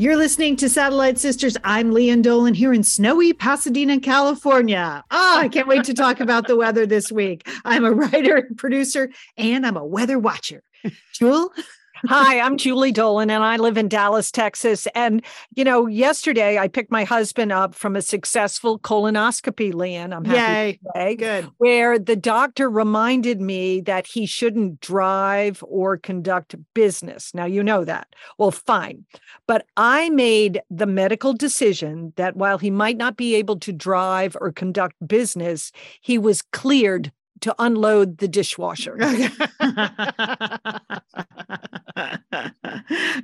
You're 0.00 0.16
listening 0.16 0.56
to 0.56 0.70
Satellite 0.70 1.18
Sisters. 1.18 1.58
I'm 1.62 1.90
Lian 1.90 2.22
Dolan 2.22 2.54
here 2.54 2.72
in 2.72 2.82
snowy 2.82 3.34
Pasadena, 3.34 4.00
California. 4.00 5.04
Oh, 5.10 5.38
I 5.38 5.46
can't 5.50 5.68
wait 5.68 5.84
to 5.84 5.92
talk 5.92 6.20
about 6.20 6.46
the 6.46 6.56
weather 6.56 6.86
this 6.86 7.12
week. 7.12 7.46
I'm 7.66 7.84
a 7.84 7.92
writer 7.92 8.36
and 8.36 8.56
producer, 8.56 9.10
and 9.36 9.66
I'm 9.66 9.76
a 9.76 9.84
weather 9.84 10.18
watcher. 10.18 10.62
Jewel? 11.12 11.52
Hi, 12.08 12.40
I'm 12.40 12.56
Julie 12.56 12.92
Dolan 12.92 13.30
and 13.30 13.44
I 13.44 13.56
live 13.56 13.76
in 13.76 13.88
Dallas, 13.88 14.30
Texas. 14.30 14.88
And, 14.94 15.22
you 15.54 15.64
know, 15.64 15.86
yesterday 15.86 16.58
I 16.58 16.66
picked 16.66 16.90
my 16.90 17.04
husband 17.04 17.52
up 17.52 17.74
from 17.74 17.94
a 17.94 18.02
successful 18.02 18.78
colonoscopy, 18.78 19.74
Lian. 19.74 20.14
I'm 20.14 20.24
happy 20.24 20.38
Yay. 20.38 20.72
to 20.72 20.90
say, 20.94 21.16
Good. 21.16 21.50
where 21.58 21.98
the 21.98 22.16
doctor 22.16 22.70
reminded 22.70 23.40
me 23.40 23.82
that 23.82 24.06
he 24.06 24.24
shouldn't 24.24 24.80
drive 24.80 25.62
or 25.66 25.98
conduct 25.98 26.56
business. 26.74 27.34
Now, 27.34 27.44
you 27.44 27.62
know 27.62 27.84
that. 27.84 28.08
Well, 28.38 28.50
fine. 28.50 29.04
But 29.46 29.66
I 29.76 30.08
made 30.10 30.62
the 30.70 30.86
medical 30.86 31.34
decision 31.34 32.14
that 32.16 32.36
while 32.36 32.58
he 32.58 32.70
might 32.70 32.96
not 32.96 33.16
be 33.16 33.34
able 33.34 33.58
to 33.60 33.72
drive 33.72 34.36
or 34.40 34.52
conduct 34.52 34.94
business, 35.06 35.70
he 36.00 36.16
was 36.16 36.40
cleared 36.40 37.12
to 37.40 37.54
unload 37.58 38.18
the 38.18 38.28
dishwasher. 38.28 38.96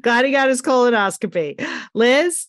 Glad 0.03 0.25
he 0.25 0.33
got 0.33 0.49
his 0.49 0.63
colonoscopy. 0.63 1.65
Liz? 1.95 2.47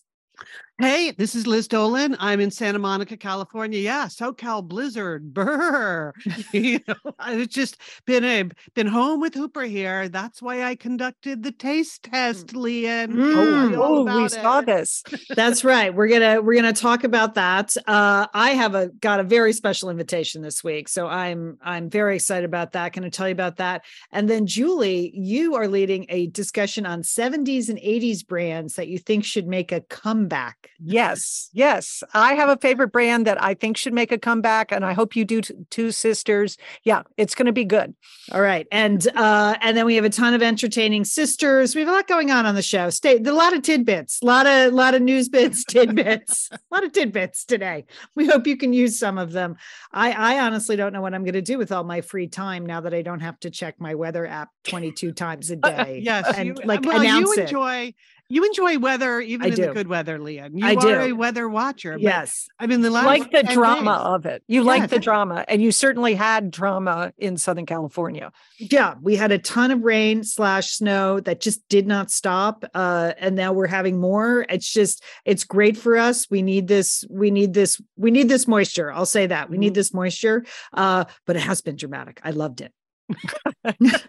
Hey, 0.80 1.10
this 1.10 1.34
is 1.34 1.44
Liz 1.44 1.66
Dolan. 1.66 2.16
I'm 2.20 2.38
in 2.38 2.52
Santa 2.52 2.78
Monica, 2.78 3.16
California. 3.16 3.80
Yeah, 3.80 4.06
SoCal 4.06 4.62
blizzard. 4.62 5.34
Brr. 5.34 6.14
you 6.52 6.78
know, 6.86 6.94
I've 7.18 7.48
just 7.48 7.78
been 8.06 8.22
a, 8.22 8.44
been 8.74 8.86
home 8.86 9.18
with 9.18 9.34
Hooper 9.34 9.62
here. 9.62 10.08
That's 10.08 10.40
why 10.40 10.62
I 10.62 10.76
conducted 10.76 11.42
the 11.42 11.50
taste 11.50 12.04
test, 12.04 12.54
Lian. 12.54 13.12
Mm. 13.12 13.76
Oh, 13.76 14.04
we 14.04 14.10
about 14.10 14.30
saw 14.30 14.60
this. 14.60 15.02
That's 15.34 15.64
right. 15.64 15.92
We're 15.92 16.06
gonna 16.06 16.40
we're 16.40 16.54
gonna 16.54 16.72
talk 16.72 17.02
about 17.02 17.34
that. 17.34 17.76
Uh, 17.88 18.28
I 18.32 18.50
have 18.50 18.76
a 18.76 18.86
got 19.00 19.18
a 19.18 19.24
very 19.24 19.52
special 19.54 19.90
invitation 19.90 20.42
this 20.42 20.62
week, 20.62 20.88
so 20.88 21.08
I'm 21.08 21.58
I'm 21.60 21.90
very 21.90 22.14
excited 22.14 22.44
about 22.44 22.70
that. 22.74 22.92
Going 22.92 23.02
to 23.02 23.10
tell 23.10 23.26
you 23.26 23.32
about 23.32 23.56
that, 23.56 23.84
and 24.12 24.30
then 24.30 24.46
Julie, 24.46 25.10
you 25.12 25.56
are 25.56 25.66
leading 25.66 26.06
a 26.08 26.28
discussion 26.28 26.86
on 26.86 27.02
70s 27.02 27.68
and 27.68 27.78
80s 27.78 28.24
brands 28.24 28.76
that 28.76 28.86
you 28.86 28.98
think 28.98 29.24
should 29.24 29.48
make 29.48 29.72
a 29.72 29.80
comeback. 29.80 30.67
Yes, 30.80 31.50
yes. 31.52 32.04
I 32.14 32.34
have 32.34 32.48
a 32.48 32.56
favorite 32.56 32.92
brand 32.92 33.26
that 33.26 33.42
I 33.42 33.54
think 33.54 33.76
should 33.76 33.92
make 33.92 34.12
a 34.12 34.18
comeback, 34.18 34.70
and 34.70 34.84
I 34.84 34.92
hope 34.92 35.16
you 35.16 35.24
do 35.24 35.40
t- 35.40 35.54
too, 35.70 35.90
sisters. 35.90 36.56
Yeah, 36.84 37.02
it's 37.16 37.34
going 37.34 37.46
to 37.46 37.52
be 37.52 37.64
good. 37.64 37.94
All 38.30 38.40
right, 38.40 38.66
and 38.70 39.06
uh, 39.16 39.56
and 39.60 39.76
then 39.76 39.86
we 39.86 39.96
have 39.96 40.04
a 40.04 40.10
ton 40.10 40.34
of 40.34 40.42
entertaining 40.42 41.04
sisters. 41.04 41.74
We 41.74 41.80
have 41.80 41.88
a 41.88 41.92
lot 41.92 42.06
going 42.06 42.30
on 42.30 42.46
on 42.46 42.54
the 42.54 42.62
show. 42.62 42.90
Stay 42.90 43.16
a 43.16 43.32
lot 43.32 43.54
of 43.54 43.62
tidbits, 43.62 44.20
a 44.22 44.26
lot 44.26 44.46
of 44.46 44.72
lot 44.72 44.94
of 44.94 45.02
news 45.02 45.28
bits, 45.28 45.64
tidbits, 45.64 46.48
a 46.52 46.58
lot 46.70 46.84
of 46.84 46.92
tidbits 46.92 47.44
today. 47.44 47.84
We 48.14 48.26
hope 48.26 48.46
you 48.46 48.56
can 48.56 48.72
use 48.72 48.98
some 48.98 49.18
of 49.18 49.32
them. 49.32 49.56
I 49.92 50.12
I 50.12 50.40
honestly 50.40 50.76
don't 50.76 50.92
know 50.92 51.00
what 51.02 51.12
I'm 51.12 51.24
going 51.24 51.34
to 51.34 51.42
do 51.42 51.58
with 51.58 51.72
all 51.72 51.84
my 51.84 52.02
free 52.02 52.28
time 52.28 52.64
now 52.64 52.80
that 52.82 52.94
I 52.94 53.02
don't 53.02 53.20
have 53.20 53.40
to 53.40 53.50
check 53.50 53.80
my 53.80 53.96
weather 53.96 54.26
app 54.26 54.50
22 54.64 55.12
times 55.12 55.50
a 55.50 55.56
day. 55.56 56.00
Yes, 56.04 56.32
and 56.36 56.46
you, 56.46 56.54
like 56.64 56.82
well, 56.82 57.00
announce 57.00 57.36
you 57.36 57.42
it. 57.42 57.94
You 58.28 58.44
enjoy 58.44 58.78
weather 58.78 59.20
even 59.20 59.46
I 59.46 59.48
in 59.48 59.60
the 59.60 59.72
good 59.72 59.88
weather, 59.88 60.18
Lian. 60.18 60.56
You 60.56 60.66
I 60.66 60.74
are 60.74 60.80
do. 60.80 60.88
a 61.00 61.12
weather 61.12 61.48
watcher. 61.48 61.96
Yes, 61.98 62.48
I 62.58 62.66
mean 62.66 62.80
the 62.82 62.90
last 62.90 63.06
like 63.06 63.30
the 63.30 63.42
drama 63.42 63.92
days- 63.96 64.06
of 64.06 64.26
it. 64.26 64.42
You 64.48 64.62
like 64.64 64.90
the 64.90 64.98
drama, 64.98 65.44
and 65.48 65.62
you 65.62 65.72
certainly 65.72 66.14
had 66.14 66.50
drama 66.50 67.12
in 67.18 67.36
Southern 67.36 67.66
California. 67.66 68.30
yeah, 68.58 68.94
we 69.02 69.16
had 69.16 69.32
a 69.32 69.38
ton 69.38 69.70
of 69.70 69.82
rain 69.82 70.24
slash 70.24 70.70
snow 70.72 71.20
that 71.20 71.40
just 71.40 71.66
did 71.68 71.86
not 71.86 72.10
stop, 72.10 72.64
uh, 72.74 73.12
and 73.18 73.34
now 73.36 73.52
we're 73.52 73.66
having 73.66 73.98
more. 74.00 74.44
It's 74.48 74.70
just 74.72 75.02
it's 75.24 75.44
great 75.44 75.76
for 75.76 75.96
us. 75.96 76.30
We 76.30 76.42
need 76.42 76.68
this. 76.68 77.04
We 77.08 77.30
need 77.30 77.54
this. 77.54 77.80
We 77.96 78.10
need 78.10 78.28
this 78.28 78.46
moisture. 78.46 78.92
I'll 78.92 79.06
say 79.06 79.26
that 79.26 79.48
we 79.50 79.58
need 79.58 79.72
Mhm. 79.72 79.76
this 79.76 79.94
moisture. 79.94 80.44
Uh, 80.72 81.04
but 81.26 81.36
it 81.36 81.40
has 81.40 81.60
been 81.60 81.76
dramatic. 81.76 82.20
I 82.24 82.30
loved 82.32 82.60
it. 82.60 82.72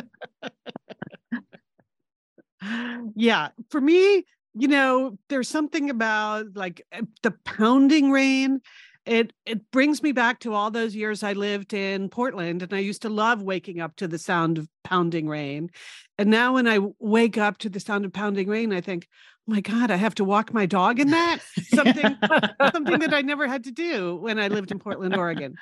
yeah 3.14 3.48
for 3.70 3.80
me 3.80 4.24
you 4.54 4.68
know 4.68 5.18
there's 5.28 5.48
something 5.48 5.90
about 5.90 6.46
like 6.54 6.82
uh, 6.92 7.02
the 7.22 7.32
pounding 7.44 8.10
rain 8.10 8.60
it 9.06 9.32
it 9.46 9.70
brings 9.70 10.02
me 10.02 10.12
back 10.12 10.40
to 10.40 10.52
all 10.52 10.70
those 10.70 10.94
years 10.94 11.22
i 11.22 11.32
lived 11.32 11.72
in 11.72 12.08
portland 12.08 12.62
and 12.62 12.72
i 12.74 12.78
used 12.78 13.02
to 13.02 13.08
love 13.08 13.42
waking 13.42 13.80
up 13.80 13.96
to 13.96 14.06
the 14.06 14.18
sound 14.18 14.58
of 14.58 14.68
pounding 14.84 15.28
rain 15.28 15.70
and 16.18 16.30
now 16.30 16.54
when 16.54 16.68
i 16.68 16.78
wake 16.98 17.38
up 17.38 17.58
to 17.58 17.68
the 17.68 17.80
sound 17.80 18.04
of 18.04 18.12
pounding 18.12 18.48
rain 18.48 18.72
i 18.72 18.80
think 18.80 19.08
oh 19.48 19.54
my 19.54 19.60
god 19.60 19.90
i 19.90 19.96
have 19.96 20.14
to 20.14 20.24
walk 20.24 20.52
my 20.52 20.66
dog 20.66 21.00
in 21.00 21.10
that? 21.10 21.38
Something 21.74 22.16
something 22.72 22.98
that 23.00 23.14
i 23.14 23.22
never 23.22 23.46
had 23.46 23.64
to 23.64 23.72
do 23.72 24.16
when 24.16 24.38
i 24.38 24.48
lived 24.48 24.70
in 24.70 24.78
portland 24.78 25.16
oregon 25.16 25.54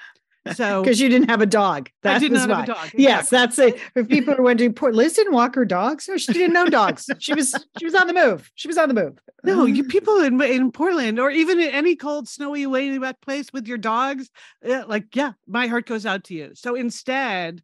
so 0.55 0.83
because 0.83 1.01
you 1.01 1.09
didn't 1.09 1.29
have 1.29 1.41
a 1.41 1.47
dog. 1.47 1.89
I 2.05 2.15
That 2.15 2.21
did 2.21 2.33
was 2.33 2.47
not 2.47 2.67
have 2.67 2.77
why. 2.77 2.85
a 2.85 2.87
dog. 2.91 2.91
Yes, 2.95 3.31
that's 3.31 3.59
it. 3.59 3.79
If 3.95 4.09
people 4.09 4.35
are 4.35 4.43
wondering, 4.43 4.73
poor 4.73 4.93
Liz 4.93 5.15
didn't 5.15 5.33
walk 5.33 5.55
her 5.55 5.65
dogs. 5.65 6.09
No, 6.09 6.17
she 6.17 6.33
didn't 6.33 6.53
know 6.53 6.67
dogs. 6.71 7.09
She 7.19 7.35
was 7.35 7.55
she 7.79 7.85
was 7.85 7.95
on 7.95 8.07
the 8.07 8.15
move. 8.15 8.51
She 8.55 8.69
was 8.69 8.79
on 8.79 8.89
the 8.89 8.95
move. 8.95 9.19
No, 9.45 9.65
you 9.65 9.85
people 9.85 10.21
in 10.21 10.41
in 10.43 10.73
Portland 10.73 11.19
or 11.19 11.31
even 11.31 11.61
in 11.61 11.71
any 11.71 11.97
cold, 11.97 12.29
snowy, 12.29 12.67
way 12.67 12.99
wet 12.99 13.21
place 13.21 13.53
with 13.53 13.67
your 13.67 13.79
dogs, 13.79 14.31
uh, 14.69 14.85
like 14.87 15.15
yeah, 15.15 15.33
my 15.47 15.67
heart 15.67 15.87
goes 15.87 16.07
out 16.07 16.25
to 16.25 16.35
you. 16.35 16.51
So 16.55 16.75
instead, 16.75 17.63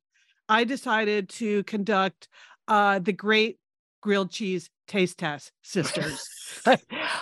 I 0.48 0.64
decided 0.64 1.28
to 1.30 1.64
conduct 1.64 2.28
uh, 2.68 2.98
the 2.98 3.12
Great 3.12 3.58
Grilled 4.02 4.30
Cheese 4.30 4.70
Taste 4.86 5.18
Test, 5.18 5.52
sisters. 5.62 6.28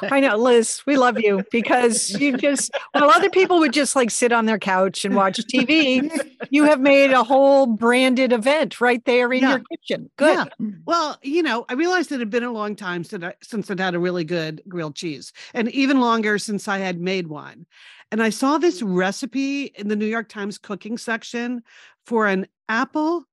I 0.03 0.21
know, 0.21 0.37
Liz, 0.37 0.83
we 0.87 0.97
love 0.97 1.19
you 1.21 1.45
because 1.51 2.11
you 2.11 2.37
just, 2.37 2.71
while 2.93 3.09
other 3.11 3.31
people 3.31 3.61
would 3.61 3.73
just 3.73 3.95
like 3.97 4.11
sit 4.11 4.33
on 4.33 4.47
their 4.47 4.59
couch 4.59 5.05
and 5.05 5.15
watch 5.15 5.39
TV, 5.39 6.11
you 6.51 6.65
have 6.65 6.81
made 6.81 7.13
a 7.13 7.23
whole 7.23 7.67
branded 7.67 8.33
event 8.33 8.81
right 8.81 9.05
there 9.05 9.33
in 9.33 9.43
Yeah. 9.43 9.51
your 9.51 9.63
kitchen. 9.71 10.11
Good. 10.17 10.49
Yeah. 10.59 10.67
Well, 10.87 11.19
you 11.23 11.43
know, 11.43 11.65
I 11.69 11.75
realized 11.75 12.13
it 12.13 12.19
had 12.21 12.31
been 12.31 12.43
a 12.43 12.53
long 12.53 12.77
time 12.77 13.05
since 13.05 13.25
I, 13.25 13.35
since 13.43 13.71
I'd 13.71 13.81
had 13.81 13.95
a 13.95 13.99
really 13.99 14.25
good 14.25 14.61
grilled 14.69 14.97
cheese, 14.97 15.33
and 15.55 15.71
even 15.71 16.01
longer 16.01 16.39
since 16.39 16.69
I 16.69 16.79
had 16.79 17.01
made 17.01 17.29
one. 17.29 17.67
And 18.11 18.23
I 18.23 18.31
saw 18.31 18.59
this 18.59 18.83
recipe 18.83 19.67
in 19.77 19.89
the 19.89 19.97
New 19.97 20.07
York 20.07 20.29
Times 20.29 20.59
cooking 20.59 20.99
section 20.99 21.63
for 22.05 22.27
an 22.27 22.47
apple, 22.69 23.25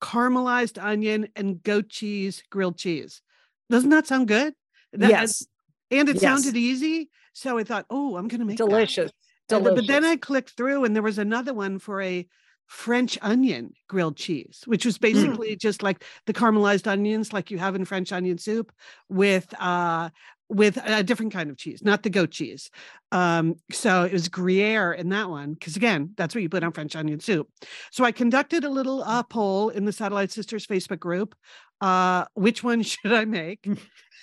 caramelized 0.00 0.80
onion, 0.82 1.28
and 1.34 1.62
goat 1.62 1.88
cheese 1.88 2.42
grilled 2.50 2.76
cheese. 2.76 3.22
Doesn't 3.72 3.90
that 3.90 4.06
sound 4.06 4.28
good? 4.28 4.54
That- 4.92 5.10
yes. 5.10 5.46
And 5.90 6.08
it 6.08 6.16
Yes. 6.16 6.22
sounded 6.22 6.56
easy. 6.56 7.10
So 7.32 7.58
I 7.58 7.64
thought, 7.64 7.86
oh, 7.90 8.16
I'm 8.16 8.28
going 8.28 8.40
to 8.40 8.46
make 8.46 8.58
that. 8.58 8.68
Delicious. 8.68 9.10
But 9.48 9.86
then 9.86 10.04
I 10.04 10.16
clicked 10.16 10.50
through 10.50 10.84
and 10.84 10.94
there 10.94 11.02
was 11.02 11.18
another 11.18 11.52
one 11.52 11.78
for 11.78 12.00
a 12.00 12.26
French 12.66 13.18
onion 13.20 13.72
grilled 13.88 14.16
cheese, 14.16 14.62
which 14.66 14.82
Mm. 14.82 14.86
was 14.86 14.98
basically 14.98 15.56
just 15.56 15.82
like 15.82 16.04
the 16.26 16.32
caramelized 16.32 16.86
onions 16.86 17.32
like 17.32 17.50
you 17.50 17.58
have 17.58 17.74
in 17.74 17.84
French 17.84 18.12
onion 18.12 18.38
soup 18.38 18.72
with 19.08 19.52
uh 19.58 20.08
with 20.52 20.78
a 20.84 21.02
different 21.02 21.32
kind 21.32 21.50
of 21.50 21.56
cheese, 21.56 21.82
not 21.82 22.02
the 22.02 22.10
goat 22.10 22.30
cheese. 22.30 22.70
Um, 23.10 23.56
so 23.70 24.04
it 24.04 24.12
was 24.12 24.28
Gruyere 24.28 24.92
in 24.92 25.08
that 25.08 25.30
one, 25.30 25.54
because 25.54 25.76
again, 25.76 26.12
that's 26.16 26.34
what 26.34 26.42
you 26.42 26.48
put 26.50 26.62
on 26.62 26.72
French 26.72 26.94
onion 26.94 27.20
soup. 27.20 27.48
So 27.90 28.04
I 28.04 28.12
conducted 28.12 28.62
a 28.64 28.68
little 28.68 29.02
uh, 29.02 29.22
poll 29.22 29.70
in 29.70 29.86
the 29.86 29.92
Satellite 29.92 30.30
Sisters 30.30 30.66
Facebook 30.66 31.00
group. 31.00 31.34
Uh, 31.80 32.26
which 32.34 32.62
one 32.62 32.82
should 32.90 33.12
I 33.12 33.24
make? 33.24 33.66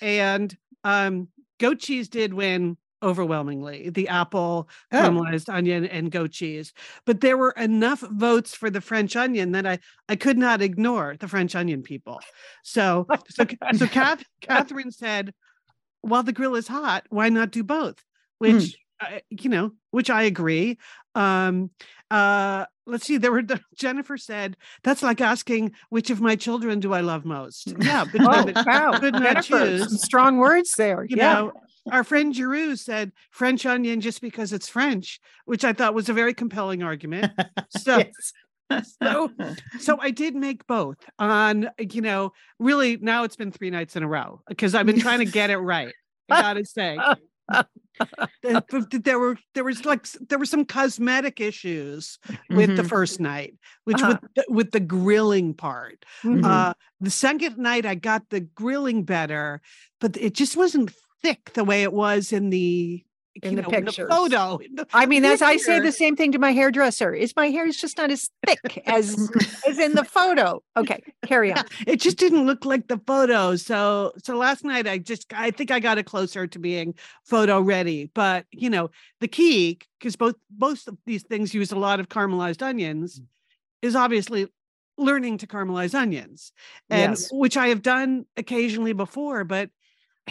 and 0.00 0.56
um, 0.84 1.28
goat 1.58 1.80
cheese 1.80 2.08
did 2.08 2.32
win 2.32 2.76
overwhelmingly 3.02 3.88
the 3.90 4.08
apple 4.08 4.68
Oh. 4.92 4.96
caramelized 4.96 5.48
onion 5.52 5.86
and 5.86 6.10
goat 6.10 6.32
cheese 6.32 6.74
but 7.06 7.22
there 7.22 7.38
were 7.38 7.52
enough 7.52 8.00
votes 8.00 8.54
for 8.54 8.68
the 8.68 8.82
french 8.82 9.16
onion 9.16 9.52
that 9.52 9.66
i 9.66 9.78
i 10.10 10.16
could 10.16 10.36
not 10.36 10.60
ignore 10.60 11.16
the 11.18 11.26
french 11.26 11.54
onion 11.54 11.82
people 11.82 12.20
so 12.62 13.06
so 13.30 13.46
so 13.74 13.86
Kath, 13.86 14.22
catherine 14.42 14.90
said 14.90 15.32
while 16.02 16.22
the 16.22 16.32
grill 16.32 16.54
is 16.54 16.68
hot 16.68 17.04
why 17.10 17.28
not 17.28 17.50
do 17.50 17.62
both 17.62 18.02
which 18.38 18.76
I- 19.00 19.22
you 19.30 19.48
know 19.50 19.72
which 19.90 20.10
i 20.10 20.22
agree 20.24 20.78
um 21.14 21.70
uh 22.10 22.66
let's 22.86 23.06
see 23.06 23.16
there 23.16 23.32
were 23.32 23.42
jennifer 23.74 24.16
said 24.16 24.56
that's 24.82 25.02
like 25.02 25.20
asking 25.20 25.72
which 25.88 26.10
of 26.10 26.20
my 26.20 26.36
children 26.36 26.80
do 26.80 26.92
i 26.92 27.00
love 27.00 27.24
most 27.24 27.72
yeah 27.80 28.04
but, 28.04 28.20
Oh, 28.22 28.62
wow. 28.66 28.98
could 28.98 29.14
not 29.14 29.42
choose 29.44 29.88
some 29.88 29.98
strong 29.98 30.36
words 30.38 30.74
there. 30.76 31.04
you 31.04 31.16
yeah. 31.16 31.32
know 31.34 31.52
our 31.90 32.04
friend 32.04 32.34
Giroux 32.36 32.76
said 32.76 33.10
French 33.30 33.64
onion 33.64 34.02
just 34.02 34.20
because 34.20 34.52
it's 34.52 34.68
French, 34.68 35.18
which 35.46 35.64
I 35.64 35.72
thought 35.72 35.94
was 35.94 36.10
a 36.10 36.12
very 36.12 36.34
compelling 36.34 36.82
argument. 36.82 37.32
So, 37.70 37.96
Yes. 37.98 38.32
So, 39.02 39.30
so 39.80 39.98
I 40.00 40.10
did 40.10 40.34
make 40.34 40.66
both 40.66 40.96
on, 41.18 41.68
you 41.78 42.00
know, 42.02 42.32
really 42.58 42.96
now 42.98 43.24
it's 43.24 43.36
been 43.36 43.50
three 43.52 43.70
nights 43.70 43.96
in 43.96 44.02
a 44.02 44.08
row 44.08 44.42
because 44.48 44.74
I've 44.74 44.86
been 44.86 45.00
trying 45.00 45.18
to 45.20 45.24
get 45.24 45.50
it 45.50 45.58
right. 45.58 45.92
I 46.30 46.42
gotta 46.42 46.64
say. 46.64 46.98
Th- 48.42 48.62
th- 48.70 49.02
there 49.02 49.18
were 49.18 49.36
there 49.54 49.64
was 49.64 49.84
like 49.84 50.06
there 50.28 50.38
were 50.38 50.46
some 50.46 50.64
cosmetic 50.64 51.40
issues 51.40 52.18
with 52.48 52.76
the 52.76 52.82
Mhm. 52.82 52.88
first 52.88 53.20
night, 53.20 53.54
which 53.84 54.00
Uh-huh. 54.00 54.18
with 54.22 54.34
the, 54.34 54.44
with 54.54 54.70
the 54.70 54.80
grilling 54.80 55.52
part. 55.52 56.04
Mhm. 56.22 56.44
Uh, 56.44 56.72
the 57.00 57.10
second 57.10 57.58
night, 57.58 57.84
I 57.84 57.96
got 57.96 58.30
the 58.30 58.40
grilling 58.40 59.02
better, 59.04 59.60
but 60.00 60.16
it 60.16 60.34
just 60.34 60.56
wasn't 60.56 60.92
thick 61.22 61.52
the 61.54 61.64
way 61.64 61.82
it 61.82 61.92
was 61.92 62.32
in 62.32 62.48
the 62.50 63.04
In 63.42 63.52
you 63.52 63.56
the 63.56 63.62
know, 63.62 63.68
in 63.78 63.84
the 63.84 63.92
photo. 63.92 64.56
in 64.56 64.74
the 64.74 64.86
I 64.92 65.06
mean, 65.06 65.24
as 65.24 65.40
I 65.40 65.56
say 65.56 65.78
the 65.78 65.92
same 65.92 66.16
thing 66.16 66.32
to 66.32 66.38
my 66.40 66.52
hairdresser. 66.52 67.14
Is 67.14 67.34
my 67.36 67.46
hair 67.46 67.64
is 67.64 67.76
just 67.80 67.96
not 67.96 68.10
as 68.10 68.28
thick 68.44 68.82
as 68.86 69.30
as 69.68 69.78
in 69.78 69.94
the 69.94 70.04
photo? 70.04 70.62
Okay, 70.76 71.00
carry 71.24 71.52
on. 71.52 71.64
It 71.86 72.00
just 72.00 72.18
didn't 72.18 72.46
look 72.46 72.64
like 72.64 72.88
the 72.88 72.98
photo. 73.06 73.54
So 73.54 74.12
so 74.22 74.36
last 74.36 74.64
night 74.64 74.88
I 74.88 74.98
just 74.98 75.32
I 75.32 75.52
think 75.52 75.70
I 75.70 75.78
got 75.78 75.98
it 75.98 76.06
closer 76.06 76.48
to 76.48 76.58
being 76.58 76.94
photo 77.24 77.60
ready. 77.60 78.10
But 78.14 78.46
you 78.50 78.68
know, 78.68 78.90
the 79.20 79.28
key, 79.28 79.78
because 80.00 80.16
both 80.16 80.34
both 80.50 80.88
of 80.88 80.98
these 81.06 81.22
things 81.22 81.54
use 81.54 81.70
a 81.70 81.78
lot 81.78 82.00
of 82.00 82.08
caramelized 82.08 82.62
onions, 82.62 83.20
mm. 83.20 83.26
is 83.80 83.94
obviously 83.94 84.48
learning 84.98 85.38
to 85.38 85.46
caramelize 85.46 85.94
onions. 85.94 86.52
And 86.90 87.12
Yes. 87.12 87.28
which 87.32 87.56
I 87.56 87.68
have 87.68 87.82
done 87.82 88.26
occasionally 88.36 88.92
before, 88.92 89.44
but 89.44 89.70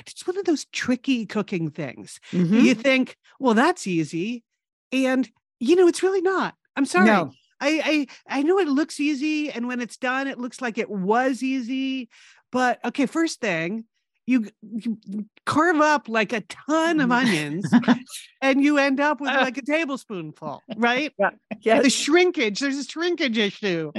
it's 0.07 0.25
one 0.27 0.37
of 0.37 0.45
those 0.45 0.65
tricky 0.65 1.25
cooking 1.25 1.69
things. 1.69 2.19
Mhm. 2.31 2.63
You 2.63 2.73
think, 2.75 3.17
well, 3.39 3.53
that's 3.53 3.87
easy. 3.87 4.43
And 4.91 5.29
you 5.59 5.75
know, 5.75 5.87
it's 5.87 6.03
really 6.03 6.21
not. 6.21 6.55
I'm 6.75 6.85
sorry. 6.85 7.05
No. 7.07 7.31
I, 7.61 8.07
I 8.29 8.37
I 8.39 8.43
know 8.43 8.57
it 8.59 8.69
looks 8.69 8.99
easy, 9.01 9.51
and 9.51 9.67
when 9.67 9.81
it's 9.81 9.97
done, 9.97 10.27
it 10.27 10.39
looks 10.39 10.61
like 10.61 10.77
it 10.77 10.89
was 10.89 11.43
easy. 11.43 12.09
But 12.51 12.79
okay, 12.85 13.05
first 13.05 13.41
thing, 13.41 13.83
you, 14.29 14.45
you 14.61 15.25
carve 15.47 15.81
up 15.81 16.07
like 16.07 16.33
a 16.33 16.41
ton 16.41 16.99
of 16.99 17.09
mm. 17.09 17.13
onions, 17.13 17.65
and 18.41 18.63
you 18.63 18.77
end 18.77 18.99
up 18.99 19.19
with 19.19 19.31
ah. 19.31 19.39
like 19.41 19.57
a 19.57 19.63
tablespoonful, 19.63 20.61
right? 20.77 21.11
The 21.17 21.31
Yes. 21.61 21.91
shrinkage, 21.91 22.59
there's 22.59 22.77
a 22.77 22.83
shrinkage 22.83 23.39
issue 23.39 23.91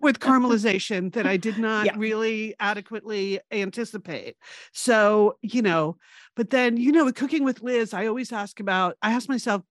with 0.00 0.20
caramelization 0.20 1.12
that 1.12 1.26
I 1.26 1.36
did 1.36 1.58
not 1.58 1.84
Yeah. 1.86 1.92
really 1.96 2.54
adequately 2.58 3.40
anticipate. 3.52 4.36
So, 4.72 5.36
you 5.42 5.60
know, 5.60 5.98
but 6.34 6.48
then, 6.48 6.78
you 6.78 6.90
know, 6.90 7.04
with 7.04 7.14
cooking 7.14 7.44
with 7.44 7.62
Liz, 7.62 7.92
I 7.92 8.06
always 8.06 8.32
ask 8.32 8.60
about, 8.60 8.96
I 9.02 9.12
ask 9.12 9.28
myself, 9.28 9.62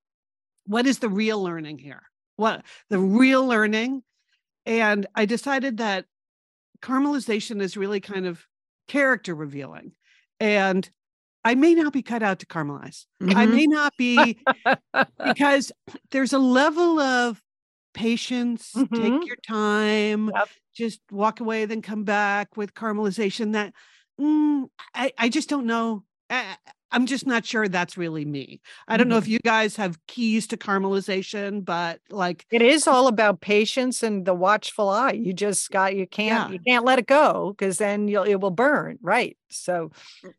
what 0.67 0.85
is 0.85 0.99
the 0.99 1.09
real 1.09 1.41
learning 1.41 1.79
here? 1.79 2.03
What 2.35 2.63
the 2.89 2.99
real 2.99 3.45
learning? 3.47 4.03
And 4.67 5.07
I 5.15 5.25
decided 5.25 5.77
that 5.77 6.05
caramelization 6.81 7.61
is 7.61 7.75
really 7.75 7.99
kind 7.99 8.27
of 8.27 8.45
character 8.87 9.33
revealing. 9.33 9.93
And 10.43 10.89
I 11.45 11.55
may 11.55 11.73
not 11.73 11.93
be 11.93 12.01
cut 12.01 12.21
out 12.21 12.39
to 12.39 12.45
caramelize. 12.45 13.05
I 13.21 13.45
Mhm. 13.45 13.55
may 13.55 13.65
not 13.65 13.95
be 13.97 14.37
because 15.23 15.71
there's 16.11 16.33
a 16.33 16.39
level 16.39 16.99
of 16.99 17.41
patience, 17.93 18.73
Mhm. 18.75 18.93
take 18.95 19.25
your 19.25 19.37
time, 19.47 20.31
Yep. 20.35 20.49
just 20.75 20.99
walk 21.11 21.39
away, 21.39 21.63
then 21.65 21.81
come 21.81 22.03
back 22.03 22.57
with 22.57 22.73
caramelization 22.73 23.53
that 23.53 23.73
mm, 24.19 24.67
I, 24.93 25.13
I 25.17 25.29
just 25.29 25.47
don't 25.47 25.65
know. 25.65 26.03
I, 26.29 26.57
I'm 26.93 27.05
just 27.07 27.25
not 27.27 27.45
sure 27.45 27.67
that's 27.67 27.97
really 27.97 28.23
me. 28.25 28.61
I 28.87 28.95
don't 28.97 29.09
know 29.09 29.15
Mm-hmm. 29.17 29.23
if 29.23 29.27
you 29.27 29.39
guys 29.39 29.75
have 29.75 29.99
keys 30.07 30.47
to 30.47 30.57
caramelization, 30.57 31.65
but 31.65 31.99
like, 32.09 32.45
It 32.51 32.61
is 32.61 32.87
all 32.87 33.07
about 33.07 33.41
patience 33.41 34.03
and 34.03 34.25
the 34.25 34.33
watchful 34.33 34.89
eye. 34.89 35.11
You 35.13 35.33
just 35.33 35.69
got 35.71 35.95
you 35.95 36.07
can't 36.07 36.49
Yeah. 36.49 36.53
you 36.53 36.59
can't 36.59 36.85
let 36.85 36.99
it 36.99 37.07
go 37.07 37.53
because 37.57 37.77
then 37.79 38.07
you'll 38.07 38.23
it 38.23 38.35
will 38.35 38.51
burn. 38.51 38.99
Right. 39.01 39.37
So. 39.49 39.91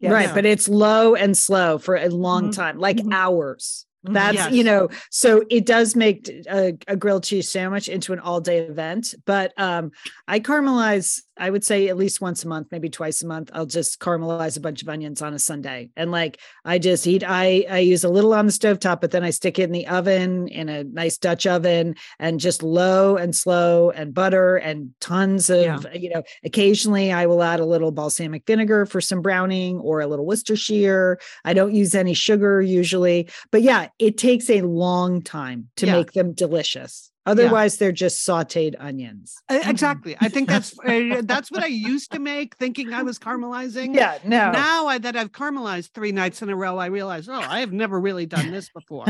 Right. 0.02 0.32
But 0.34 0.46
it's 0.46 0.68
low 0.68 1.14
and 1.14 1.36
slow 1.36 1.78
for 1.78 1.96
a 1.96 2.08
long 2.08 2.48
Mhm. 2.50 2.54
time, 2.54 2.78
like 2.78 2.96
Mhm. 2.98 3.12
hours. 3.12 3.86
Mhm. 4.06 4.12
That's, 4.14 4.52
you 4.54 4.64
know, 4.64 4.88
so 5.10 5.44
it 5.50 5.64
does 5.66 5.96
make 5.96 6.30
a 6.48 6.96
grilled 6.96 7.24
cheese 7.24 7.48
sandwich 7.48 7.88
into 7.88 8.12
an 8.12 8.18
all 8.20 8.40
day 8.40 8.58
event. 8.58 9.14
But 9.24 9.52
um, 9.58 9.90
I 10.28 10.40
caramelize, 10.40 11.20
I 11.36 11.50
would 11.50 11.64
say 11.64 11.88
at 11.88 11.96
least 11.96 12.20
once 12.20 12.44
a 12.44 12.48
month, 12.48 12.68
maybe 12.70 12.88
twice 12.90 13.22
a 13.22 13.26
month. 13.26 13.50
I'll 13.54 13.66
just 13.66 13.98
caramelize 14.00 14.56
a 14.56 14.60
bunch 14.60 14.82
of 14.82 14.88
onions 14.88 15.20
on 15.22 15.34
a 15.34 15.38
Sunday. 15.38 15.90
And 15.96 16.10
like 16.12 16.38
I 16.64 16.78
just 16.78 17.06
eat, 17.06 17.24
I, 17.26 17.64
I 17.68 17.78
use 17.78 18.04
a 18.04 18.08
little 18.08 18.34
on 18.34 18.46
the 18.46 18.52
stovetop, 18.52 19.00
but 19.00 19.10
then 19.10 19.24
I 19.24 19.30
stick 19.30 19.58
it 19.58 19.64
in 19.64 19.72
the 19.72 19.86
oven 19.88 20.48
in 20.48 20.68
a 20.68 20.84
nice 20.84 21.18
Dutch 21.18 21.46
oven 21.46 21.96
and 22.18 22.38
just 22.38 22.62
low 22.62 23.16
and 23.16 23.34
slow 23.34 23.90
and 23.90 24.14
butter 24.14 24.56
and 24.56 24.90
tons 25.00 25.50
of, 25.50 25.62
Yeah. 25.84 25.92
you 25.94 26.10
know, 26.10 26.22
occasionally 26.44 27.10
I 27.12 27.26
will 27.26 27.42
add 27.42 27.58
a 27.60 27.64
little 27.66 27.90
balsamic 27.90 28.46
vinegar 28.46 28.86
for 28.86 29.00
some 29.00 29.22
browning 29.22 29.78
or 29.78 30.00
a 30.00 30.06
little 30.06 30.26
Worcestershire. 30.26 31.18
I 31.44 31.54
don't 31.54 31.74
use 31.74 31.94
any 31.94 32.14
sugar 32.14 32.60
usually, 32.62 33.28
but 33.50 33.62
yeah, 33.62 33.88
it 33.98 34.18
takes 34.18 34.50
a 34.50 34.62
long 34.62 35.22
time 35.22 35.70
to 35.76 35.86
Yeah. 35.86 35.96
make 35.98 36.12
them 36.12 36.32
delicious. 36.32 37.10
Otherwise, 37.26 37.78
they're 37.78 37.92
just 37.92 38.26
sauteed 38.26 38.74
onions. 38.78 39.36
Uh, 39.48 39.60
exactly. 39.64 40.16
I 40.20 40.28
think 40.28 40.48
that's 40.48 40.78
uh, 40.78 41.22
that's 41.24 41.50
what 41.50 41.62
I 41.62 41.68
used 41.68 42.12
to 42.12 42.18
make, 42.18 42.56
thinking 42.56 42.92
I 42.92 43.02
was 43.02 43.18
caramelizing. 43.18 43.94
Yeah, 43.94 44.18
no. 44.24 44.50
Now 44.50 44.86
I, 44.88 44.98
that 44.98 45.16
I've 45.16 45.32
caramelized 45.32 45.90
three 45.92 46.12
nights 46.12 46.42
in 46.42 46.50
a 46.50 46.56
row, 46.56 46.78
I 46.78 46.86
realize, 46.86 47.28
oh, 47.28 47.32
I 47.32 47.60
have 47.60 47.72
never 47.72 47.98
really 47.98 48.26
done 48.26 48.50
this 48.50 48.68
before. 48.68 49.06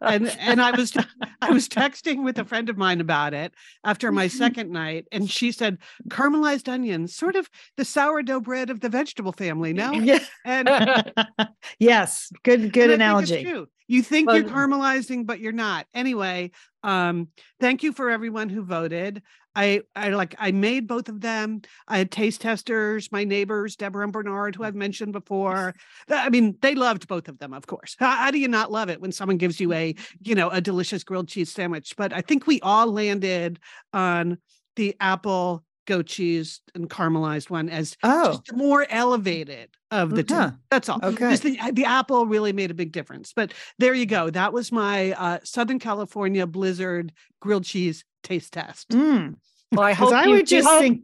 and 0.00 0.28
and 0.40 0.62
I 0.62 0.70
was 0.70 0.96
I 1.42 1.50
was 1.50 1.68
texting 1.68 2.24
with 2.24 2.38
a 2.38 2.44
friend 2.44 2.70
of 2.70 2.78
mine 2.78 3.00
about 3.00 3.34
it 3.34 3.52
after 3.84 4.10
my 4.12 4.28
second 4.28 4.70
night, 4.70 5.06
and 5.12 5.30
she 5.30 5.52
said 5.52 5.78
caramelized 6.08 6.68
onions, 6.68 7.14
sort 7.14 7.36
of 7.36 7.50
the 7.76 7.84
sourdough 7.84 8.40
bread 8.40 8.70
of 8.70 8.80
the 8.80 8.88
vegetable 8.88 9.32
family. 9.32 9.72
No, 9.72 9.92
yeah. 9.92 10.20
and 10.44 10.68
yes, 11.78 12.32
good 12.44 12.72
good 12.72 12.90
and 12.90 13.02
I 13.02 13.12
think 13.20 13.22
it's 13.22 13.30
analogy. 13.30 13.44
true. 13.44 13.66
You 13.88 14.02
think 14.02 14.30
you're 14.32 14.44
caramelizing, 14.44 15.26
but 15.26 15.40
you're 15.40 15.52
not. 15.52 15.86
Anyway, 15.92 16.52
um, 16.82 17.28
thank 17.60 17.82
you 17.82 17.92
for 17.92 18.10
everyone 18.10 18.48
who 18.48 18.62
voted. 18.62 19.22
I 19.54 19.82
I 19.94 20.10
like 20.10 20.34
I 20.38 20.50
made 20.52 20.86
both 20.86 21.08
of 21.08 21.20
them. 21.20 21.60
I 21.86 21.98
had 21.98 22.10
taste 22.10 22.40
testers, 22.40 23.12
my 23.12 23.24
neighbors, 23.24 23.76
Deborah 23.76 24.04
and 24.04 24.12
Bernard, 24.12 24.56
who 24.56 24.64
I've 24.64 24.74
mentioned 24.74 25.12
before. 25.12 25.74
I 26.08 26.30
mean, 26.30 26.56
they 26.62 26.74
loved 26.74 27.06
both 27.06 27.28
of 27.28 27.38
them, 27.38 27.52
of 27.52 27.66
course. 27.66 27.96
How, 27.98 28.10
how 28.10 28.30
do 28.30 28.38
you 28.38 28.48
not 28.48 28.72
love 28.72 28.88
it 28.88 29.00
when 29.00 29.12
someone 29.12 29.36
gives 29.36 29.60
you 29.60 29.72
a, 29.72 29.94
you 30.22 30.34
know, 30.34 30.48
a 30.48 30.60
delicious 30.60 31.04
grilled 31.04 31.28
cheese 31.28 31.52
sandwich? 31.52 31.94
But 31.96 32.12
I 32.12 32.22
think 32.22 32.46
we 32.46 32.60
all 32.60 32.90
landed 32.90 33.58
on 33.92 34.38
the 34.76 34.96
apple 35.00 35.64
goat 35.86 36.06
cheese 36.06 36.60
and 36.74 36.88
caramelized 36.88 37.50
one 37.50 37.68
as 37.68 37.96
Oh, 38.02 38.26
just 38.32 38.46
the 38.46 38.56
more 38.56 38.86
elevated 38.88 39.68
of 39.90 40.10
the 40.10 40.22
two. 40.22 40.34
Huh. 40.34 40.52
That's 40.70 40.88
all. 40.88 41.00
Okay. 41.02 41.30
Just 41.30 41.42
the, 41.42 41.58
the 41.72 41.84
apple 41.84 42.26
really 42.26 42.52
made 42.52 42.70
a 42.70 42.74
big 42.74 42.92
difference. 42.92 43.32
But 43.34 43.52
there 43.78 43.92
you 43.94 44.06
go. 44.06 44.30
That 44.30 44.52
was 44.52 44.70
my 44.72 45.12
uh, 45.12 45.38
Southern 45.44 45.78
California 45.78 46.46
Blizzard 46.46 47.12
grilled 47.40 47.64
cheese 47.64 48.04
taste 48.22 48.52
test. 48.52 48.88
Mm. 48.90 49.34
Well, 49.72 49.82
I 49.86 49.94
'Cause 49.94 50.10
hope 50.10 50.14
I 50.14 50.24
you- 50.26 50.30
would 50.36 50.46
just 50.46 50.68
hope- 50.68 50.80
think. 50.80 51.02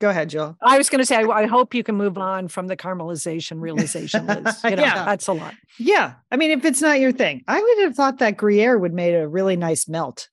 Go 0.00 0.08
ahead, 0.08 0.30
Jill. 0.30 0.56
I 0.62 0.78
was 0.78 0.88
going 0.88 1.00
to 1.00 1.04
say, 1.04 1.16
I, 1.16 1.24
I 1.28 1.46
hope 1.46 1.74
you 1.74 1.82
can 1.82 1.94
move 1.94 2.16
on 2.16 2.48
from 2.48 2.68
the 2.68 2.76
caramelization 2.76 3.60
realization, 3.60 4.26
Liz. 4.26 4.58
You 4.64 4.76
know, 4.76 4.82
Yeah. 4.82 5.04
that's 5.04 5.28
a 5.28 5.34
lot. 5.34 5.52
Yeah, 5.78 6.14
I 6.32 6.36
mean, 6.38 6.52
if 6.52 6.64
it's 6.64 6.80
not 6.80 7.00
your 7.00 7.12
thing, 7.12 7.42
I 7.46 7.60
would 7.60 7.78
have 7.84 7.96
thought 7.96 8.18
that 8.20 8.38
Gruyere 8.38 8.78
would 8.78 8.94
made 8.94 9.14
a 9.14 9.28
really 9.28 9.56
nice 9.56 9.86
melt 9.88 10.30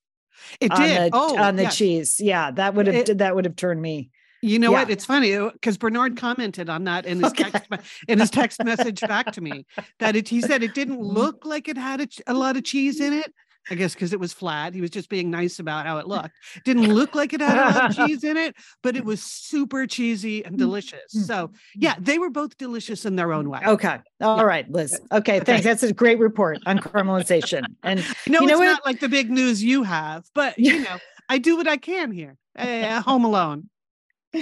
It 0.59 0.71
on 0.71 0.81
did. 0.81 1.11
the 1.13 1.17
oh, 1.17 1.37
on 1.37 1.55
the 1.55 1.67
cheese. 1.67 2.19
Yeah, 2.19 2.51
that 2.51 2.73
would 2.75 2.87
have 2.87 2.95
It- 2.95 3.17
that 3.19 3.35
would 3.35 3.45
have 3.45 3.55
turned 3.55 3.81
me. 3.81 4.11
You 4.43 4.59
know 4.59 4.71
what? 4.71 4.91
It's 4.91 5.03
funny 5.03 5.35
because 5.35 5.77
Bernard 5.79 6.15
commented 6.15 6.69
on 6.69 6.83
that 6.83 7.07
in 7.07 7.19
his 7.23 7.31
Okay. 7.31 7.45
text 7.49 7.71
in 8.07 8.19
his 8.19 8.29
text 8.29 8.63
message 8.63 9.01
back 9.01 9.31
to 9.31 9.41
me 9.41 9.65
that 9.99 10.15
it, 10.15 10.27
he 10.29 10.41
said 10.41 10.61
it 10.63 10.75
didn't 10.75 10.97
Mm-hmm. 10.99 11.17
look 11.17 11.43
like 11.45 11.67
it 11.67 11.77
had 11.77 12.01
a, 12.01 12.07
a 12.27 12.33
lot 12.35 12.55
of 12.55 12.63
cheese 12.63 12.99
in 13.01 13.13
it. 13.13 13.33
I 13.69 13.75
guess 13.75 13.93
because 13.93 14.13
it 14.13 14.19
was 14.19 14.33
flat. 14.33 14.73
He 14.73 14.81
was 14.81 14.89
just 14.89 15.09
being 15.09 15.29
nice 15.29 15.59
about 15.59 15.85
how 15.85 15.97
it 15.97 16.07
looked. 16.07 16.31
Didn't 16.63 16.93
look 16.93 17.15
like 17.15 17.33
it 17.33 17.41
had 17.41 17.57
a 17.57 17.79
lot 17.79 17.89
of 17.89 17.95
cheese 18.07 18.23
in 18.23 18.37
it, 18.37 18.55
but 18.81 18.95
it 18.95 19.03
was 19.03 19.21
super 19.21 19.85
cheesy 19.87 20.43
and 20.45 20.55
mm, 20.55 20.59
delicious. 20.59 21.13
Mm, 21.15 21.25
so 21.25 21.47
mm. 21.47 21.53
yeah, 21.75 21.95
they 21.99 22.19
were 22.19 22.29
both 22.29 22.57
delicious 22.57 23.05
in 23.05 23.15
their 23.15 23.33
own 23.33 23.49
way. 23.49 23.61
Okay, 23.65 23.99
all 24.21 24.45
right, 24.45 24.69
Liz. 24.71 24.99
Okay, 25.11 25.39
thanks. 25.39 25.63
That's 25.63 25.83
a 25.83 25.93
great 25.93 26.19
report 26.19 26.59
on 26.65 26.79
caramelization. 26.79 27.63
And 27.83 27.99
No, 28.27 28.41
You 28.41 28.47
know 28.47 28.53
it's 28.53 28.59
what? 28.59 28.65
not 28.65 28.85
like 28.85 28.99
the 28.99 29.09
big 29.09 29.29
news 29.29 29.63
you 29.63 29.83
have, 29.83 30.25
but 30.33 30.57
you 30.57 30.83
know, 30.83 30.97
I 31.29 31.37
do 31.37 31.57
what 31.57 31.67
I 31.67 31.77
can 31.77 32.11
here. 32.11 32.37
Uh, 32.57 33.01
home 33.01 33.23
alone. 33.23 33.69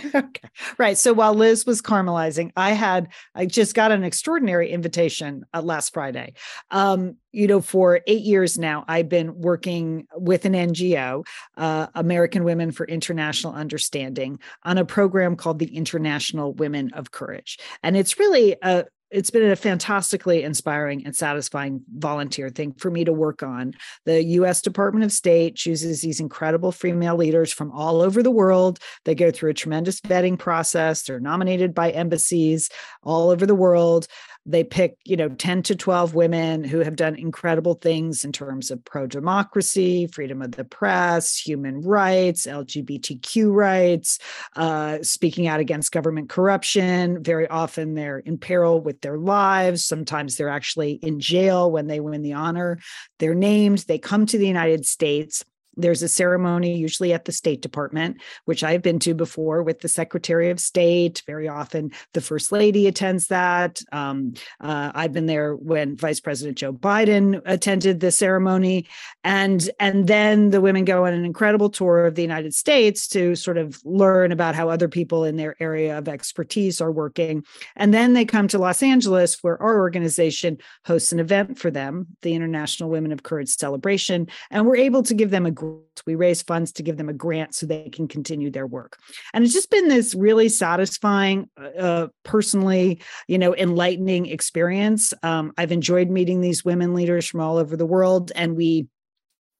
okay, 0.15 0.49
right. 0.77 0.97
So 0.97 1.13
while 1.13 1.33
Liz 1.33 1.65
was 1.65 1.81
caramelizing, 1.81 2.51
I 2.55 2.71
had 2.71 3.09
I 3.33 3.45
just 3.45 3.75
got 3.75 3.91
an 3.91 4.03
extraordinary 4.03 4.71
invitation 4.71 5.45
uh, 5.53 5.61
last 5.61 5.93
Friday. 5.93 6.33
Um, 6.71 7.17
you 7.31 7.47
know, 7.47 7.61
for 7.61 8.01
eight 8.07 8.23
years 8.23 8.57
now, 8.57 8.85
I've 8.87 9.09
been 9.09 9.39
working 9.39 10.07
with 10.15 10.45
an 10.45 10.53
NGO, 10.53 11.25
uh, 11.57 11.87
American 11.93 12.43
Women 12.43 12.71
for 12.71 12.85
International 12.87 13.53
Understanding, 13.53 14.39
on 14.63 14.77
a 14.77 14.85
program 14.85 15.35
called 15.35 15.59
the 15.59 15.75
International 15.75 16.53
Women 16.53 16.91
of 16.93 17.11
Courage, 17.11 17.59
and 17.83 17.97
it's 17.97 18.19
really 18.19 18.55
a 18.61 18.85
it's 19.15 19.31
been 19.31 19.49
a 19.49 19.55
fantastically 19.55 20.43
inspiring 20.43 21.05
and 21.05 21.15
satisfying 21.15 21.81
volunteer 21.97 22.49
thing 22.49 22.73
for 22.73 22.91
me 22.91 23.05
to 23.05 23.13
work 23.13 23.43
on. 23.43 23.73
The 24.03 24.21
US 24.21 24.61
Department 24.61 25.05
of 25.05 25.11
State 25.13 25.55
chooses 25.55 26.01
these 26.01 26.19
incredible 26.19 26.73
female 26.73 27.15
leaders 27.15 27.53
from 27.53 27.71
all 27.71 28.01
over 28.01 28.21
the 28.21 28.29
world. 28.29 28.77
They 29.05 29.15
go 29.15 29.31
through 29.31 29.51
a 29.51 29.53
tremendous 29.53 30.01
vetting 30.01 30.37
process. 30.37 31.03
They're 31.03 31.21
nominated 31.21 31.73
by 31.73 31.91
embassies 31.91 32.69
all 33.03 33.29
over 33.29 33.45
the 33.45 33.55
world 33.55 34.05
they 34.45 34.63
pick 34.63 34.97
you 35.05 35.17
know 35.17 35.29
10 35.29 35.63
to 35.63 35.75
12 35.75 36.13
women 36.13 36.63
who 36.63 36.79
have 36.79 36.95
done 36.95 37.15
incredible 37.15 37.75
things 37.75 38.23
in 38.23 38.31
terms 38.31 38.71
of 38.71 38.83
pro 38.85 39.07
democracy 39.07 40.07
freedom 40.07 40.41
of 40.41 40.51
the 40.51 40.63
press 40.63 41.37
human 41.37 41.81
rights 41.81 42.45
lgbtq 42.45 43.53
rights 43.53 44.19
uh, 44.55 44.99
speaking 45.01 45.47
out 45.47 45.59
against 45.59 45.91
government 45.91 46.29
corruption. 46.29 47.23
Very 47.23 47.47
often 47.47 47.93
they're 47.93 48.19
in 48.19 48.37
peril 48.37 48.79
with 48.81 49.01
their 49.01 49.17
lives. 49.17 49.85
Sometimes 49.85 50.35
they're 50.35 50.49
actually 50.49 50.93
in 50.93 51.19
jail 51.19 51.71
when 51.71 51.87
they 51.87 51.99
win 51.99 52.21
the 52.21 52.33
honor. 52.33 52.79
They're 53.19 53.35
named. 53.35 53.79
They 53.79 53.97
come 53.97 54.25
to 54.27 54.37
the 54.37 54.47
united 54.47 54.85
states 54.85 55.43
there's 55.77 56.01
a 56.01 56.07
ceremony 56.07 56.77
usually 56.77 57.13
at 57.13 57.25
the 57.25 57.31
State 57.31 57.61
Department, 57.61 58.21
which 58.45 58.63
I've 58.63 58.81
been 58.81 58.99
to 58.99 59.13
before 59.13 59.63
with 59.63 59.79
the 59.79 59.87
Secretary 59.87 60.49
of 60.49 60.59
State. 60.59 61.23
Very 61.25 61.47
often, 61.47 61.91
the 62.13 62.21
First 62.21 62.51
Lady 62.51 62.87
attends 62.87 63.27
that. 63.27 63.81
Um, 63.91 64.33
uh, 64.59 64.91
I've 64.93 65.13
been 65.13 65.25
there 65.25 65.55
when 65.55 65.95
Vice 65.97 66.19
President 66.19 66.57
Joe 66.57 66.73
Biden 66.73 67.41
attended 67.45 67.99
the 67.99 68.11
ceremony, 68.11 68.87
and 69.23 69.69
and 69.79 70.07
then 70.07 70.49
the 70.49 70.61
women 70.61 70.85
go 70.85 71.05
on 71.05 71.13
an 71.13 71.25
incredible 71.25 71.69
tour 71.69 72.05
of 72.05 72.15
the 72.15 72.21
United 72.21 72.53
States 72.53 73.07
to 73.09 73.35
sort 73.35 73.57
of 73.57 73.79
learn 73.83 74.31
about 74.31 74.55
how 74.55 74.69
other 74.69 74.87
people 74.87 75.23
in 75.23 75.35
their 75.35 75.55
area 75.59 75.97
of 75.97 76.07
expertise 76.07 76.81
are 76.81 76.91
working, 76.91 77.43
and 77.75 77.93
then 77.93 78.13
they 78.13 78.25
come 78.25 78.47
to 78.47 78.59
Los 78.59 78.81
Angeles, 78.81 79.43
where 79.43 79.61
our 79.61 79.79
organization 79.79 80.57
hosts 80.85 81.11
an 81.11 81.19
event 81.19 81.59
for 81.59 81.71
them, 81.71 82.07
the 82.21 82.33
International 82.33 82.89
Women 82.89 83.11
of 83.11 83.23
Courage 83.23 83.49
Celebration, 83.49 84.27
and 84.51 84.65
we're 84.65 84.75
able 84.75 85.03
to 85.03 85.13
give 85.13 85.31
them 85.31 85.45
a 85.45 85.51
we 86.05 86.15
raise 86.15 86.41
funds 86.41 86.71
to 86.73 86.83
give 86.83 86.97
them 86.97 87.09
a 87.09 87.13
grant 87.13 87.55
so 87.55 87.65
they 87.65 87.89
can 87.89 88.07
continue 88.07 88.51
their 88.51 88.67
work. 88.67 88.97
And 89.33 89.43
it's 89.43 89.53
just 89.53 89.71
been 89.71 89.87
this 89.87 90.13
really 90.13 90.49
satisfying, 90.49 91.49
uh, 91.59 91.79
uh, 91.79 92.07
personally, 92.23 93.01
you 93.27 93.37
know, 93.37 93.55
enlightening 93.55 94.27
experience. 94.27 95.13
Um, 95.23 95.53
I've 95.57 95.71
enjoyed 95.71 96.09
meeting 96.09 96.41
these 96.41 96.65
women 96.65 96.93
leaders 96.93 97.27
from 97.27 97.41
all 97.41 97.57
over 97.57 97.75
the 97.75 97.85
world, 97.85 98.31
and 98.35 98.55
we 98.55 98.87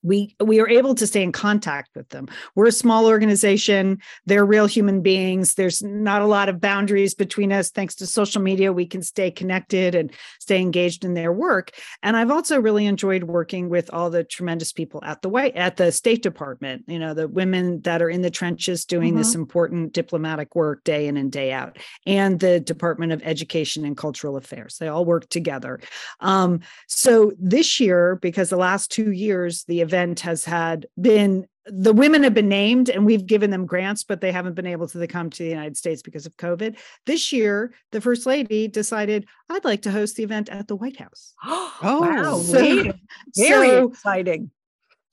we 0.05 0.35
we 0.39 0.59
are 0.59 0.69
able 0.69 0.95
to 0.95 1.07
stay 1.07 1.23
in 1.23 1.31
contact 1.31 1.89
with 1.95 2.09
them. 2.09 2.27
We're 2.53 2.67
a 2.67 2.71
small 2.71 3.07
organization. 3.07 3.99
They're 4.25 4.45
real 4.45 4.67
human 4.67 5.01
beings. 5.01 5.55
There's 5.55 5.81
not 5.81 6.21
a 6.21 6.27
lot 6.27 6.49
of 6.49 6.61
boundaries 6.61 7.15
between 7.15 7.51
us. 7.51 7.71
Thanks 7.71 7.95
to 7.95 8.07
social 8.07 8.41
media 8.41 8.71
we 8.71 8.85
can 8.85 9.01
stay 9.01 9.31
connected 9.31 9.95
and 9.95 10.11
stay 10.39 10.61
engaged 10.61 11.03
in 11.03 11.13
their 11.13 11.33
work. 11.33 11.71
And 12.03 12.15
i've 12.15 12.31
also 12.31 12.59
really 12.61 12.85
enjoyed 12.85 13.23
working 13.23 13.69
with 13.69 13.91
all 13.93 14.09
the 14.09 14.23
tremendous 14.23 14.71
people 14.71 14.99
at 15.03 15.21
the 15.21 15.29
white 15.29 15.55
at 15.55 15.77
the 15.77 15.91
state 15.91 16.21
department 16.21 16.83
you 16.87 16.99
know 16.99 17.13
the 17.13 17.27
women 17.27 17.81
that 17.81 18.01
are 18.01 18.09
in 18.09 18.21
the 18.21 18.29
trenches 18.29 18.85
doing 18.85 19.09
mm-hmm. 19.09 19.19
this 19.19 19.35
important 19.35 19.93
diplomatic 19.93 20.55
work 20.55 20.83
day 20.83 21.07
in 21.07 21.17
and 21.17 21.31
day 21.31 21.51
out 21.51 21.77
and 22.05 22.39
the 22.39 22.59
department 22.59 23.11
of 23.11 23.21
education 23.23 23.85
and 23.85 23.97
cultural 23.97 24.37
affairs. 24.37 24.77
They 24.77 24.87
all 24.87 25.05
work 25.05 25.29
together. 25.29 25.79
Um, 26.19 26.59
so 26.87 27.31
this 27.39 27.79
year 27.79 28.17
because 28.21 28.49
the 28.49 28.57
last 28.57 28.91
two 28.91 29.11
years 29.11 29.63
the 29.65 29.81
event 29.81 29.94
event 29.95 30.19
has 30.21 30.45
had 30.45 30.87
been 30.99 31.47
the 31.67 31.93
women 31.93 32.21
have 32.21 32.35
been 32.35 32.47
named 32.47 32.89
and 32.89 33.07
we've 33.07 33.25
given 33.25 33.49
them 33.49 33.65
grants, 33.65 34.03
but 34.03 34.21
they 34.21 34.31
haven't 34.31 34.53
been 34.53 34.67
able 34.67 34.87
to 34.87 35.07
come 35.07 35.31
to 35.31 35.43
the 35.43 35.49
United 35.49 35.75
States 35.75 36.03
because 36.03 36.27
of 36.27 36.37
COVID. 36.37 36.77
This 37.07 37.33
year, 37.33 37.73
the 37.91 38.01
first 38.01 38.27
lady 38.27 38.67
decided 38.67 39.25
I'd 39.49 39.65
like 39.65 39.81
to 39.83 39.91
host 39.91 40.15
the 40.15 40.23
event 40.23 40.49
at 40.49 40.67
the 40.67 40.75
White 40.75 40.99
House. 40.99 41.33
oh, 41.43 41.73
wow. 41.81 42.37
So, 42.37 42.93
very 43.35 43.69
so, 43.69 43.89
exciting. 43.89 44.51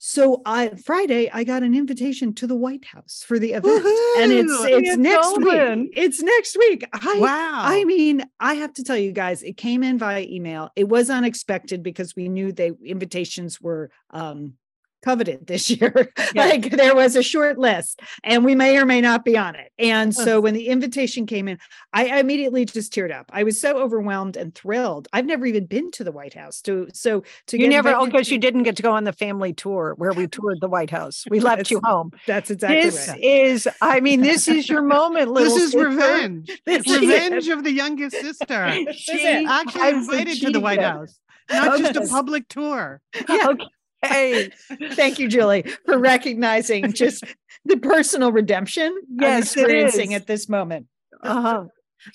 So 0.05 0.41
I 0.45 0.67
Friday 0.67 1.31
I 1.31 1.45
got 1.45 1.63
an 1.63 1.73
invitation 1.73 2.33
to 2.33 2.45
the 2.45 2.57
White 2.57 2.83
House 2.83 3.23
for 3.25 3.39
the 3.39 3.53
event, 3.53 3.63
Woo-hoo! 3.63 4.21
and 4.21 4.33
it's 4.33 4.51
it's 4.65 4.97
next 4.97 5.37
week. 5.37 5.93
It's 5.95 6.21
next 6.21 6.57
week. 6.57 6.85
I, 6.91 7.19
wow! 7.19 7.61
I 7.63 7.85
mean, 7.85 8.25
I 8.37 8.55
have 8.55 8.73
to 8.73 8.83
tell 8.83 8.97
you 8.97 9.13
guys, 9.13 9.43
it 9.43 9.55
came 9.55 9.81
in 9.81 9.97
via 9.97 10.19
email. 10.19 10.71
It 10.75 10.89
was 10.89 11.09
unexpected 11.09 11.83
because 11.83 12.17
we 12.17 12.27
knew 12.27 12.51
the 12.51 12.75
invitations 12.83 13.61
were 13.61 13.91
um, 14.09 14.55
coveted 15.03 15.47
this 15.47 15.69
year. 15.69 16.11
Yeah. 16.33 16.45
like 16.45 16.71
there 16.71 16.95
was 16.95 17.15
a 17.15 17.23
short 17.23 17.57
list 17.57 18.01
and 18.23 18.43
we 18.43 18.55
may 18.55 18.77
or 18.77 18.85
may 18.85 19.01
not 19.01 19.25
be 19.25 19.37
on 19.37 19.55
it. 19.55 19.71
And 19.77 20.13
so 20.15 20.39
when 20.39 20.53
the 20.53 20.67
invitation 20.67 21.25
came 21.25 21.47
in, 21.47 21.59
I, 21.93 22.07
I 22.07 22.19
immediately 22.19 22.65
just 22.65 22.93
teared 22.93 23.13
up. 23.13 23.29
I 23.33 23.43
was 23.43 23.59
so 23.59 23.77
overwhelmed 23.77 24.37
and 24.37 24.53
thrilled. 24.55 25.07
I've 25.13 25.25
never 25.25 25.45
even 25.45 25.65
been 25.65 25.91
to 25.91 26.03
the 26.03 26.11
White 26.11 26.33
House. 26.33 26.61
To 26.61 26.87
so 26.93 27.23
to 27.47 27.59
you 27.59 27.67
never 27.67 27.89
oh 27.89 28.05
because 28.05 28.31
you 28.31 28.39
didn't 28.39 28.63
get 28.63 28.77
to 28.77 28.83
go 28.83 28.91
on 28.91 29.03
the 29.03 29.13
family 29.13 29.53
tour 29.53 29.93
where 29.97 30.13
we 30.13 30.27
toured 30.27 30.61
the 30.61 30.69
White 30.69 30.89
House. 30.89 31.25
We 31.29 31.39
left 31.41 31.69
you 31.69 31.81
home. 31.83 32.11
That's 32.25 32.49
exactly 32.49 32.77
right. 32.77 32.83
this 32.85 33.07
right. 33.07 33.19
is 33.19 33.67
I 33.81 33.99
mean 33.99 34.21
this 34.21 34.47
is 34.47 34.69
your 34.69 34.81
moment. 34.97 35.35
this 35.35 35.53
is 35.53 35.71
sister. 35.71 35.89
revenge. 35.89 36.61
This 36.65 36.87
revenge 36.89 37.47
of 37.49 37.63
the 37.63 37.71
youngest 37.71 38.15
sister. 38.15 38.71
she 38.93 39.45
actually 39.47 39.89
invited 39.89 40.41
to 40.41 40.51
the 40.51 40.59
White 40.59 40.81
House 40.81 41.19
not 41.51 41.79
just 41.79 41.95
a 41.95 42.07
public 42.07 42.47
tour. 42.47 43.01
Yeah. 43.29 43.49
Okay. 43.49 43.65
Hey, 44.03 44.51
thank 44.91 45.19
you, 45.19 45.27
Julie, 45.27 45.63
for 45.85 45.97
recognizing 45.97 46.91
just 46.93 47.23
the 47.65 47.77
personal 47.77 48.31
redemption 48.31 48.95
yes, 49.09 49.31
I'm 49.31 49.39
experiencing 49.41 50.13
at 50.13 50.27
this 50.27 50.49
moment. 50.49 50.87
Uh-huh. 51.21 51.65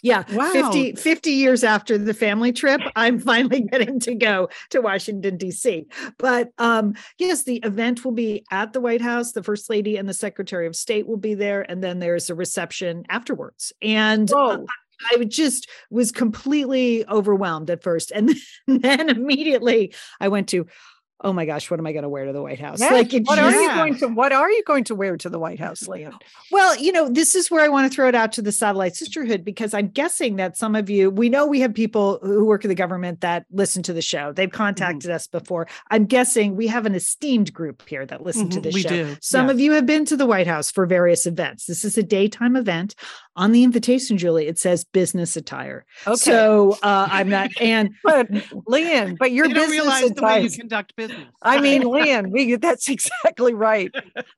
Yeah. 0.02 0.24
Wow. 0.32 0.50
50, 0.52 0.96
50 0.96 1.30
years 1.30 1.64
after 1.64 1.96
the 1.96 2.14
family 2.14 2.52
trip, 2.52 2.80
I'm 2.96 3.18
finally 3.18 3.62
getting 3.62 3.98
to 4.00 4.14
go 4.14 4.48
to 4.70 4.80
Washington, 4.80 5.36
D.C. 5.36 5.86
But 6.18 6.50
um, 6.58 6.94
yes, 7.18 7.44
the 7.44 7.56
event 7.58 8.04
will 8.04 8.12
be 8.12 8.44
at 8.50 8.72
the 8.72 8.80
White 8.80 9.00
House. 9.00 9.32
The 9.32 9.42
First 9.42 9.70
Lady 9.70 9.96
and 9.96 10.08
the 10.08 10.14
Secretary 10.14 10.66
of 10.66 10.76
State 10.76 11.06
will 11.06 11.16
be 11.16 11.34
there. 11.34 11.62
And 11.68 11.82
then 11.82 11.98
there's 11.98 12.30
a 12.30 12.34
reception 12.34 13.04
afterwards. 13.08 13.72
And 13.80 14.30
uh, 14.32 14.58
I 15.12 15.24
just 15.24 15.68
was 15.90 16.12
completely 16.12 17.06
overwhelmed 17.08 17.70
at 17.70 17.82
first. 17.82 18.10
And 18.10 18.34
then 18.66 19.08
immediately 19.08 19.94
I 20.20 20.28
went 20.28 20.48
to, 20.50 20.66
oh 21.20 21.32
my 21.32 21.46
gosh, 21.46 21.70
what 21.70 21.80
am 21.80 21.86
I 21.86 21.92
going 21.92 22.04
to 22.04 22.08
wear 22.08 22.26
to 22.26 22.32
the 22.32 22.42
White 22.42 22.60
House? 22.60 22.80
Like, 22.80 23.12
what 23.24 23.38
are 23.38 23.50
you 23.50 23.68
going 23.74 23.96
to 23.98 24.08
what 24.08 24.32
are 24.32 24.50
you 24.50 24.62
going 24.64 24.84
to 24.84 24.94
wear 24.94 25.16
to 25.16 25.28
the 25.28 25.38
White 25.38 25.58
House, 25.58 25.88
Lian? 25.88 26.12
Well, 26.50 26.76
you 26.76 26.92
know, 26.92 27.08
this 27.08 27.34
is 27.34 27.50
where 27.50 27.64
I 27.64 27.68
want 27.68 27.90
to 27.90 27.94
throw 27.94 28.08
it 28.08 28.14
out 28.14 28.32
to 28.32 28.42
the 28.42 28.52
satellite 28.52 28.94
sisterhood 28.94 29.44
because 29.44 29.74
I'm 29.74 29.88
guessing 29.88 30.36
that 30.36 30.56
some 30.56 30.74
of 30.76 30.88
you, 30.88 31.10
we 31.10 31.28
know 31.28 31.46
we 31.46 31.60
have 31.60 31.74
people 31.74 32.18
who 32.22 32.44
work 32.44 32.64
in 32.64 32.68
the 32.68 32.74
government 32.74 33.20
that 33.22 33.46
listen 33.50 33.82
to 33.84 33.92
the 33.92 34.02
show. 34.02 34.32
They've 34.32 34.48
mm-hmm. 34.48 34.56
contacted 34.56 35.08
mm-hmm. 35.08 35.16
us 35.16 35.26
before. 35.26 35.66
I'm 35.90 36.06
guessing 36.06 36.56
we 36.56 36.68
have 36.68 36.86
an 36.86 36.94
esteemed 36.94 37.52
group 37.52 37.82
here 37.88 38.06
that 38.06 38.22
listen 38.22 38.48
mm-hmm. 38.48 38.50
to 38.50 38.60
this 38.60 38.74
we 38.74 38.82
show. 38.82 38.88
Do. 38.88 39.16
Some 39.20 39.48
of 39.48 39.58
you 39.58 39.72
have 39.72 39.86
been 39.86 40.04
to 40.06 40.16
the 40.16 40.26
White 40.26 40.46
House 40.46 40.70
for 40.70 40.86
various 40.86 41.26
events. 41.26 41.66
This 41.66 41.84
is 41.84 41.98
a 41.98 42.02
daytime 42.02 42.56
event. 42.56 42.94
On 43.34 43.52
the 43.52 43.62
invitation, 43.62 44.18
Julie, 44.18 44.48
it 44.48 44.58
says 44.58 44.84
business 44.84 45.36
attire. 45.36 45.86
Okay. 46.06 46.16
So 46.16 46.76
uh, 46.82 47.08
I'm 47.10 47.28
not, 47.28 47.50
and 47.60 47.90
but 48.04 48.28
Lian, 48.66 49.14
but 49.18 49.30
your 49.30 49.48
business 49.48 49.70
realize 49.70 50.10
attire. 50.10 50.14
the 50.14 50.22
way 50.22 50.42
you 50.42 50.50
conduct 50.50 50.96
business. 50.96 51.07
I 51.42 51.60
mean, 51.60 51.82
Lian, 51.90 52.30
we 52.30 52.56
that's 52.56 52.88
exactly 52.88 53.54
right. 53.54 53.90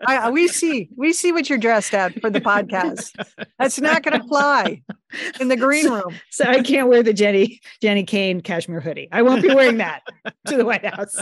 I, 0.06 0.30
we 0.30 0.48
see 0.48 0.88
we 0.96 1.12
see 1.12 1.32
what 1.32 1.48
you're 1.48 1.58
dressed 1.58 1.94
at 1.94 2.20
for 2.20 2.30
the 2.30 2.40
podcast. 2.40 3.12
That's 3.58 3.80
not 3.80 4.02
going 4.02 4.20
to 4.20 4.26
fly 4.26 4.82
in 5.40 5.48
the 5.48 5.56
green 5.56 5.84
so, 5.84 5.94
room. 5.94 6.14
So 6.30 6.44
I 6.44 6.62
can't 6.62 6.88
wear 6.88 7.02
the 7.02 7.12
Jenny 7.12 7.60
Jenni 7.82 8.06
Kayne 8.06 8.40
cashmere 8.40 8.80
hoodie. 8.80 9.08
I 9.12 9.22
won't 9.22 9.42
be 9.42 9.54
wearing 9.54 9.78
that 9.78 10.02
to 10.46 10.56
the 10.56 10.64
White 10.64 10.84
House 10.84 11.16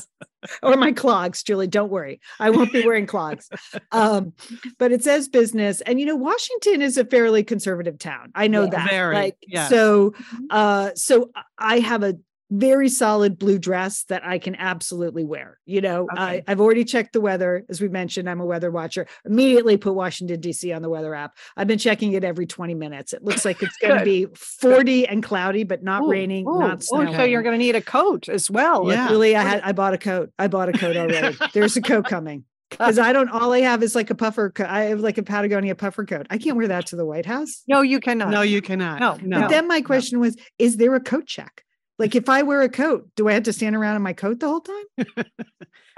or 0.63 0.77
my 0.77 0.93
clogs, 0.93 1.43
Julie. 1.43 1.67
Don't 1.67 1.91
worry, 1.91 2.21
I 2.39 2.51
won't 2.51 2.73
be 2.73 2.85
wearing 2.85 3.07
clogs. 3.07 3.49
Um, 3.93 4.33
but 4.79 4.93
it 4.93 5.03
says 5.03 5.29
business, 5.29 5.81
and 5.83 5.99
you 5.99 6.07
know, 6.07 6.17
Washington 6.17 6.83
is 6.83 6.97
a 6.97 7.05
fairly 7.05 7.43
conservative 7.43 7.99
town. 7.99 8.31
I 8.35 8.49
know 8.49 8.65
yeah, 8.65 8.71
that. 8.71 8.91
Very, 8.91 9.15
like 9.15 9.37
yes. 9.47 9.71
so. 9.71 10.15
Uh, 10.51 10.91
so 10.95 11.31
I 11.59 11.81
have 11.81 12.03
a 12.03 12.17
very 12.51 12.89
solid 12.89 13.39
blue 13.39 13.59
dress 13.59 14.05
that 14.05 14.25
I 14.25 14.39
can 14.39 14.55
absolutely 14.57 15.25
wear. 15.25 15.59
You 15.67 15.81
know, 15.81 16.09
okay. 16.13 16.23
I, 16.23 16.43
I've 16.47 16.61
already 16.61 16.85
checked 16.85 17.13
the 17.13 17.21
weather. 17.21 17.65
As 17.69 17.81
we 17.81 17.89
mentioned, 17.89 18.29
I'm 18.29 18.41
a 18.41 18.47
weather 18.47 18.71
watcher. 18.71 19.07
Immediately 19.25 19.77
put 19.77 19.95
Washington, 19.95 20.41
D.C. 20.41 20.73
on 20.73 20.83
the 20.83 20.89
weather 20.89 21.15
app. 21.15 21.37
I've 21.57 21.67
been 21.67 21.79
checking 21.79 22.13
it 22.13 22.25
every 22.25 22.47
20 22.47 22.75
minutes. 22.75 23.13
It 23.13 23.23
looks 23.23 23.45
like 23.45 23.63
it's 23.63 23.77
going 23.83 23.99
to 23.99 24.05
be 24.05 24.27
40 24.35 25.07
and 25.07 25.23
cloudy, 25.23 25.65
but 25.65 25.83
not 25.83 26.03
ooh, 26.03 26.11
raining, 26.11 26.47
ooh, 26.47 26.59
not 26.59 26.83
snowing. 26.83 27.15
so 27.15 27.25
you're 27.25 27.43
going 27.43 27.59
to 27.59 27.65
need 27.65 27.77
a 27.77 27.83
coat 27.83 28.29
as 28.29 28.51
well. 28.51 28.91
Yeah. 28.91 29.09
Really, 29.09 29.37
I 29.37 29.43
had 29.43 29.63
I 29.63 29.73
bought 29.73 29.95
a 29.95 29.99
coat. 29.99 30.33
I 30.39 30.49
bought 30.49 30.69
a 30.69 30.73
coat 30.73 30.97
already. 30.97 31.37
There's 31.53 31.77
a 31.77 31.83
coat 31.83 32.07
coming. 32.07 32.45
Because 32.71 32.99
I 32.99 33.15
don't 33.15 33.31
all 33.31 33.53
I 33.55 33.61
have 33.61 33.83
is 33.83 33.95
like 33.95 34.11
a 34.11 34.15
puffer 34.15 34.51
coat. 34.51 34.67
I 34.69 34.85
have 34.85 35.01
like 35.01 35.17
a 35.17 35.23
Patagonia 35.23 35.75
puffer 35.75 36.05
coat. 36.05 36.27
I 36.29 36.37
can't 36.37 36.57
wear 36.57 36.69
that 36.69 36.87
to 36.89 36.97
the 36.97 37.07
White 37.07 37.25
House. 37.25 37.63
No, 37.67 37.81
you 37.81 37.99
cannot. 37.99 38.29
No, 38.31 38.43
you 38.43 38.61
cannot. 38.61 39.01
No, 39.01 39.19
no. 39.23 39.41
But 39.41 39.49
then 39.49 39.69
my 39.69 39.81
question 39.81 40.19
no. 40.19 40.27
was, 40.27 40.37
is 40.59 40.77
there 40.77 40.95
a 40.95 41.01
coat 41.01 41.27
check? 41.27 41.65
Like 41.99 42.15
if 42.15 42.29
I 42.29 42.43
wear 42.43 42.63
a 42.63 42.69
coat, 42.69 43.09
do 43.17 43.29
I 43.29 43.33
have 43.33 43.43
to 43.45 43.53
stand 43.53 43.75
around 43.75 43.97
in 43.97 44.03
my 44.03 44.13
coat 44.13 44.39
the 44.41 44.49
whole 44.49 44.61
time? 44.61 44.85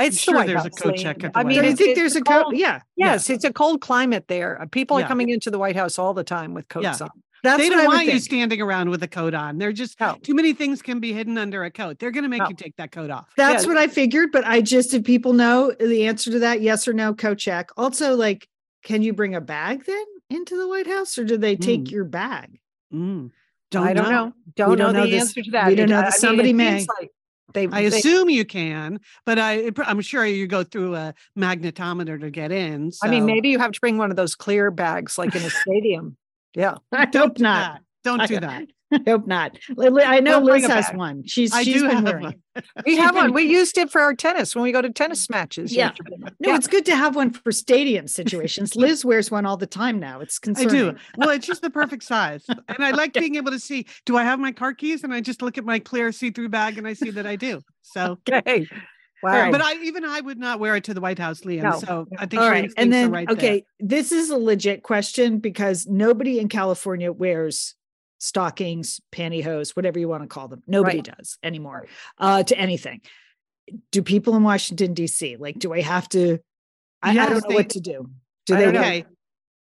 it's 0.00 0.18
sure 0.18 0.40
the 0.40 0.46
there's 0.46 0.62
House, 0.62 0.66
a 0.66 0.82
coat 0.82 0.96
check. 0.96 1.22
At 1.24 1.34
the 1.34 1.38
I 1.38 1.44
mean, 1.44 1.60
I 1.60 1.74
think 1.74 1.96
there's 1.96 2.16
a 2.16 2.22
cold, 2.22 2.44
coat. 2.46 2.56
Yeah. 2.56 2.80
Yes, 2.96 3.28
yeah. 3.28 3.34
it's 3.34 3.44
a 3.44 3.52
cold 3.52 3.80
climate 3.82 4.24
there. 4.28 4.60
Uh, 4.60 4.66
people 4.66 4.98
yeah. 4.98 5.04
are 5.04 5.08
coming 5.08 5.28
into 5.28 5.50
the 5.50 5.58
White 5.58 5.76
House 5.76 5.98
all 5.98 6.14
the 6.14 6.24
time 6.24 6.54
with 6.54 6.68
coats 6.68 6.84
yeah. 6.84 6.96
on. 7.00 7.10
That's 7.42 7.58
they 7.58 7.68
don't 7.70 7.86
want 7.86 8.04
you 8.04 8.12
think. 8.12 8.22
standing 8.22 8.60
around 8.60 8.90
with 8.90 9.02
a 9.02 9.08
coat 9.08 9.32
on. 9.34 9.58
They're 9.58 9.72
just 9.72 9.98
No. 9.98 10.16
too 10.22 10.34
many 10.34 10.52
things 10.52 10.82
can 10.82 11.00
be 11.00 11.12
hidden 11.12 11.38
under 11.38 11.64
a 11.64 11.70
coat. 11.70 11.98
They're 11.98 12.10
going 12.10 12.24
to 12.24 12.28
make 12.28 12.42
No. 12.42 12.48
you 12.50 12.54
take 12.54 12.76
that 12.76 12.92
coat 12.92 13.10
off. 13.10 13.28
That's 13.36 13.64
Yeah. 13.64 13.68
what 13.68 13.76
I 13.78 13.86
figured, 13.86 14.30
but 14.32 14.46
I 14.46 14.60
just 14.60 14.92
if 14.92 15.04
people 15.04 15.32
know 15.32 15.72
the 15.78 16.06
answer 16.06 16.30
to 16.32 16.38
that, 16.40 16.60
yes 16.60 16.86
or 16.86 16.92
no, 16.92 17.14
coat 17.14 17.38
check. 17.38 17.70
Also, 17.78 18.14
like, 18.14 18.46
can 18.84 19.02
you 19.02 19.12
bring 19.14 19.34
a 19.34 19.40
bag 19.40 19.84
then 19.86 20.04
into 20.28 20.56
the 20.56 20.68
White 20.68 20.86
House, 20.86 21.16
or 21.18 21.24
do 21.24 21.36
they 21.38 21.56
take 21.56 21.84
Mm. 21.84 21.90
your 21.90 22.04
bag? 22.04 22.60
Mm. 22.92 23.30
I 23.74 23.92
don't 23.92 24.10
know. 24.10 24.32
Don't, 24.56 24.70
We 24.70 24.76
know, 24.76 24.84
don't 24.86 24.94
know 24.94 25.04
the 25.04 25.10
this- 25.12 25.20
answer 25.22 25.42
to 25.42 25.50
that. 25.52 25.66
we 25.68 25.74
don't 25.76 25.88
know 25.88 25.98
I 25.98 26.02
that 26.02 26.06
mean, 26.06 26.12
somebody 26.12 26.50
it 26.50 26.54
may. 26.54 26.86
like 27.00 27.10
They, 27.54 27.66
I 27.68 27.88
they- 27.88 27.98
assume 27.98 28.28
you 28.30 28.44
can, 28.44 29.00
but 29.26 29.38
I 29.38 29.70
I'm 29.86 30.00
sure 30.00 30.24
you 30.26 30.46
go 30.46 30.64
through 30.64 30.94
a 30.96 31.14
magnetometer 31.38 32.20
to 32.20 32.30
get 32.30 32.50
in. 32.52 32.90
I 33.02 33.08
mean, 33.08 33.26
maybe 33.26 33.48
you 33.48 33.58
have 33.58 33.72
to 33.72 33.80
bring 33.80 33.96
one 33.98 34.10
of 34.10 34.16
those 34.16 34.34
clear 34.34 34.70
bags, 34.70 35.18
like 35.18 35.34
in 35.34 35.42
a 35.42 35.50
stadium. 35.50 36.16
Yeah. 36.56 36.74
I 36.90 37.06
hope 37.14 37.38
not. 37.38 37.74
that. 37.74 37.80
Don't 38.02 38.26
do 38.26 38.40
that. 38.40 38.64
I 38.92 39.00
hope 39.06 39.26
not. 39.26 39.58
I 39.78 40.20
know 40.20 40.40
bring 40.40 40.62
Liz 40.62 40.70
has 40.70 40.86
bag. 40.86 40.96
one. 40.96 41.26
She's 41.26 41.52
I 41.52 41.62
she's 41.62 41.82
been 41.82 42.04
wearing 42.04 42.22
one. 42.24 42.34
We 42.84 42.96
have 42.96 43.14
one. 43.14 43.32
We 43.32 43.44
used 43.44 43.78
it 43.78 43.90
for 43.90 44.00
our 44.00 44.14
tennis 44.14 44.54
when 44.54 44.64
we 44.64 44.72
go 44.72 44.82
to 44.82 44.90
tennis 44.90 45.26
mm-hmm. 45.26 45.34
matches. 45.38 45.72
Yeah. 45.72 45.92
No, 46.08 46.28
Yeah. 46.40 46.56
it's 46.56 46.66
good 46.66 46.84
to 46.86 46.96
have 46.96 47.16
one 47.16 47.30
for 47.30 47.52
stadium 47.52 48.08
situations. 48.08 48.76
Liz 48.76 49.04
wears 49.04 49.30
one 49.30 49.46
all 49.46 49.56
the 49.56 49.66
time 49.66 49.98
now. 50.00 50.20
It's 50.20 50.38
concerning. 50.38 50.70
I 50.88 50.92
do. 50.92 50.98
Well, 51.16 51.30
it's 51.30 51.46
just 51.46 51.62
the 51.62 51.70
perfect 51.70 52.02
size. 52.04 52.44
And 52.48 52.84
I 52.84 52.90
like 52.90 53.12
being 53.12 53.36
able 53.36 53.52
to 53.52 53.60
see, 53.60 53.86
do 54.06 54.16
I 54.16 54.24
have 54.24 54.40
my 54.40 54.52
car 54.52 54.74
keys? 54.74 55.04
And 55.04 55.14
I 55.14 55.20
just 55.20 55.42
look 55.42 55.58
at 55.58 55.64
my 55.64 55.78
clear 55.78 56.12
see-through 56.12 56.48
bag 56.48 56.78
and 56.78 56.86
I 56.86 56.94
see 56.94 57.10
that 57.10 57.26
I 57.26 57.36
do. 57.36 57.60
So 57.82 58.18
Okay. 58.28 58.66
Wow. 59.22 59.32
right. 59.32 59.52
but 59.52 59.60
I 59.62 59.74
even 59.82 60.04
I 60.04 60.20
would 60.20 60.38
not 60.38 60.60
wear 60.60 60.76
it 60.76 60.84
to 60.84 60.94
the 60.94 61.00
White 61.00 61.18
House, 61.18 61.44
Lian. 61.44 61.62
No. 61.62 61.78
So 61.78 62.06
I 62.16 62.26
think 62.26 62.42
All 62.42 62.48
right. 62.48 62.72
And 62.76 62.92
then, 62.92 63.10
right 63.10 63.28
there. 63.28 63.36
okay, 63.36 63.64
this 63.78 64.12
is 64.12 64.30
a 64.30 64.36
legit 64.38 64.82
question 64.82 65.38
because 65.40 65.86
nobody 65.86 66.38
in 66.38 66.48
California 66.48 67.12
wears 67.12 67.74
stockings, 68.20 69.00
pantyhose, 69.10 69.70
whatever 69.74 69.98
you 69.98 70.08
want 70.08 70.22
to 70.22 70.28
call 70.28 70.46
them. 70.46 70.62
Nobody 70.66 70.98
Right. 70.98 71.16
does 71.16 71.38
anymore 71.42 71.86
uh, 72.18 72.42
to 72.44 72.56
anything. 72.58 73.00
Do 73.90 74.02
people 74.02 74.36
in 74.36 74.42
Washington, 74.42 74.94
D.C., 74.94 75.36
like, 75.36 75.58
do 75.58 75.72
I 75.72 75.80
have 75.80 76.08
to? 76.10 76.38
I, 77.02 77.10
I 77.10 77.12
Yes, 77.14 77.30
don't 77.30 77.42
know 77.42 77.48
they- 77.48 77.54
what 77.54 77.70
to 77.70 77.80
do. 77.80 78.10
Do 78.46 78.56
they 78.56 78.66
okay. 78.68 79.04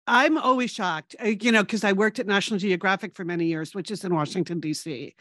I'm 0.06 0.38
always 0.38 0.70
shocked, 0.70 1.14
uh, 1.22 1.26
you 1.28 1.52
know, 1.52 1.62
because 1.62 1.84
I 1.84 1.92
worked 1.92 2.18
at 2.18 2.26
National 2.26 2.58
Geographic 2.58 3.14
for 3.14 3.26
many 3.26 3.44
years, 3.44 3.74
which 3.74 3.90
is 3.90 4.04
in 4.04 4.14
Washington, 4.14 4.58
D.C. 4.58 5.14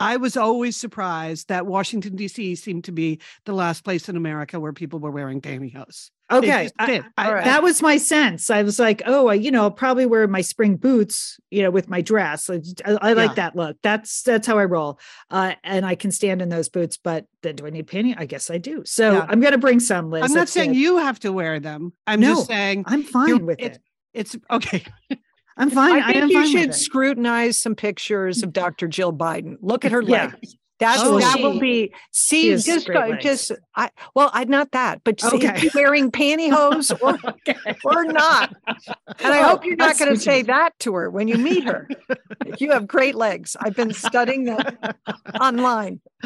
I 0.00 0.16
was 0.16 0.36
always 0.36 0.76
surprised 0.76 1.48
that 1.48 1.66
Washington, 1.66 2.16
D.C. 2.16 2.56
seemed 2.56 2.84
to 2.84 2.92
be 2.92 3.20
the 3.44 3.52
last 3.52 3.84
place 3.84 4.08
in 4.08 4.16
America 4.16 4.58
where 4.58 4.72
people 4.72 4.98
were 4.98 5.10
wearing 5.10 5.40
pantyhose. 5.40 6.10
Okay. 6.30 6.68
I- 6.78 7.02
I- 7.16 7.32
right. 7.32 7.44
that 7.44 7.62
was 7.62 7.80
my 7.80 7.96
sense. 7.98 8.50
I 8.50 8.62
was 8.62 8.78
like, 8.78 9.02
oh, 9.06 9.28
I, 9.28 9.34
you 9.34 9.50
know, 9.50 9.62
I'll 9.62 9.70
probably 9.70 10.06
wear 10.06 10.26
my 10.26 10.40
spring 10.40 10.76
boots, 10.76 11.38
you 11.50 11.62
know, 11.62 11.70
with 11.70 11.88
my 11.88 12.00
dress. 12.00 12.50
I, 12.50 12.60
I, 12.86 13.12
like 13.12 13.30
Yeah. 13.30 13.34
that 13.34 13.56
look. 13.56 13.76
That's 13.82 14.22
that's 14.22 14.46
how 14.46 14.58
I 14.58 14.64
roll. 14.64 14.98
Uh, 15.30 15.54
and 15.62 15.84
I 15.86 15.94
can 15.94 16.10
stand 16.10 16.42
in 16.42 16.48
those 16.48 16.68
boots. 16.68 16.96
But 16.96 17.26
then, 17.42 17.56
do 17.56 17.66
I 17.66 17.70
need 17.70 17.86
panty? 17.86 18.14
I 18.18 18.24
guess 18.26 18.50
I 18.50 18.58
do. 18.58 18.82
So 18.86 19.12
Yeah. 19.12 19.26
I'm 19.28 19.40
going 19.40 19.52
to 19.52 19.58
bring 19.58 19.80
some. 19.80 20.10
Liz. 20.10 20.24
I'm 20.24 20.30
not 20.32 20.40
That's 20.40 20.52
saying 20.52 20.74
it. 20.74 20.78
you 20.78 20.96
have 20.98 21.20
to 21.20 21.32
wear 21.32 21.60
them. 21.60 21.92
I'm 22.06 22.20
No, 22.20 22.34
just 22.36 22.46
saying 22.48 22.84
I'm 22.86 23.02
fine 23.04 23.44
with 23.46 23.60
it. 23.60 23.78
it's 24.12 24.34
okay. 24.50 24.84
I'm 25.56 25.70
fine. 25.70 26.02
I 26.02 26.06
think 26.12 26.16
am 26.24 26.28
you 26.30 26.42
fine 26.42 26.50
should 26.50 26.74
scrutinize 26.74 27.58
some 27.58 27.74
pictures 27.76 28.42
of 28.42 28.52
Dr. 28.52 28.88
Jill 28.88 29.12
Biden. 29.12 29.56
Look 29.60 29.84
at 29.84 29.92
her 29.92 30.02
Yeah. 30.02 30.32
legs. 30.32 30.56
That's 30.80 31.00
Oh, 31.04 31.20
that 31.20 31.36
she- 31.36 31.42
will 31.44 31.60
be 31.60 31.92
see 32.10 32.50
just 32.56 32.88
go, 32.88 32.94
legs. 32.94 33.22
just 33.22 33.52
I 33.76 33.90
well 34.16 34.28
I 34.34 34.42
not 34.42 34.72
that 34.72 35.02
but 35.04 35.20
see, 35.20 35.36
Okay. 35.36 35.68
is 35.68 35.74
wearing 35.74 36.10
pantyhose 36.10 36.90
or 37.00 37.16
Okay. 37.30 37.54
or 37.84 38.04
not 38.04 38.52
and 38.66 39.32
I 39.32 39.38
Oh, 39.44 39.48
hope 39.50 39.64
you're 39.64 39.76
not 39.76 39.96
going 39.96 40.08
to 40.08 40.14
what 40.14 40.16
you 40.16 40.16
say 40.16 40.42
that 40.42 40.76
to 40.80 40.92
her 40.94 41.10
when 41.10 41.28
you 41.28 41.38
meet 41.38 41.62
her 41.62 41.88
you 42.58 42.72
have 42.72 42.88
great 42.88 43.14
legs 43.14 43.56
I've 43.60 43.76
been 43.76 43.92
studying 43.94 44.44
that 44.46 44.96
online 45.40 46.00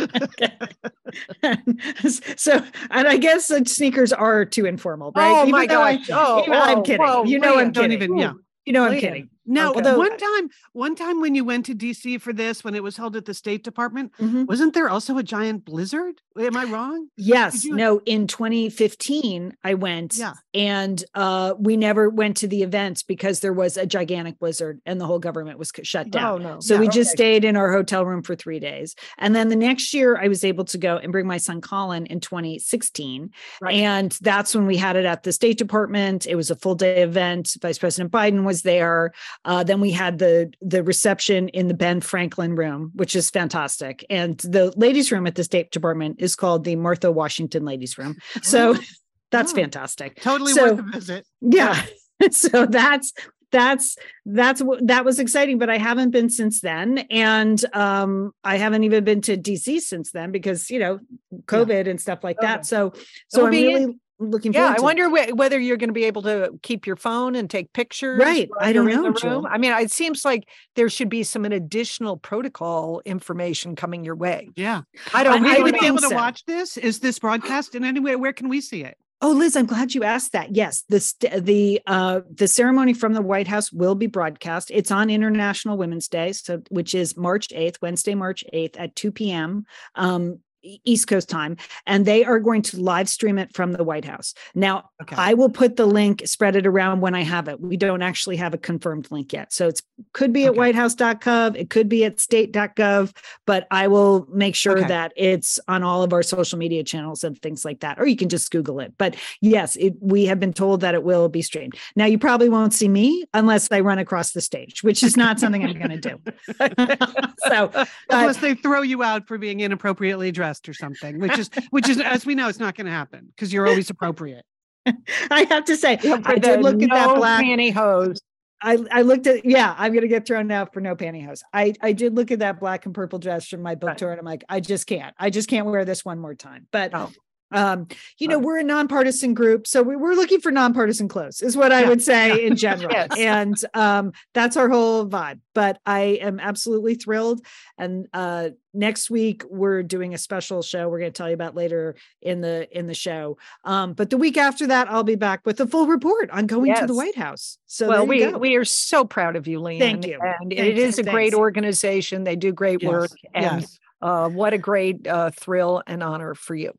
so, 2.36 2.60
and 2.90 3.06
I 3.06 3.18
guess 3.18 3.48
that 3.48 3.68
sneakers 3.68 4.12
are 4.14 4.44
too 4.46 4.64
informal, 4.66 5.12
right? 5.14 5.30
oh 5.30 5.40
Even 5.42 5.50
my 5.50 5.66
though 5.66 5.82
I- 5.82 5.96
gosh 5.96 6.10
oh, 6.12 6.42
even- 6.42 6.54
I'm 6.54 6.78
oh, 6.78 6.82
kidding. 6.82 7.06
whoa, 7.06 7.24
you 7.24 7.38
know, 7.38 7.52
I'm 7.52 7.58
Lian, 7.58 7.72
don't 7.72 7.90
kidding. 7.90 8.02
even- 8.02 8.18
yeah. 8.18 8.32
You 8.68 8.72
know, 8.72 8.84
I'm 8.84 9.00
Lian. 9.00 9.30
Kidding. 9.48 9.62
Now, 9.62 9.72
Although- 9.74 9.98
one 9.98 10.16
time, 10.16 10.50
one 10.72 10.94
time 10.94 11.20
when 11.20 11.34
you 11.34 11.44
went 11.44 11.66
to 11.66 11.74
DC 11.74 12.18
for 12.20 12.32
this, 12.32 12.62
when 12.64 12.74
it 12.74 12.82
was 12.82 12.96
held 12.96 13.16
at 13.16 13.24
the 13.24 13.34
State 13.34 13.64
Department, 13.64 14.12
Mhm. 14.20 14.46
wasn't 14.46 14.74
there 14.74 14.88
also 14.88 15.18
a 15.18 15.22
giant 15.22 15.64
blizzard? 15.64 16.20
Am 16.38 16.56
I 16.56 16.64
wrong? 16.64 17.08
Yes. 17.16 17.64
you- 17.64 17.74
No, 17.74 18.00
in 18.06 18.26
2015, 18.26 19.56
I 19.64 19.74
went 19.74 20.16
Yeah. 20.16 20.34
and 20.54 21.02
uh, 21.14 21.54
we 21.58 21.76
never 21.76 22.08
went 22.08 22.36
to 22.38 22.46
the 22.46 22.62
events 22.62 23.02
because 23.02 23.40
there 23.40 23.52
was 23.52 23.76
a 23.76 23.86
gigantic 23.86 24.38
blizzard 24.38 24.80
and 24.86 25.00
the 25.00 25.06
whole 25.06 25.18
government 25.18 25.58
was 25.58 25.72
shut 25.82 26.10
down. 26.10 26.24
oh 26.24 26.38
no 26.54 26.60
So 26.60 26.74
Yeah, 26.74 26.80
we 26.80 26.88
just 26.88 27.10
stayed 27.10 27.44
in 27.44 27.56
our 27.56 27.72
hotel 27.72 28.04
room 28.06 28.22
for 28.22 28.36
three 28.36 28.60
days. 28.60 28.94
And 29.18 29.34
then 29.34 29.48
the 29.48 29.56
next 29.56 29.92
year, 29.94 30.16
I 30.20 30.28
was 30.28 30.44
able 30.44 30.64
to 30.66 30.78
go 30.78 30.96
and 30.96 31.10
bring 31.12 31.26
my 31.26 31.38
son 31.38 31.60
Colin 31.60 32.06
in 32.06 32.20
2016. 32.20 33.30
Right. 33.60 33.74
And 33.76 34.16
that's 34.20 34.54
when 34.54 34.66
we 34.66 34.76
had 34.76 34.96
it 34.96 35.04
at 35.04 35.22
the 35.22 35.32
State 35.32 35.58
Department. 35.58 36.26
It 36.26 36.34
was 36.36 36.50
a 36.50 36.56
full 36.56 36.74
day 36.74 37.02
event. 37.02 37.56
Vice 37.60 37.78
President 37.78 38.12
Biden 38.12 38.44
was 38.44 38.62
there. 38.62 39.12
Uh, 39.44 39.62
then 39.64 39.80
we 39.80 39.90
had 39.90 40.18
the 40.18 40.52
the 40.60 40.82
reception 40.82 41.48
in 41.50 41.68
the 41.68 41.74
Ben 41.74 42.00
Franklin 42.00 42.54
room, 42.56 42.90
which 42.94 43.16
is 43.16 43.30
fantastic. 43.30 44.04
And 44.10 44.38
the 44.38 44.72
ladies' 44.76 45.10
room 45.12 45.26
at 45.26 45.34
the 45.34 45.44
State 45.44 45.70
Department 45.70 46.16
is 46.20 46.36
called 46.36 46.64
the 46.64 46.76
Martha 46.76 47.10
Washington 47.10 47.64
Ladies' 47.64 47.96
Room. 47.98 48.16
So 48.42 48.74
that's 49.30 49.52
Oh. 49.52 49.56
fantastic. 49.56 50.20
Totally 50.20 50.52
So- 50.52 50.74
worth 50.74 50.80
a 50.80 50.90
visit. 50.92 51.26
Yeah. 51.40 51.80
so 52.30 52.66
that's 52.66 53.12
that's 53.50 53.96
that's 54.26 54.60
what 54.60 54.86
that 54.86 55.04
was 55.06 55.18
exciting, 55.18 55.56
but 55.58 55.70
I 55.70 55.78
haven't 55.78 56.10
been 56.10 56.28
since 56.28 56.60
then. 56.60 56.98
And 57.10 57.64
um 57.74 58.32
I 58.44 58.58
haven't 58.58 58.84
even 58.84 59.04
been 59.04 59.22
to 59.22 59.36
DC 59.38 59.80
since 59.80 60.10
then 60.12 60.32
because 60.32 60.68
you 60.68 60.78
know, 60.78 60.98
COVID 61.46 61.88
and 61.88 61.98
stuff 62.00 62.22
like 62.22 62.40
that. 62.40 62.66
So 62.66 62.92
so 63.28 63.46
I'm 63.46 63.50
really 63.52 63.98
looking 64.18 64.52
yeah 64.52 64.60
forward 64.60 64.72
I 64.72 64.76
to 64.76 64.80
it. 64.80 64.84
wonder 64.84 65.08
whe- 65.10 65.36
whether 65.36 65.58
you're 65.58 65.76
going 65.76 65.88
to 65.90 65.94
be 65.94 66.04
able 66.04 66.22
to 66.22 66.58
keep 66.62 66.86
your 66.86 66.96
phone 66.96 67.34
and 67.34 67.48
take 67.48 67.72
pictures 67.72 68.18
Right. 68.18 68.48
I 68.60 68.72
don't 68.72 68.86
know, 68.86 68.96
the 69.02 69.10
room. 69.10 69.16
Jill. 69.16 69.46
I 69.50 69.58
mean 69.58 69.72
it 69.72 69.90
seems 69.92 70.24
like 70.24 70.48
there 70.76 70.88
should 70.88 71.08
be 71.08 71.22
some 71.22 71.44
additional 71.44 72.16
protocol 72.16 73.00
information 73.04 73.76
coming 73.76 74.04
your 74.04 74.16
way 74.16 74.48
Yeah. 74.56 74.82
I 75.14 75.22
don't 75.24 75.40
Are 75.40 75.42
we 75.42 75.50
I 75.50 75.52
really 75.52 75.54
going 75.54 75.64
would 75.64 75.74
to 75.74 75.80
be 75.80 75.86
able 75.86 75.98
think 75.98 76.10
to 76.10 76.16
watch 76.16 76.44
this? 76.46 76.76
Is 76.76 77.00
this 77.00 77.18
broadcast 77.18 77.74
in 77.74 77.84
any 77.84 78.00
way? 78.00 78.16
Where 78.16 78.32
can 78.32 78.48
we 78.48 78.60
see 78.60 78.82
it? 78.84 78.96
Oh, 79.20 79.32
Liz, 79.32 79.56
I'm 79.56 79.66
glad 79.66 79.94
you 79.94 80.04
asked 80.04 80.30
that. 80.30 80.54
Yes, 80.54 80.84
the 80.88 81.00
st- 81.00 81.44
the 81.44 81.80
uh, 81.88 82.20
the 82.32 82.46
ceremony 82.46 82.94
from 82.94 83.14
the 83.14 83.20
White 83.20 83.48
House 83.48 83.72
will 83.72 83.96
be 83.96 84.06
broadcast. 84.06 84.70
It's 84.72 84.92
on 84.92 85.10
International 85.10 85.76
Women's 85.76 86.06
Day, 86.06 86.30
so 86.30 86.62
which 86.70 86.94
is 86.94 87.16
March 87.16 87.48
8th, 87.48 87.78
Wednesday, 87.82 88.14
March 88.14 88.44
8th 88.54 88.76
at 88.78 88.94
2 88.94 89.10
p.m. 89.10 89.64
Um, 89.96 90.38
East 90.62 91.06
Coast 91.08 91.28
time, 91.28 91.56
and 91.86 92.04
they 92.04 92.24
are 92.24 92.40
going 92.40 92.62
to 92.62 92.80
live 92.80 93.08
stream 93.08 93.38
it 93.38 93.54
from 93.54 93.72
the 93.72 93.84
White 93.84 94.04
House. 94.04 94.34
Now, 94.54 94.90
Okay. 95.00 95.14
I 95.16 95.34
will 95.34 95.48
put 95.48 95.76
the 95.76 95.86
link, 95.86 96.22
spread 96.26 96.56
it 96.56 96.66
around 96.66 97.00
when 97.00 97.14
I 97.14 97.22
have 97.22 97.46
it. 97.46 97.60
We 97.60 97.76
don't 97.76 98.02
actually 98.02 98.36
have 98.36 98.52
a 98.52 98.58
confirmed 98.58 99.10
link 99.12 99.32
yet, 99.32 99.52
so 99.52 99.68
it 99.68 99.80
could 100.12 100.32
be 100.32 100.44
at 100.46 100.54
whitehouse.gov, 100.56 101.56
it 101.56 101.70
could 101.70 101.88
be 101.88 102.04
at 102.04 102.18
state.gov, 102.18 103.14
but 103.46 103.66
I 103.70 103.86
will 103.88 104.26
make 104.32 104.54
sure 104.56 104.78
Okay. 104.78 104.88
that 104.88 105.12
it's 105.16 105.60
on 105.68 105.82
all 105.84 106.02
of 106.02 106.12
our 106.12 106.22
social 106.22 106.58
media 106.58 106.82
channels 106.82 107.22
and 107.22 107.40
things 107.40 107.64
like 107.64 107.80
that. 107.80 108.00
Or 108.00 108.06
you 108.06 108.16
can 108.16 108.28
just 108.28 108.50
Google 108.50 108.80
it. 108.80 108.94
But 108.98 109.16
yes, 109.40 109.76
it, 109.76 109.94
we 110.00 110.24
have 110.26 110.40
been 110.40 110.52
told 110.52 110.80
that 110.80 110.94
it 110.94 111.04
will 111.04 111.28
be 111.28 111.42
streamed. 111.42 111.76
Now, 111.94 112.06
you 112.06 112.18
probably 112.18 112.48
won't 112.48 112.74
see 112.74 112.88
me 112.88 113.24
unless 113.34 113.68
I 113.70 113.80
run 113.80 113.98
across 113.98 114.32
the 114.32 114.40
stage, 114.40 114.82
which 114.82 115.02
is 115.02 115.16
not 115.16 115.38
something 115.38 115.64
I'm 115.64 115.78
going 115.78 116.00
to 116.00 116.10
do. 116.10 116.20
so, 117.48 117.70
uh, 117.74 117.84
Unless 118.10 118.38
they 118.38 118.54
throw 118.54 118.82
you 118.82 119.02
out 119.02 119.28
for 119.28 119.38
being 119.38 119.60
inappropriately 119.60 120.32
dressed 120.32 120.47
or 120.68 120.72
something, 120.74 121.18
which 121.18 121.38
is 121.38 121.50
which 121.70 121.88
is 121.88 122.00
as 122.00 122.24
we 122.24 122.34
know, 122.34 122.48
it's 122.48 122.58
not 122.60 122.74
going 122.76 122.86
to 122.86 122.92
happen 122.92 123.26
because 123.34 123.52
you're 123.52 123.66
always 123.66 123.90
appropriate. 123.90 124.44
I 125.30 125.46
have 125.50 125.64
to 125.66 125.76
say, 125.76 125.98
Yeah, 126.02 126.20
I 126.24 126.36
did 126.36 126.58
the 126.60 126.62
look 126.62 126.82
at 126.82 126.90
that 126.90 127.14
black. 127.16 127.44
pantyhose. 127.44 128.18
I, 128.60 128.76
I 128.90 129.02
looked 129.02 129.28
at 129.28 129.44
yeah 129.44 129.72
i'm 129.78 129.94
gonna 129.94 130.08
get 130.08 130.26
thrown 130.26 130.50
out 130.50 130.72
for 130.74 130.80
no 130.80 130.96
pantyhose 130.96 131.42
i 131.52 131.74
i 131.80 131.92
did 131.92 132.16
look 132.16 132.32
at 132.32 132.40
that 132.40 132.58
black 132.58 132.86
and 132.86 132.94
purple 132.94 133.20
dress 133.20 133.46
from 133.46 133.62
my 133.62 133.76
book 133.76 133.90
Right. 133.90 133.98
tour 133.98 134.10
and 134.10 134.18
i'm 134.18 134.24
like 134.26 134.42
i 134.48 134.58
just 134.58 134.88
can't 134.88 135.14
i 135.16 135.30
just 135.30 135.48
can't 135.48 135.64
wear 135.66 135.84
this 135.84 136.04
one 136.04 136.18
more 136.18 136.34
time 136.34 136.66
but 136.72 136.90
No. 136.90 137.10
Um 137.50 137.86
you 138.18 138.28
know 138.28 138.38
we're 138.38 138.58
a 138.58 138.64
nonpartisan 138.64 139.34
group 139.34 139.66
so 139.66 139.82
we, 139.82 139.96
we're 139.96 140.14
looking 140.14 140.40
for 140.40 140.50
nonpartisan 140.50 141.08
clothes 141.08 141.40
is 141.40 141.56
what 141.56 141.72
i 141.72 141.88
would 141.88 142.02
say 142.02 142.44
in 142.46 142.56
general 142.56 142.92
Yes. 142.92 143.10
and 143.18 143.56
um 143.74 144.12
that's 144.34 144.56
our 144.56 144.68
whole 144.68 145.06
vibe 145.06 145.40
but 145.54 145.80
i 145.86 146.00
am 146.20 146.40
absolutely 146.40 146.94
thrilled 146.94 147.44
and 147.78 148.06
uh 148.12 148.50
next 148.74 149.10
week 149.10 149.42
we're 149.48 149.82
doing 149.82 150.14
a 150.14 150.18
special 150.18 150.62
show 150.62 150.88
we're 150.88 150.98
going 150.98 151.12
to 151.12 151.16
tell 151.16 151.28
you 151.28 151.34
about 151.34 151.54
later 151.54 151.96
in 152.20 152.40
the 152.40 152.68
in 152.76 152.86
the 152.86 152.94
show 152.94 153.38
um 153.64 153.94
but 153.94 154.10
the 154.10 154.18
week 154.18 154.36
after 154.36 154.66
that 154.66 154.90
i'll 154.90 155.02
be 155.02 155.16
back 155.16 155.40
with 155.46 155.58
a 155.60 155.66
full 155.66 155.86
report 155.86 156.30
on 156.30 156.46
going 156.46 156.74
to 156.74 156.86
the 156.86 156.94
white 156.94 157.16
house 157.16 157.58
so 157.66 157.88
well, 157.88 158.06
we 158.06 158.20
go. 158.20 158.38
we 158.38 158.56
are 158.56 158.64
so 158.64 159.04
proud 159.04 159.36
of 159.36 159.46
you, 159.46 159.60
Lian. 159.60 159.78
Thank 159.78 160.06
you. 160.06 160.18
And 160.22 160.50
Thank 160.50 160.52
it 160.54 160.76
you. 160.76 160.84
is 160.84 160.98
a 160.98 161.02
great 161.02 161.34
organization. 161.34 162.24
They 162.24 162.36
do 162.36 162.50
great 162.52 162.82
work. 162.82 163.10
Yes. 163.22 163.30
And 163.34 163.60
yes. 163.62 163.78
uh, 164.00 164.28
what 164.30 164.54
a 164.54 164.58
great 164.58 165.06
uh, 165.06 165.30
thrill 165.30 165.82
and 165.86 166.02
honor 166.02 166.34
for 166.34 166.54
you. 166.54 166.72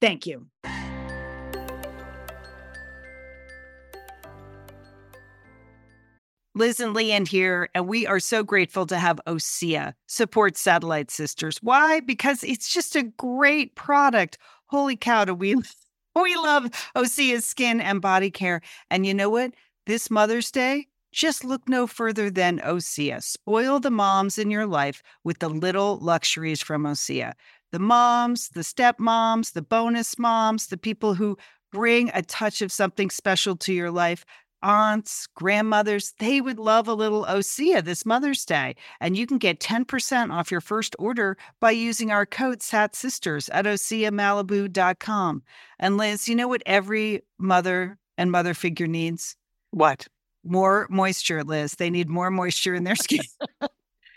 Thank 0.00 0.26
you. 0.26 0.46
Liz 6.56 6.80
and 6.80 6.94
Lian 6.94 7.26
here, 7.26 7.68
and 7.74 7.86
we 7.86 8.06
are 8.06 8.18
so 8.18 8.42
grateful 8.42 8.86
to 8.86 8.96
have 8.96 9.20
Osea 9.26 9.92
support 10.06 10.56
Satellite 10.56 11.10
Sisters. 11.10 11.58
Why? 11.62 12.00
Because 12.00 12.42
it's 12.42 12.72
just 12.72 12.96
a 12.96 13.02
great 13.02 13.74
product. 13.74 14.38
Holy 14.68 14.96
cow, 14.96 15.26
do 15.26 15.34
we 15.34 15.54
we 16.22 16.34
love 16.36 16.70
Osea's 16.96 17.44
skin 17.44 17.78
and 17.80 18.00
body 18.00 18.30
care. 18.30 18.62
And 18.90 19.04
you 19.04 19.12
know 19.12 19.28
what? 19.28 19.52
This 19.86 20.10
Mother's 20.10 20.50
Day, 20.50 20.86
just 21.12 21.44
look 21.44 21.68
no 21.68 21.86
further 21.86 22.30
than 22.30 22.60
Osea. 22.60 23.22
Spoil 23.22 23.78
the 23.78 23.90
moms 23.90 24.38
in 24.38 24.50
your 24.50 24.66
life 24.66 25.02
with 25.24 25.38
the 25.38 25.48
little 25.50 25.98
luxuries 25.98 26.62
from 26.62 26.84
Osea. 26.84 27.32
The 27.72 27.78
moms, 27.78 28.50
the 28.50 28.60
stepmoms, 28.60 29.52
the 29.52 29.62
bonus 29.62 30.18
moms, 30.18 30.68
the 30.68 30.76
people 30.76 31.14
who 31.14 31.36
bring 31.72 32.10
a 32.14 32.22
touch 32.22 32.62
of 32.62 32.72
something 32.72 33.10
special 33.10 33.56
to 33.56 33.72
your 33.72 33.90
life 33.90 34.24
aunts, 34.62 35.26
grandmothers, 35.34 36.14
they 36.18 36.40
would 36.40 36.58
love 36.58 36.88
a 36.88 36.94
little 36.94 37.24
Osea 37.24 37.84
this 37.84 38.04
Mother's 38.06 38.44
Day. 38.44 38.74
And 39.00 39.16
you 39.16 39.26
can 39.26 39.38
get 39.38 39.60
10% 39.60 40.32
off 40.32 40.50
your 40.50 40.60
first 40.60 40.96
order 40.98 41.36
by 41.60 41.70
using 41.70 42.10
our 42.10 42.26
code 42.26 42.62
SAT 42.62 42.96
Sisters 42.96 43.48
at 43.50 43.64
OseaMalibu.com. 43.64 45.42
And 45.78 45.96
Liz, 45.96 46.28
you 46.28 46.34
know 46.34 46.48
what 46.48 46.62
every 46.66 47.22
mother 47.38 47.98
and 48.18 48.32
mother 48.32 48.54
figure 48.54 48.86
needs? 48.86 49.36
What? 49.70 50.08
More 50.42 50.86
moisture, 50.90 51.44
Liz. 51.44 51.74
They 51.74 51.90
need 51.90 52.08
more 52.08 52.30
moisture 52.30 52.74
in 52.74 52.84
their 52.84 52.96
skin. 52.96 53.22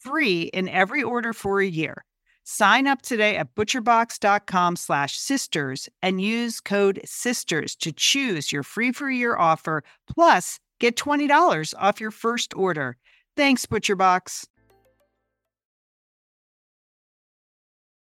free 0.00 0.42
in 0.42 0.68
every 0.68 1.02
order 1.02 1.32
for 1.32 1.60
a 1.60 1.66
year. 1.66 2.04
Sign 2.44 2.86
up 2.86 3.02
today 3.02 3.36
at 3.36 3.54
butcherbox.com 3.54 4.76
slash 4.76 5.16
sisters 5.16 5.88
and 6.02 6.20
use 6.20 6.60
code 6.60 7.00
sisters 7.04 7.76
to 7.76 7.92
choose 7.92 8.50
your 8.50 8.62
free 8.62 8.92
for 8.92 9.10
year 9.10 9.36
offer 9.36 9.84
plus 10.12 10.58
get 10.80 10.96
$20 10.96 11.74
off 11.78 12.00
your 12.00 12.10
first 12.10 12.54
order. 12.56 12.96
Thanks, 13.36 13.66
ButcherBox. 13.66 14.46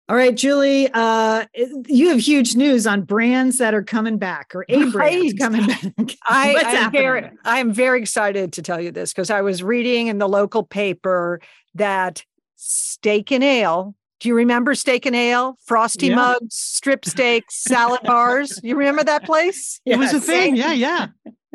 All 0.10 0.16
right, 0.16 0.34
Julie, 0.34 0.90
uh, 0.94 1.46
you 1.88 2.08
have 2.10 2.20
huge 2.20 2.56
news 2.56 2.88
on 2.88 3.02
brands 3.02 3.58
that 3.58 3.74
are 3.74 3.84
coming 3.84 4.18
back 4.18 4.56
or 4.56 4.66
a 4.70 4.86
brand 4.90 4.94
Right. 4.96 5.38
coming 5.38 5.68
back. 5.68 5.84
I, 6.26 6.54
What's 6.54 6.66
I'm 6.68 6.92
very, 6.92 7.30
I'm 7.44 7.74
very 7.74 8.00
excited 8.02 8.54
to 8.54 8.62
tell 8.62 8.80
you 8.80 8.92
this 8.92 9.12
because 9.12 9.30
I 9.30 9.42
was 9.42 9.62
reading 9.62 10.08
in 10.08 10.18
the 10.18 10.30
local 10.30 10.64
paper 10.64 11.42
that 11.76 12.24
Steak 12.56 13.32
and 13.32 13.44
Ale. 13.44 13.96
Do 14.22 14.30
you 14.30 14.36
remember 14.36 14.76
Steak 14.76 15.06
and 15.06 15.16
Ale? 15.16 15.58
Frosty 15.66 16.08
Yeah. 16.08 16.16
mugs, 16.16 16.56
strip 16.56 17.04
steaks, 17.06 17.56
salad 17.64 18.00
bars. 18.04 18.60
You 18.64 18.78
remember 18.78 19.04
that 19.04 19.26
place? 19.26 19.82
It 19.86 20.00
was 20.00 20.14
a 20.14 20.22
thing. 20.22 20.56
Yeah, 20.56 20.72
yeah. 20.72 21.08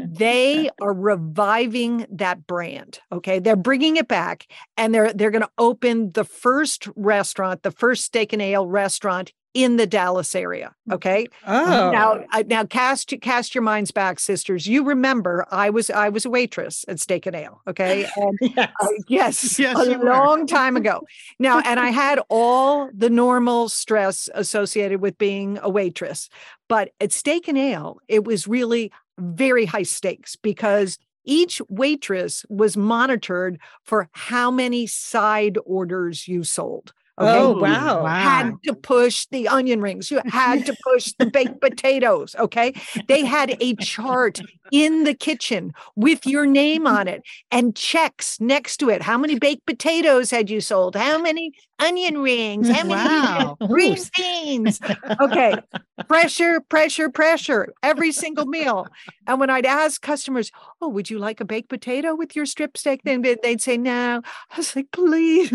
They 0.09 0.71
are 0.81 0.93
reviving 0.93 2.07
that 2.11 2.47
brand. 2.47 3.01
Okay, 3.11 3.39
they're 3.39 3.57
bringing 3.57 3.97
it 3.97 4.09
back, 4.09 4.47
and 4.77 4.95
they're 4.95 5.13
they're 5.13 5.31
going 5.31 5.43
to 5.43 5.51
open 5.59 6.13
the 6.13 6.25
first 6.25 6.89
restaurant, 6.97 7.63
the 7.63 7.71
first 7.71 8.05
Steak 8.05 8.33
and 8.33 8.43
Ale 8.43 8.67
restaurant 8.67 9.33
in 9.55 9.77
the 9.77 9.87
Dallas 9.87 10.35
area. 10.35 10.75
Okay, 10.91 11.27
Oh, 11.47 11.91
now, 11.93 12.25
now 12.47 12.65
cast 12.65 13.13
cast 13.21 13.55
your 13.55 13.61
minds 13.61 13.91
back, 13.91 14.19
sisters. 14.19 14.67
You 14.67 14.83
remember 14.85 15.45
I 15.51 15.69
was 15.69 15.91
I 15.91 16.09
was 16.09 16.25
a 16.25 16.31
waitress 16.31 16.87
at 16.89 16.99
Steak 17.01 17.27
and 17.27 17.37
Ale. 17.37 17.61
Okay, 17.69 18.07
and 18.17 18.39
yes. 18.41 18.71
uh, 18.81 18.89
yes, 19.09 19.59
Yes, 19.59 19.79
a 19.79 19.91
you 19.91 19.99
were. 19.99 20.07
long 20.07 20.47
time 20.47 20.75
ago. 20.77 21.03
Now, 21.39 21.61
and 21.61 21.79
I 21.79 21.89
had 21.91 22.19
all 22.31 22.89
the 22.95 23.11
normal 23.11 23.69
stress 23.69 24.29
associated 24.35 25.03
with 25.03 25.19
being 25.19 25.59
a 25.63 25.69
waitress, 25.69 26.31
but 26.67 26.91
at 26.99 27.13
Steak 27.13 27.47
and 27.47 27.59
Ale, 27.59 27.99
it 28.09 28.25
was 28.25 28.49
really 28.49 28.91
very 29.19 29.65
high 29.65 29.83
stakes 29.83 30.37
because 30.37 30.99
each 31.25 31.61
waitress 31.69 32.45
was 32.49 32.77
monitored 32.77 33.61
for 33.85 34.09
how 34.13 34.51
many 34.51 34.87
side 34.87 35.59
orders 35.65 36.27
you 36.27 36.43
sold. 36.45 36.93
Okay. 37.21 37.39
Oh, 37.39 37.57
Ooh, 37.57 37.61
wow. 37.61 38.07
Had 38.07 38.55
to 38.65 38.75
push 38.75 39.27
the 39.31 39.47
onion 39.47 39.83
rings. 39.83 40.11
You 40.11 40.23
had 40.27 40.65
to 40.67 40.77
push 40.83 41.13
the 41.19 41.27
baked 41.27 41.61
potatoes. 41.61 42.35
Okay. 42.39 42.73
They 43.07 43.25
had 43.25 43.55
a 43.61 43.75
chart 43.77 44.41
in 44.73 45.05
the 45.05 45.15
kitchen 45.15 45.75
with 45.95 46.27
your 46.27 46.47
name 46.47 46.87
on 46.87 47.09
it 47.09 47.23
and 47.51 47.77
checks 47.77 48.41
next 48.41 48.79
to 48.79 48.89
it. 48.89 49.03
How 49.03 49.19
many 49.19 49.39
baked 49.39 49.67
potatoes 49.67 50.31
had 50.31 50.49
you 50.49 50.63
sold? 50.63 50.97
How 50.97 51.21
many 51.21 51.53
onion 51.83 52.19
rings? 52.19 52.69
How 52.75 52.85
many 52.85 52.89
Wow. 52.95 53.57
green 53.67 53.97
beans? 54.17 54.81
Okay. 55.21 55.55
Pressure, 56.09 56.61
pressure, 56.69 57.11
pressure 57.11 57.73
every 57.83 58.11
single 58.13 58.47
meal. 58.47 58.87
And 59.27 59.39
when 59.39 59.51
I'd 59.51 59.67
ask 59.67 60.01
customers, 60.03 60.51
Oh, 60.81 60.89
would 60.89 61.09
you 61.11 61.19
like 61.19 61.41
a 61.41 61.45
baked 61.45 61.69
potato 61.69 62.15
with 62.17 62.35
your 62.35 62.45
strip 62.45 62.77
steak? 62.77 63.03
Then 63.05 63.23
they'd 63.23 63.61
say, 63.61 63.77
No. 63.77 64.21
I 64.51 64.57
was 64.57 64.75
like, 64.75 64.89
Please, 64.93 65.51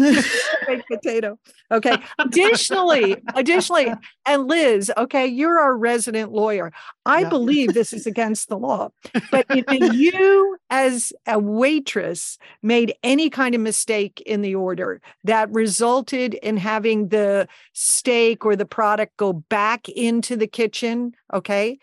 baked 0.68 0.88
potato. 0.88 1.38
Okay. 1.72 1.98
Additionally, 2.20 3.18
additionally, 3.36 3.92
and 4.26 4.48
Liz, 4.48 4.92
okay, 4.98 5.26
you're 5.28 5.60
our 5.60 5.76
resident 5.76 6.32
lawyer. 6.32 6.72
I 7.06 7.22
Yeah. 7.22 7.30
believe 7.30 7.74
this 7.74 7.92
is 7.92 8.08
against 8.08 8.48
the 8.48 8.58
law. 8.58 8.90
But 9.32 9.46
if 9.50 9.66
you, 9.94 10.58
as 10.70 11.12
a 11.26 11.40
waitress, 11.40 12.38
made 12.64 12.94
any 13.04 13.30
kind 13.30 13.54
of 13.54 13.60
mistake 13.62 14.22
in 14.26 14.42
the 14.42 14.56
order 14.56 15.02
that 15.26 15.52
resulted 15.52 16.17
in 16.18 16.58
having 16.58 17.10
the 17.10 17.48
steak 17.74 18.46
or 18.46 18.56
the 18.56 18.66
product 18.66 19.18
go 19.18 19.34
back 19.34 19.90
into 19.90 20.36
the 20.36 20.48
kitchen, 20.48 21.14
okay, 21.34 21.80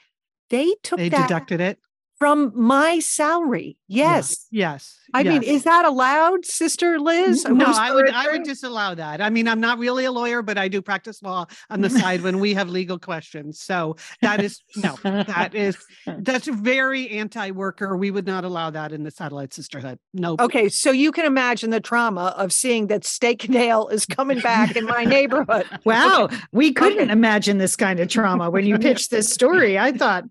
they 0.51 0.75
took 0.83 0.99
They 0.99 1.09
that 1.09 1.29
deducted 1.29 1.61
it. 1.61 1.79
From 2.19 2.53
my 2.55 3.01
salary. 3.01 3.77
Yes. 3.89 4.47
Yes. 4.51 4.99
I 5.13 5.23
mean, 5.23 5.43
is 5.43 5.65
that 5.65 5.85
allowed, 5.85 6.45
Sister 6.45 6.99
Liz? 6.99 7.45
no, 7.45 7.67
I 7.67 7.93
would 7.93 8.11
I 8.11 8.33
would 8.33 8.43
disallow 8.43 8.95
that. 8.97 9.21
I 9.21 9.31
mean, 9.31 9.47
I'm 9.47 9.61
not 9.61 9.79
really 9.79 10.05
a 10.05 10.13
lawyer, 10.13 10.43
but 10.43 10.59
I 10.59 10.69
do 10.69 10.83
practice 10.83 11.23
law 11.23 11.47
on 11.71 11.81
the 11.83 11.91
side 11.91 12.23
when 12.23 12.41
we 12.41 12.55
have 12.55 12.69
legal 12.69 12.99
questions. 12.99 13.61
So 13.61 13.97
that 14.23 14.43
is 14.43 14.61
no, 14.77 14.97
that 15.03 15.55
is 15.55 15.77
that's 16.19 16.49
very 16.49 17.11
anti-worker. 17.11 17.97
We 17.97 18.11
would 18.11 18.27
not 18.27 18.45
allow 18.45 18.71
that 18.71 18.93
in 18.93 19.05
the 19.05 19.11
satellite 19.11 19.53
sisterhood. 19.53 19.99
No. 20.13 20.37
Okay, 20.41 20.69
so 20.69 20.91
you 20.91 21.13
can 21.13 21.27
imagine 21.27 21.71
the 21.71 21.81
trauma 21.81 22.35
of 22.37 22.53
seeing 22.53 22.89
that 22.89 23.05
Steak 23.05 23.45
and 23.45 23.55
Ale 23.55 23.89
is 23.89 24.07
coming 24.07 24.41
back 24.41 24.77
in 24.77 24.85
my 24.87 25.05
neighborhood. 25.05 25.67
Wow, 25.85 26.29
we 26.53 26.73
couldn't 26.73 27.11
imagine 27.11 27.59
this 27.59 27.77
kind 27.77 28.01
of 28.01 28.09
trauma 28.09 28.49
when 28.49 28.65
you 28.65 28.79
pitched 28.79 29.11
this 29.11 29.31
story. 29.31 29.79
I 29.79 29.93
thought, 29.93 30.25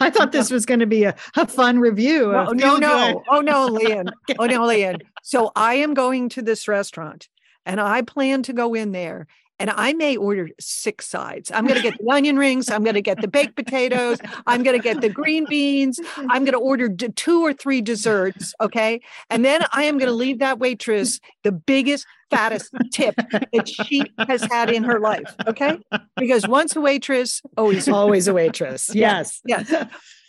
I 0.00 0.10
thought 0.10 0.32
this 0.32 0.50
was 0.50 0.66
going 0.66 0.80
to 0.80 0.86
be 0.86 1.04
a, 1.04 1.14
a 1.36 1.46
fun 1.46 1.78
review. 1.78 2.32
No, 2.32 2.46
of- 2.46 2.56
no, 2.56 2.76
no. 2.76 3.22
Oh 3.28 3.40
no, 3.40 3.68
Lian. 3.68 4.08
Oh 4.38 4.46
no, 4.46 4.62
Lian. 4.62 5.00
So 5.22 5.52
I 5.54 5.74
am 5.74 5.94
going 5.94 6.28
to 6.30 6.42
this 6.42 6.68
restaurant 6.68 7.28
and 7.66 7.80
I 7.80 8.02
plan 8.02 8.42
to 8.44 8.52
go 8.52 8.74
in 8.74 8.92
there 8.92 9.26
and 9.60 9.70
I 9.70 9.92
may 9.92 10.16
order 10.16 10.48
six 10.58 11.06
sides. 11.06 11.52
I'm 11.52 11.66
going 11.66 11.80
to 11.80 11.88
get 11.88 11.98
the 12.00 12.10
onion 12.10 12.38
rings. 12.38 12.70
I'm 12.70 12.82
going 12.82 12.94
to 12.94 13.02
get 13.02 13.20
the 13.20 13.28
baked 13.28 13.54
potatoes. 13.54 14.18
I'm 14.46 14.62
going 14.62 14.76
to 14.76 14.82
get 14.82 15.02
the 15.02 15.10
green 15.10 15.44
beans. 15.44 16.00
I'm 16.16 16.44
going 16.44 16.52
to 16.52 16.58
order 16.58 16.88
d- 16.88 17.10
two 17.10 17.44
or 17.44 17.52
three 17.52 17.82
desserts. 17.82 18.54
Okay. 18.60 19.00
And 19.28 19.44
then 19.44 19.64
I 19.72 19.84
am 19.84 19.98
going 19.98 20.08
to 20.08 20.14
leave 20.14 20.38
that 20.38 20.58
waitress 20.58 21.20
the 21.44 21.52
biggest, 21.52 22.06
fattest 22.30 22.70
tip 22.92 23.14
that 23.16 23.68
she 23.68 24.02
has 24.18 24.42
had 24.42 24.70
in 24.70 24.82
her 24.84 24.98
life. 24.98 25.34
Okay. 25.46 25.78
Because 26.16 26.48
once 26.48 26.74
a 26.74 26.80
waitress, 26.80 27.42
always 27.56 27.88
Always 27.88 28.28
a 28.28 28.32
waitress. 28.32 28.94
Yes. 28.94 29.40
Yes. 29.44 29.70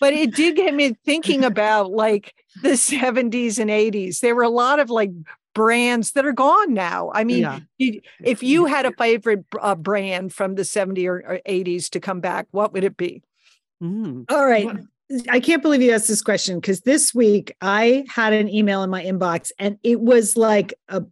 But 0.01 0.13
it 0.13 0.35
did 0.35 0.55
get 0.55 0.73
me 0.73 0.95
thinking 1.05 1.45
about 1.45 1.91
like 1.91 2.33
the 2.63 2.69
70s 2.69 3.59
and 3.59 3.69
80s. 3.69 4.19
There 4.19 4.35
were 4.35 4.43
a 4.43 4.49
lot 4.49 4.79
of 4.79 4.89
like 4.89 5.11
brands 5.53 6.11
that 6.13 6.25
are 6.25 6.31
gone 6.33 6.73
now. 6.73 7.11
I 7.13 7.23
mean, 7.23 7.41
Yeah. 7.41 7.59
if 8.23 8.43
you 8.43 8.65
had 8.65 8.85
a 8.85 8.91
favorite 8.93 9.45
uh, 9.59 9.75
brand 9.75 10.33
from 10.33 10.55
the 10.55 10.63
70s 10.63 11.05
or, 11.07 11.17
or 11.27 11.39
80s 11.47 11.89
to 11.91 11.99
come 11.99 12.19
back, 12.21 12.47
what 12.51 12.73
would 12.73 12.83
it 12.83 12.97
be? 12.97 13.23
Mm. 13.81 14.25
All 14.29 14.45
right. 14.45 14.67
I 15.29 15.41
can't 15.41 15.61
believe 15.61 15.81
you 15.81 15.91
asked 15.91 16.07
this 16.07 16.21
question 16.21 16.59
because 16.59 16.81
this 16.81 17.13
week 17.13 17.53
I 17.59 18.05
had 18.07 18.31
an 18.31 18.47
email 18.47 18.81
in 18.81 18.89
my 18.89 19.03
inbox 19.03 19.51
and 19.59 19.77
it 19.83 19.99
was 19.99 20.37
like 20.37 20.73
a, 20.87 21.03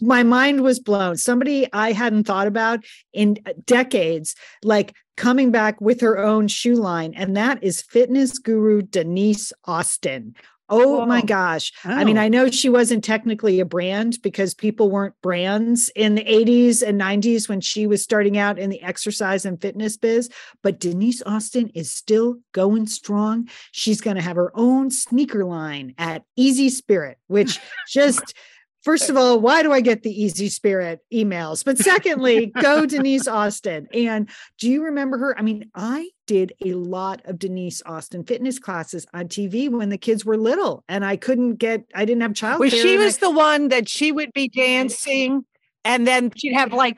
my 0.00 0.22
mind 0.22 0.62
was 0.62 0.80
blown. 0.80 1.18
Somebody 1.18 1.70
I 1.72 1.92
hadn't 1.92 2.24
thought 2.24 2.46
about 2.46 2.80
in 3.12 3.38
decades, 3.66 4.34
like 4.62 4.94
coming 5.18 5.50
back 5.50 5.80
with 5.82 6.00
her 6.00 6.18
own 6.18 6.48
shoe 6.48 6.76
line, 6.76 7.12
and 7.14 7.36
that 7.36 7.62
is 7.62 7.82
fitness 7.82 8.38
guru 8.38 8.80
Denise 8.80 9.52
Austin. 9.66 10.34
Oh 10.68 11.04
my 11.04 11.20
Whoa. 11.20 11.26
gosh. 11.26 11.72
I 11.84 12.04
mean, 12.04 12.16
Oh. 12.16 12.22
I 12.22 12.28
know 12.28 12.50
she 12.50 12.68
wasn't 12.68 13.04
technically 13.04 13.60
a 13.60 13.64
brand 13.64 14.18
because 14.22 14.54
people 14.54 14.90
weren't 14.90 15.14
brands 15.22 15.90
in 15.94 16.14
the 16.14 16.24
80s 16.24 16.82
and 16.82 17.00
90s 17.00 17.48
when 17.48 17.60
she 17.60 17.86
was 17.86 18.02
starting 18.02 18.38
out 18.38 18.58
in 18.58 18.70
the 18.70 18.82
exercise 18.82 19.44
and 19.44 19.60
fitness 19.60 19.96
biz, 19.96 20.30
but 20.62 20.80
Denise 20.80 21.22
Austin 21.26 21.68
is 21.74 21.92
still 21.92 22.36
going 22.52 22.86
strong. 22.86 23.48
She's 23.72 24.00
going 24.00 24.16
to 24.16 24.22
have 24.22 24.36
her 24.36 24.50
own 24.54 24.90
sneaker 24.90 25.44
line 25.44 25.94
at 25.98 26.22
Easy 26.36 26.68
Spirit, 26.70 27.18
which 27.26 27.58
just 27.88 28.34
First 28.82 29.08
of 29.08 29.16
all, 29.16 29.38
why 29.38 29.62
do 29.62 29.72
I 29.72 29.80
get 29.80 30.02
the 30.02 30.10
Easy 30.10 30.48
Spirit 30.48 31.00
emails? 31.12 31.64
But 31.64 31.78
secondly, 31.78 32.46
go 32.60 32.84
Denise 32.84 33.28
Austin. 33.28 33.86
And 33.94 34.28
do 34.58 34.68
you 34.68 34.84
remember 34.84 35.18
her? 35.18 35.38
I 35.38 35.42
mean, 35.42 35.70
I 35.74 36.10
did 36.26 36.52
a 36.64 36.74
lot 36.74 37.22
of 37.24 37.38
Denise 37.38 37.82
Austin 37.86 38.24
fitness 38.24 38.58
classes 38.58 39.06
on 39.14 39.28
TV 39.28 39.70
when 39.70 39.88
the 39.88 39.98
kids 39.98 40.24
were 40.24 40.36
little, 40.36 40.82
and 40.88 41.04
I 41.04 41.16
couldn't 41.16 41.56
get, 41.56 41.84
I 41.94 42.04
didn't 42.04 42.22
have 42.22 42.32
childcare. 42.32 42.58
Was 42.58 42.72
she 42.72 42.94
and 42.94 43.02
I- 43.02 43.04
was 43.04 43.18
the 43.18 43.30
one 43.30 43.68
that 43.68 43.88
she 43.88 44.10
would 44.10 44.32
be 44.32 44.48
dancing 44.48 45.44
and 45.84 46.06
then 46.06 46.32
she'd 46.36 46.54
have 46.54 46.72
like 46.72 46.96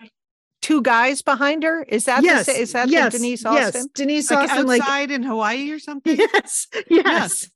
two 0.64 0.80
guys 0.80 1.20
behind 1.20 1.62
her? 1.62 1.82
Is 1.82 2.06
that 2.06 2.24
yes, 2.24 2.46
the, 2.46 2.52
sa- 2.52 2.58
is 2.58 2.72
that 2.72 2.88
yes, 2.88 3.12
the 3.12 3.18
Denise 3.18 3.44
yes, 3.44 3.66
Austin? 3.66 3.90
Denise 3.94 4.30
Like 4.30 4.50
Austin, 4.50 4.66
like 4.66 4.80
outside 4.80 5.10
in 5.10 5.22
Hawaii 5.22 5.70
or 5.70 5.78
something. 5.78 6.16
Yes, 6.16 6.68
yes, 6.88 7.50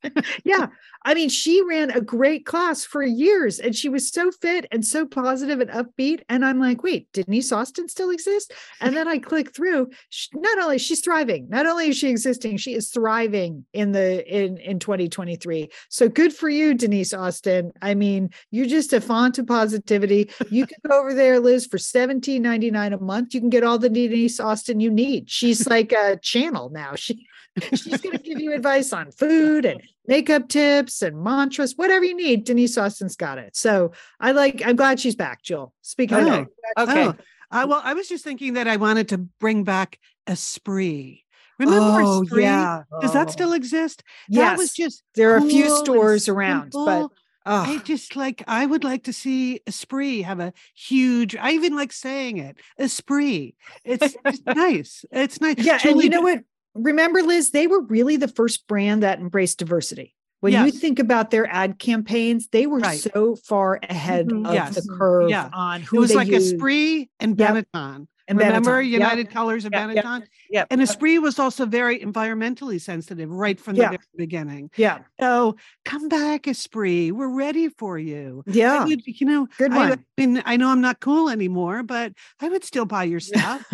yeah. 0.44 0.66
I 1.04 1.14
mean, 1.14 1.30
she 1.30 1.62
ran 1.62 1.90
a 1.90 2.02
great 2.02 2.44
class 2.44 2.84
for 2.84 3.02
years 3.02 3.60
and 3.60 3.74
she 3.74 3.88
was 3.88 4.10
so 4.10 4.30
fit 4.30 4.66
and 4.70 4.84
so 4.84 5.06
positive 5.06 5.60
and 5.60 5.70
upbeat. 5.70 6.20
And 6.28 6.44
I'm 6.44 6.60
like, 6.60 6.82
wait, 6.82 7.10
Denise 7.12 7.50
Austin 7.50 7.88
still 7.88 8.10
exist? 8.10 8.52
And 8.80 8.94
then 8.94 9.08
I 9.08 9.18
click 9.18 9.54
through. 9.54 9.88
sh- 10.10 10.28
Not 10.34 10.58
only 10.58 10.76
she's 10.76 11.00
thriving, 11.00 11.48
not 11.48 11.66
only 11.66 11.88
is 11.88 11.96
she 11.96 12.10
existing, 12.10 12.58
she 12.58 12.74
is 12.74 12.90
thriving 12.90 13.64
in 13.72 13.92
the 13.92 14.26
in 14.26 14.58
in 14.58 14.80
2023. 14.80 15.70
So 15.88 16.08
good 16.10 16.34
for 16.34 16.50
you, 16.50 16.74
Denise 16.74 17.14
Austin. 17.14 17.72
I 17.80 17.94
mean, 17.94 18.30
you're 18.50 18.66
just 18.66 18.92
a 18.92 19.00
font 19.00 19.38
of 19.38 19.46
positivity. 19.46 20.30
You 20.50 20.66
can 20.66 20.78
go 20.86 21.00
over 21.00 21.14
there, 21.14 21.40
Liz, 21.40 21.64
for 21.66 21.78
17.99 21.78 22.92
a 22.92 22.97
month. 22.98 23.34
You 23.34 23.40
can 23.40 23.50
get 23.50 23.64
all 23.64 23.78
the 23.78 23.88
Denise 23.88 24.40
Austin 24.40 24.80
you 24.80 24.90
need. 24.90 25.30
She's 25.30 25.66
like 25.70 25.92
a 25.92 26.16
channel 26.22 26.70
now. 26.70 26.94
She 26.94 27.26
she's 27.74 28.00
going 28.00 28.16
to 28.16 28.22
give 28.22 28.40
you 28.40 28.52
advice 28.54 28.92
on 28.92 29.10
food 29.10 29.64
and 29.64 29.82
makeup 30.06 30.48
tips 30.48 31.02
and 31.02 31.22
mantras, 31.22 31.74
whatever 31.76 32.04
you 32.04 32.14
need. 32.16 32.44
Denise 32.44 32.78
Austin's 32.78 33.16
got 33.16 33.38
it. 33.38 33.56
So 33.56 33.92
I 34.20 34.32
like, 34.32 34.62
I'm 34.64 34.76
glad 34.76 35.00
she's 35.00 35.16
back, 35.16 35.42
Jill. 35.42 35.72
Speaking 35.82 36.18
Oh, 36.18 36.46
of, 36.76 36.88
Okay. 36.88 37.06
Oh, 37.06 37.14
uh, 37.50 37.66
well, 37.68 37.80
I 37.82 37.94
was 37.94 38.08
just 38.08 38.24
thinking 38.24 38.54
that 38.54 38.68
I 38.68 38.76
wanted 38.76 39.08
to 39.08 39.18
bring 39.18 39.64
back 39.64 39.98
Esprit. 40.26 41.22
Remember 41.58 42.00
Oh, 42.02 42.22
Esprit? 42.22 42.42
yeah. 42.42 42.82
Does 43.00 43.12
that 43.14 43.30
still 43.30 43.52
exist? 43.52 44.04
yes, 44.28 44.50
That 44.50 44.58
was 44.58 44.72
just 44.72 45.02
there 45.14 45.32
are 45.32 45.38
a 45.38 45.42
few 45.42 45.68
stores 45.70 46.28
around, 46.28 46.72
but 46.72 47.10
I 47.48 47.78
just 47.78 48.14
like 48.16 48.42
I 48.46 48.66
would 48.66 48.84
like 48.84 49.04
to 49.04 49.12
see 49.12 49.60
Esprit 49.66 50.22
have 50.22 50.40
a 50.40 50.52
huge. 50.74 51.34
I 51.36 51.52
even 51.52 51.74
like 51.74 51.92
saying 51.92 52.38
it, 52.38 52.56
Esprit. 52.78 53.54
It's 53.84 54.14
nice. 54.46 55.04
It's 55.10 55.40
nice. 55.40 55.56
yeah. 55.58 55.78
and 55.84 56.02
you 56.02 56.08
know 56.10 56.20
what? 56.22 56.40
Remember, 56.74 57.22
Liz, 57.22 57.50
they 57.50 57.66
were 57.66 57.80
really 57.82 58.16
the 58.16 58.28
first 58.28 58.66
brand 58.68 59.02
that 59.02 59.18
embraced 59.18 59.58
diversity. 59.58 60.14
When 60.40 60.52
you 60.52 60.70
think 60.70 61.00
about 61.00 61.32
their 61.32 61.46
ad 61.52 61.80
campaigns, 61.80 62.46
they 62.52 62.66
were 62.68 62.78
Right. 62.78 63.00
so 63.00 63.34
far 63.34 63.80
ahead 63.82 64.28
Mhm. 64.28 64.46
of 64.46 64.54
Yes. 64.54 64.76
the 64.76 64.96
curve 64.96 65.30
Yeah. 65.30 65.50
on 65.52 65.80
It 65.80 65.86
who 65.86 65.98
was 65.98 66.10
they 66.10 66.14
like 66.16 66.28
used. 66.28 66.54
Esprit 66.54 67.08
and 67.18 67.36
Yep. 67.36 67.66
Benetton. 67.74 68.06
And 68.28 68.38
Remember 68.38 68.82
Benetton. 68.82 68.90
Yep. 68.90 69.00
United 69.00 69.30
Colors 69.30 69.64
of 69.64 69.72
Yep, 69.72 69.94
yep, 69.94 70.04
Benetton? 70.04 70.26
yep. 70.50 70.66
And 70.70 70.80
Esprit 70.82 71.18
was 71.18 71.38
also 71.38 71.66
very 71.66 71.98
environmentally 71.98 72.80
sensitive 72.80 73.30
right 73.30 73.58
from 73.58 73.74
the 73.74 73.80
Yeah. 73.82 73.88
very 73.88 73.98
beginning. 74.16 74.70
Yeah. 74.76 74.98
So 75.18 75.56
come 75.84 76.08
back, 76.08 76.46
Esprit. 76.46 77.12
We're 77.12 77.34
ready 77.34 77.68
for 77.70 77.98
you. 77.98 78.44
Yeah. 78.46 78.84
would, 78.84 79.02
you 79.06 79.26
know, 79.26 79.48
Good 79.58 79.72
I, 79.72 79.76
one. 79.76 79.92
I 79.92 79.98
mean, 80.26 80.42
I 80.44 80.56
know 80.56 80.68
I'm 80.68 80.80
not 80.82 81.00
cool 81.00 81.28
anymore, 81.30 81.82
but 81.82 82.12
I 82.40 82.48
would 82.48 82.64
still 82.64 82.84
buy 82.84 83.04
your 83.04 83.20
stuff. 83.20 83.64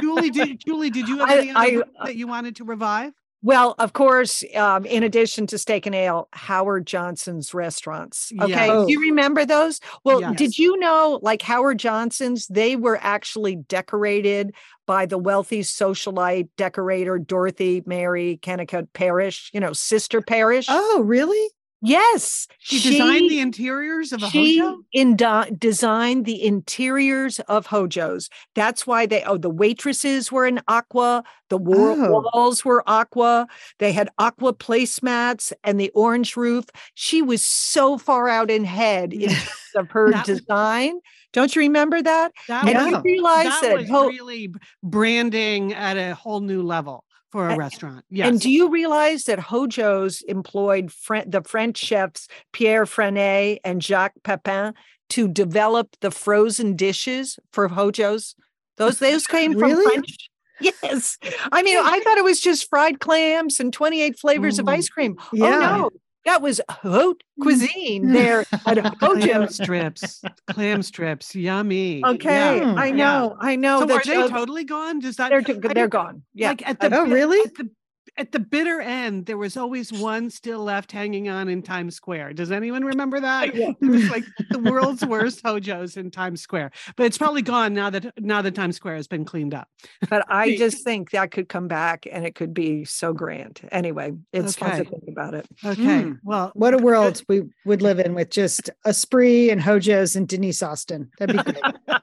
Julie, 0.00 0.30
did 0.30 0.60
Julie, 0.66 0.90
did 0.90 1.08
you 1.08 1.18
have 1.18 1.28
I- 1.30 1.36
any 1.38 1.50
other 1.50 1.58
I- 1.60 1.76
uh 2.02 2.04
that 2.06 2.16
you 2.16 2.26
wanted 2.26 2.56
to 2.56 2.64
revive? 2.64 3.12
Well, 3.40 3.76
of 3.78 3.92
course, 3.92 4.42
um, 4.56 4.84
in 4.84 5.04
addition 5.04 5.46
to 5.48 5.58
Steak 5.58 5.86
and 5.86 5.94
Ale, 5.94 6.28
Howard 6.32 6.86
Johnson's 6.86 7.54
restaurants. 7.54 8.32
Okay. 8.40 8.50
Yes. 8.50 8.86
Do 8.86 8.92
you 8.92 9.00
remember 9.00 9.44
those? 9.44 9.80
Well, 10.02 10.20
Yes. 10.20 10.36
did 10.36 10.58
you 10.58 10.76
know, 10.78 11.20
like 11.22 11.40
Howard 11.42 11.78
Johnson's, 11.78 12.48
they 12.48 12.74
were 12.74 12.98
actually 13.00 13.54
decorated 13.56 14.54
by 14.86 15.06
the 15.06 15.18
wealthy 15.18 15.60
socialite 15.60 16.48
decorator 16.56 17.18
Dorothy 17.18 17.82
Mary 17.86 18.40
Kinnicutt 18.42 18.88
Parish, 18.92 19.50
you 19.54 19.60
know, 19.60 19.72
sister 19.72 20.20
Parish. 20.20 20.66
Oh, 20.68 21.02
really? 21.04 21.48
Yes. 21.82 22.46
She, 22.58 22.80
designed 22.80 23.30
the 23.30 23.40
interiors 23.40 24.12
of 24.12 24.22
a 24.22 24.30
she 24.30 24.58
hojo. 24.58 24.82
indo- 24.92 25.44
designed 25.58 26.24
the 26.24 26.42
interiors 26.44 27.38
of 27.40 27.66
hojos. 27.66 28.28
That's 28.54 28.86
why 28.86 29.06
they 29.06 29.22
oh 29.24 29.36
the 29.38 29.50
waitresses 29.50 30.30
were 30.32 30.46
in 30.46 30.60
aqua, 30.68 31.24
the 31.50 31.58
wa- 31.58 31.76
Oh. 31.98 32.30
walls 32.34 32.64
were 32.64 32.82
aqua. 32.88 33.46
They 33.78 33.92
had 33.92 34.08
aqua 34.18 34.52
placemats 34.54 35.52
and 35.64 35.80
the 35.80 35.90
orange 35.94 36.36
roof. 36.36 36.64
She 36.94 37.22
was 37.22 37.42
so 37.42 37.98
far 37.98 38.28
out 38.28 38.50
in 38.50 38.64
head 38.64 39.12
in 39.12 39.28
terms 39.30 39.50
of 39.76 39.90
her 39.90 40.10
That 40.10 40.26
was- 40.28 40.38
design. 40.40 41.00
Don't 41.34 41.54
you 41.54 41.60
remember 41.60 42.00
that? 42.00 42.32
That 42.48 42.66
And 42.66 42.76
was, 42.78 43.02
you 43.04 43.12
realize 43.12 43.44
that 43.44 43.60
that, 43.62 43.76
was 43.76 43.88
ho- 43.90 44.08
really 44.08 44.50
branding 44.82 45.74
at 45.74 45.96
a 45.98 46.14
whole 46.14 46.40
new 46.40 46.62
level 46.62 47.04
for 47.30 47.48
a 47.48 47.56
restaurant. 47.56 48.04
Yes. 48.10 48.28
And 48.28 48.40
do 48.40 48.50
you 48.50 48.70
realize 48.70 49.24
that 49.24 49.38
Hojo's 49.38 50.22
employed 50.22 50.90
the 51.26 51.42
French 51.46 51.76
chefs 51.78 52.28
Pierre 52.52 52.84
Franey 52.86 53.58
and 53.64 53.82
Jacques 53.82 54.14
Pepin 54.24 54.74
to 55.10 55.28
develop 55.28 55.96
the 56.00 56.10
frozen 56.10 56.76
dishes 56.76 57.38
for 57.52 57.68
Hojo's? 57.68 58.34
Those 58.76 58.98
those 58.98 59.26
came 59.26 59.52
from 59.52 59.62
Really? 59.70 59.84
French. 59.92 60.30
Yes. 60.60 61.18
I 61.52 61.62
mean, 61.62 61.78
I 61.78 62.00
thought 62.00 62.18
it 62.18 62.24
was 62.24 62.40
just 62.40 62.68
fried 62.68 62.98
clams 62.98 63.60
and 63.60 63.72
28 63.72 64.18
flavors 64.18 64.58
of 64.58 64.66
Mm. 64.66 64.72
ice 64.72 64.88
cream. 64.88 65.16
Yeah. 65.32 65.44
Oh 65.46 65.60
no. 65.60 65.90
That 66.28 66.42
was 66.42 66.60
haute 66.68 67.22
mm. 67.40 67.42
cuisine 67.42 68.12
there 68.12 68.44
at 68.66 68.98
clam 68.98 69.48
strips, 69.48 70.22
clam 70.46 70.82
strips, 70.82 71.34
yummy. 71.34 72.04
Okay, 72.04 72.58
Yeah. 72.58 72.74
I 72.76 72.86
yeah. 72.88 72.94
know, 72.94 73.36
I 73.40 73.56
know. 73.56 73.86
So 73.86 73.94
are 73.94 74.02
they 74.04 74.28
totally 74.28 74.64
gone? 74.64 74.98
Does 74.98 75.16
that 75.16 75.30
they're, 75.30 75.40
t- 75.40 75.54
I 75.54 75.72
they're 75.72 75.88
gone. 75.88 76.24
Yeah. 76.34 76.50
Like 76.50 76.68
at 76.68 76.80
the 76.80 76.94
Oh, 76.94 77.06
really? 77.06 77.40
At 77.46 77.54
the, 77.54 77.70
at 78.18 78.32
the 78.32 78.40
bitter 78.40 78.80
end, 78.80 79.26
there 79.26 79.38
was 79.38 79.56
always 79.56 79.92
one 79.92 80.28
still 80.28 80.62
left 80.64 80.90
hanging 80.92 81.28
on 81.28 81.48
in 81.48 81.62
Times 81.62 81.94
Square. 81.94 82.34
Does 82.34 82.50
anyone 82.50 82.84
remember 82.84 83.20
that? 83.20 83.54
It 83.54 83.76
was 83.80 84.10
like 84.10 84.24
the 84.50 84.58
world's 84.58 85.04
worst 85.06 85.40
hojos 85.44 85.96
in 85.96 86.10
Times 86.10 86.42
Square, 86.42 86.72
but 86.96 87.06
it's 87.06 87.16
probably 87.16 87.42
gone 87.42 87.72
now 87.74 87.88
that 87.90 88.12
now 88.20 88.42
that 88.42 88.54
Times 88.54 88.76
Square 88.76 88.96
has 88.96 89.06
been 89.08 89.24
cleaned 89.24 89.54
up. 89.54 89.68
But 90.10 90.24
I 90.28 90.56
just 90.56 90.84
think 90.84 91.10
that 91.12 91.30
could 91.30 91.48
come 91.48 91.68
back 91.68 92.06
and 92.10 92.26
it 92.26 92.34
could 92.34 92.52
be 92.52 92.84
so 92.84 93.12
grand. 93.12 93.60
Anyway, 93.72 94.12
it's 94.32 94.56
fun 94.56 94.78
to 94.78 94.84
think 94.84 95.04
about 95.08 95.34
it. 95.34 95.46
Okay, 95.64 95.82
Mm. 95.82 96.18
well, 96.24 96.50
What 96.54 96.74
a 96.74 96.78
world 96.78 97.22
we 97.28 97.42
would 97.64 97.82
live 97.82 97.98
in 98.00 98.14
with 98.14 98.30
just 98.30 98.68
a 98.84 98.92
spree 98.92 99.50
and 99.50 99.60
Hojos 99.60 100.16
and 100.16 100.26
Denise 100.28 100.62
Austin. 100.62 101.10
That'd 101.18 101.36
be 101.36 101.42
great. 101.52 101.62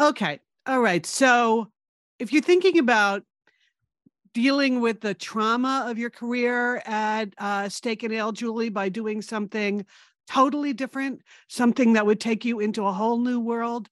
okay. 0.00 0.40
All 0.66 0.80
right. 0.80 1.04
So 1.06 1.70
if 2.18 2.32
you're 2.32 2.42
thinking 2.42 2.78
about 2.78 3.22
dealing 4.36 4.82
with 4.82 5.00
the 5.00 5.14
trauma 5.14 5.86
of 5.88 5.96
your 5.96 6.10
career 6.10 6.82
at 6.84 7.32
uh, 7.38 7.70
Steak 7.70 8.02
and 8.02 8.12
Ale, 8.12 8.32
Julie, 8.32 8.68
by 8.68 8.90
doing 8.90 9.22
something 9.22 9.86
totally 10.28 10.74
different, 10.74 11.22
something 11.48 11.94
that 11.94 12.04
would 12.04 12.20
take 12.20 12.44
you 12.44 12.60
into 12.60 12.86
a 12.86 12.92
whole 12.92 13.16
new 13.16 13.40
world, 13.40 13.88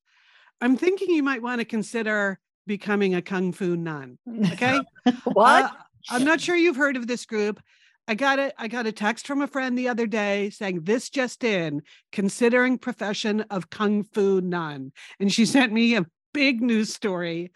I'm 0.61 0.77
thinking 0.77 1.09
you 1.09 1.23
might 1.23 1.41
want 1.41 1.63
to 1.63 1.65
consider 1.65 2.39
becoming 2.67 3.15
a 3.15 3.23
Kung 3.23 3.55
Fu 3.55 3.75
nun. 3.75 4.19
Okay. 4.53 4.81
What? 5.25 5.65
Uh, 5.65 5.71
I'm 6.11 6.25
not 6.25 6.43
sure 6.43 6.57
you've 6.57 6.77
heard 6.77 6.99
of 6.99 7.07
this 7.07 7.25
group. 7.25 7.59
I 8.07 8.15
got 8.15 8.39
it. 8.39 8.53
I 8.59 8.69
got 8.69 8.87
a 8.87 8.93
text 8.93 9.27
from 9.27 9.41
a 9.41 9.47
friend 9.47 9.79
the 9.79 9.89
other 9.89 10.07
day 10.07 10.51
saying 10.51 10.83
this 10.83 11.09
just 11.09 11.43
in, 11.43 11.81
considering 12.13 12.77
profession 12.77 13.47
of 13.49 13.71
kung 13.71 14.05
fu 14.05 14.43
nun, 14.43 14.93
and 15.19 15.33
she 15.33 15.47
sent 15.47 15.73
me 15.73 15.97
a 15.97 16.05
big 16.35 16.61
news 16.61 16.93
story 16.93 17.51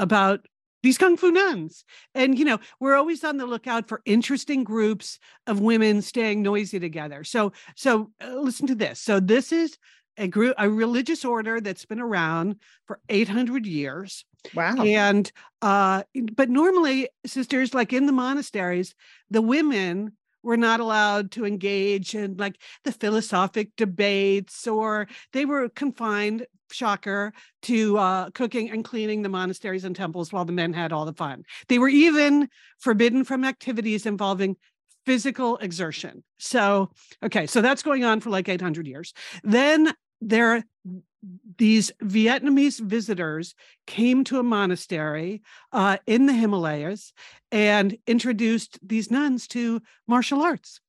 about 0.00 0.44
these 0.82 0.98
kung 0.98 1.16
fu 1.16 1.30
nuns. 1.30 1.84
And 2.14 2.38
you 2.38 2.44
know, 2.44 2.58
we're 2.80 2.96
always 2.96 3.24
on 3.24 3.36
the 3.36 3.46
lookout 3.46 3.88
for 3.88 4.02
interesting 4.04 4.64
groups 4.64 5.18
of 5.46 5.60
women 5.60 6.02
staying 6.02 6.42
noisy 6.42 6.80
together. 6.80 7.24
So, 7.24 7.52
so 7.76 8.10
uh, 8.22 8.34
listen 8.34 8.66
to 8.68 8.74
this. 8.74 9.00
So 9.00 9.20
this 9.20 9.52
is 9.52 9.78
a 10.18 10.28
group, 10.28 10.54
a 10.58 10.68
religious 10.68 11.24
order 11.24 11.60
that's 11.60 11.86
been 11.86 12.00
around 12.00 12.56
for 12.86 13.00
800 13.08 13.66
years. 13.66 14.24
wow. 14.54 14.74
And 14.76 15.30
uh, 15.62 16.02
but 16.34 16.50
normally, 16.50 17.08
sisters, 17.24 17.74
like 17.74 17.92
in 17.92 18.06
the 18.06 18.12
monasteries, 18.12 18.94
the 19.30 19.42
women 19.42 20.12
were 20.42 20.56
not 20.56 20.80
allowed 20.80 21.30
to 21.32 21.44
engage 21.44 22.14
in 22.14 22.36
like 22.36 22.56
the 22.84 22.92
philosophic 22.92 23.74
debates, 23.76 24.66
or 24.66 25.08
they 25.32 25.44
were 25.44 25.68
confined, 25.68 26.46
shocker, 26.70 27.32
to 27.62 27.98
uh, 27.98 28.30
cooking 28.30 28.70
and 28.70 28.84
cleaning 28.84 29.22
the 29.22 29.28
monasteries 29.28 29.84
and 29.84 29.94
temples 29.94 30.32
while 30.32 30.44
the 30.44 30.52
men 30.52 30.72
had 30.72 30.92
all 30.92 31.04
the 31.04 31.12
fun. 31.12 31.44
They 31.68 31.78
were 31.78 31.88
even 31.88 32.48
forbidden 32.78 33.24
from 33.24 33.44
activities 33.44 34.06
involving 34.06 34.56
physical 35.06 35.56
exertion. 35.58 36.22
So, 36.38 36.90
okay, 37.22 37.46
so 37.46 37.60
that's 37.60 37.82
going 37.82 38.04
on 38.04 38.20
for 38.20 38.30
like 38.30 38.48
800 38.48 38.86
years. 38.86 39.12
Then 39.42 39.92
there 40.20 40.64
these 41.58 41.92
Vietnamese 42.02 42.80
visitors 42.80 43.54
came 43.86 44.24
to 44.24 44.38
a 44.38 44.42
monastery 44.42 45.42
uh, 45.72 45.98
in 46.06 46.26
the 46.26 46.32
Himalayas 46.32 47.12
and 47.50 47.96
introduced 48.06 48.78
these 48.82 49.10
nuns 49.10 49.46
to 49.48 49.80
martial 50.06 50.42
arts. 50.42 50.80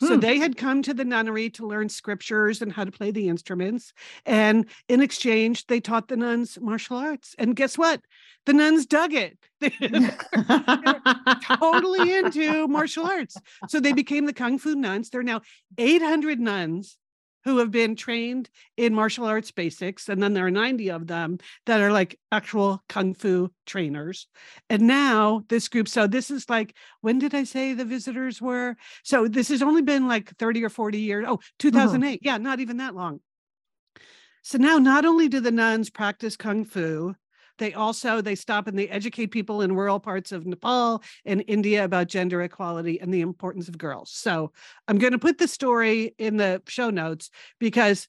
So 0.00 0.14
Hmm. 0.14 0.20
they 0.20 0.38
had 0.38 0.56
come 0.56 0.82
to 0.82 0.94
the 0.94 1.04
nunnery 1.04 1.50
to 1.50 1.66
learn 1.66 1.88
scriptures 1.88 2.62
and 2.62 2.72
how 2.72 2.84
to 2.84 2.90
play 2.90 3.10
the 3.10 3.28
instruments. 3.28 3.92
And 4.24 4.66
in 4.88 5.00
exchange, 5.00 5.66
they 5.66 5.80
taught 5.80 6.08
the 6.08 6.16
nuns 6.16 6.58
martial 6.60 6.96
arts. 6.96 7.34
And 7.38 7.54
guess 7.54 7.76
what? 7.76 8.00
The 8.46 8.52
nuns 8.52 8.86
dug 8.86 9.12
it. 9.12 9.38
totally 11.60 12.14
into 12.16 12.66
martial 12.68 13.06
arts. 13.06 13.36
So 13.68 13.80
they 13.80 13.92
became 13.92 14.26
the 14.26 14.32
Kung 14.32 14.58
Fu 14.58 14.74
nuns. 14.74 15.10
There 15.10 15.20
are 15.20 15.24
now 15.24 15.42
800 15.78 16.40
nuns 16.40 16.96
who 17.44 17.58
have 17.58 17.70
been 17.70 17.96
trained 17.96 18.48
in 18.76 18.94
martial 18.94 19.24
arts 19.24 19.50
basics. 19.50 20.08
And 20.08 20.22
then 20.22 20.32
there 20.32 20.46
are 20.46 20.50
90 20.50 20.90
of 20.90 21.06
them 21.06 21.38
that 21.66 21.80
are 21.80 21.92
like 21.92 22.18
actual 22.30 22.82
Kung 22.88 23.14
Fu 23.14 23.50
trainers. 23.66 24.26
And 24.70 24.82
now 24.82 25.44
this 25.48 25.68
group, 25.68 25.88
so 25.88 26.06
this 26.06 26.30
is 26.30 26.48
like, 26.48 26.76
when 27.00 27.18
did 27.18 27.34
I 27.34 27.44
say 27.44 27.74
the 27.74 27.84
visitors 27.84 28.40
were? 28.40 28.76
So 29.02 29.28
this 29.28 29.48
has 29.48 29.62
only 29.62 29.82
been 29.82 30.08
like 30.08 30.36
30 30.36 30.64
or 30.64 30.70
40 30.70 30.98
years. 30.98 31.24
Oh, 31.28 31.40
2008. 31.58 32.06
Uh-huh. 32.06 32.18
Yeah, 32.22 32.38
not 32.38 32.60
even 32.60 32.78
that 32.78 32.94
long. 32.94 33.20
So 34.42 34.58
now 34.58 34.78
not 34.78 35.04
only 35.04 35.28
do 35.28 35.40
the 35.40 35.52
nuns 35.52 35.90
practice 35.90 36.36
Kung 36.36 36.64
Fu, 36.64 37.14
they 37.58 37.74
also 37.74 38.20
they 38.20 38.34
stop 38.34 38.66
and 38.66 38.78
they 38.78 38.88
educate 38.88 39.28
people 39.28 39.62
in 39.62 39.74
rural 39.74 40.00
parts 40.00 40.32
of 40.32 40.46
Nepal 40.46 41.02
and 41.24 41.44
India 41.46 41.84
about 41.84 42.08
gender 42.08 42.42
equality 42.42 43.00
and 43.00 43.12
the 43.12 43.20
importance 43.20 43.68
of 43.68 43.78
girls. 43.78 44.10
So 44.10 44.52
I'm 44.88 44.98
going 44.98 45.12
to 45.12 45.18
put 45.18 45.38
the 45.38 45.48
story 45.48 46.14
in 46.18 46.36
the 46.36 46.62
show 46.66 46.90
notes 46.90 47.30
because 47.58 48.08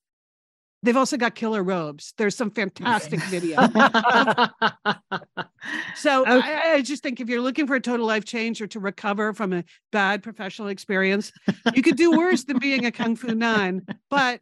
they've 0.82 0.98
also 0.98 1.18
got 1.18 1.36
killer 1.36 1.64
robes. 1.64 2.14
There's 2.18 2.36
some 2.36 2.52
fantastic 2.52 3.20
video. 3.22 3.68
So 5.96 6.24
Okay. 6.24 6.54
I, 6.54 6.74
I 6.74 6.82
just 6.82 7.04
think 7.04 7.20
if 7.20 7.30
you're 7.30 7.42
looking 7.42 7.68
for 7.68 7.76
a 7.76 7.80
total 7.80 8.06
life 8.06 8.26
change 8.26 8.62
or 8.62 8.68
to 8.68 8.80
recover 8.80 9.34
from 9.34 9.54
a 9.54 9.64
bad 9.92 10.24
professional 10.24 10.68
experience, 10.68 11.32
you 11.76 11.82
could 11.82 11.96
do 11.96 12.12
worse 12.12 12.44
than 12.44 12.60
being 12.60 12.86
a 12.86 12.92
kung 12.92 13.16
fu 13.16 13.34
nun, 13.34 13.86
but 14.10 14.42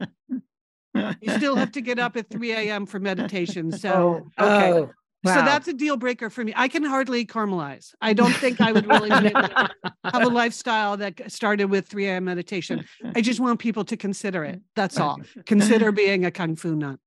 you 0.94 1.32
still 1.38 1.56
have 1.56 1.72
to 1.74 1.82
get 1.82 2.00
up 2.00 2.18
at 2.18 2.30
3 2.30 2.52
a.m. 2.52 2.86
for 2.86 3.00
meditation. 3.00 3.72
So 3.82 4.32
Oh, 4.38 4.46
okay. 4.46 4.74
Oh, 4.74 4.90
so 5.24 5.36
that's 5.36 5.68
a 5.68 5.74
deal 5.74 5.98
breaker 5.98 6.30
for 6.30 6.44
me. 6.44 6.52
I 6.56 6.68
can 6.68 6.84
hardly 6.84 7.26
caramelize. 7.26 7.94
I 8.02 8.14
don't 8.14 8.34
think 8.34 8.60
I 8.60 8.72
would 8.72 8.88
really 8.88 9.10
be 9.10 9.28
able 9.28 9.48
to 9.48 9.70
have 10.06 10.24
a 10.24 10.30
lifestyle 10.30 10.98
that 10.98 11.32
started 11.32 11.66
with 11.66 11.88
3 11.88 12.08
a.m. 12.08 12.26
meditation. 12.26 12.86
I 13.16 13.22
just 13.22 13.40
want 13.40 13.60
people 13.60 13.86
to 13.86 13.98
consider 13.98 14.44
it. 14.44 14.62
That's 14.76 15.00
all. 15.00 15.20
Consider 15.46 15.92
being 16.04 16.26
a 16.26 16.32
kung 16.32 16.56
fu 16.56 16.76
nun. 16.76 16.98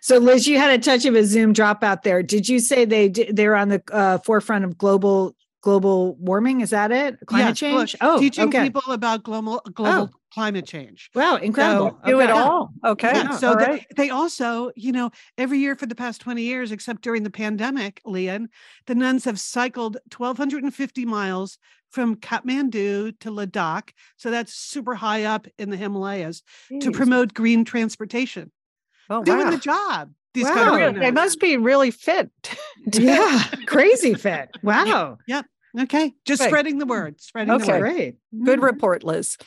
So, 0.00 0.18
Liz, 0.18 0.46
you 0.46 0.58
had 0.58 0.70
a 0.70 0.78
touch 0.78 1.06
of 1.06 1.14
a 1.14 1.24
Zoom 1.24 1.54
dropout 1.54 2.02
there. 2.02 2.22
Did 2.22 2.48
you 2.48 2.60
say 2.60 2.84
they 2.84 3.08
they're 3.08 3.56
on 3.56 3.68
the 3.68 3.82
uh, 3.90 4.18
forefront 4.18 4.64
of 4.64 4.78
global 4.78 5.34
global 5.62 6.14
warming? 6.16 6.60
Is 6.60 6.70
that 6.70 6.92
it? 6.92 7.16
Climate 7.26 7.56
change? 7.56 7.96
Oh, 8.00 8.18
teaching 8.18 8.48
okay. 8.48 8.64
people 8.64 8.82
about 8.92 9.22
global 9.22 9.60
global 9.72 10.10
Oh. 10.12 10.18
climate 10.34 10.66
change. 10.66 11.10
Wow, 11.14 11.36
incredible. 11.36 11.98
Do 12.04 12.20
it 12.20 12.24
Okay. 12.24 12.32
all. 12.32 12.72
Okay. 12.84 13.12
Yeah, 13.14 13.30
so 13.30 13.50
all 13.50 13.56
they, 13.56 13.64
right. 13.66 13.86
they 13.96 14.10
also, 14.10 14.70
you 14.76 14.92
know, 14.92 15.10
every 15.38 15.58
year 15.58 15.74
for 15.76 15.86
the 15.86 15.94
past 15.94 16.20
20 16.20 16.42
years, 16.42 16.72
except 16.72 17.02
during 17.02 17.22
the 17.22 17.30
pandemic, 17.30 18.00
Lian, 18.04 18.48
the 18.86 18.94
nuns 18.94 19.24
have 19.24 19.38
cycled 19.38 19.96
1,250 20.16 21.04
miles 21.04 21.58
from 21.90 22.16
Kathmandu 22.16 23.18
to 23.20 23.30
Ladakh. 23.30 23.90
So 24.16 24.30
that's 24.30 24.54
super 24.54 24.94
high 24.94 25.24
up 25.24 25.46
in 25.58 25.70
the 25.70 25.76
Himalayas 25.76 26.42
to 26.80 26.90
promote 26.90 27.34
green 27.34 27.64
transportation. 27.64 28.50
Oh, 29.10 29.22
Doing 29.22 29.44
wow. 29.44 29.50
the 29.50 29.58
job. 29.58 30.12
These 30.32 30.46
Wow. 30.46 30.54
kind 30.54 30.68
of 30.70 30.74
Really. 30.76 31.00
They 31.00 31.10
must 31.10 31.38
be 31.40 31.56
really 31.58 31.90
fit. 31.90 32.30
Yeah, 32.94 33.44
crazy 33.66 34.14
fit. 34.14 34.48
Wow. 34.62 35.18
Okay. 35.80 36.14
Just 36.26 36.40
Right. 36.40 36.48
spreading 36.48 36.78
the 36.78 36.86
word. 36.86 37.20
Spreading 37.20 37.54
Okay. 37.54 37.64
the 37.64 37.72
word. 37.72 37.80
Great. 37.80 38.16
Good 38.44 38.58
Mhm. 38.60 38.62
report, 38.64 39.04
Liz. 39.04 39.38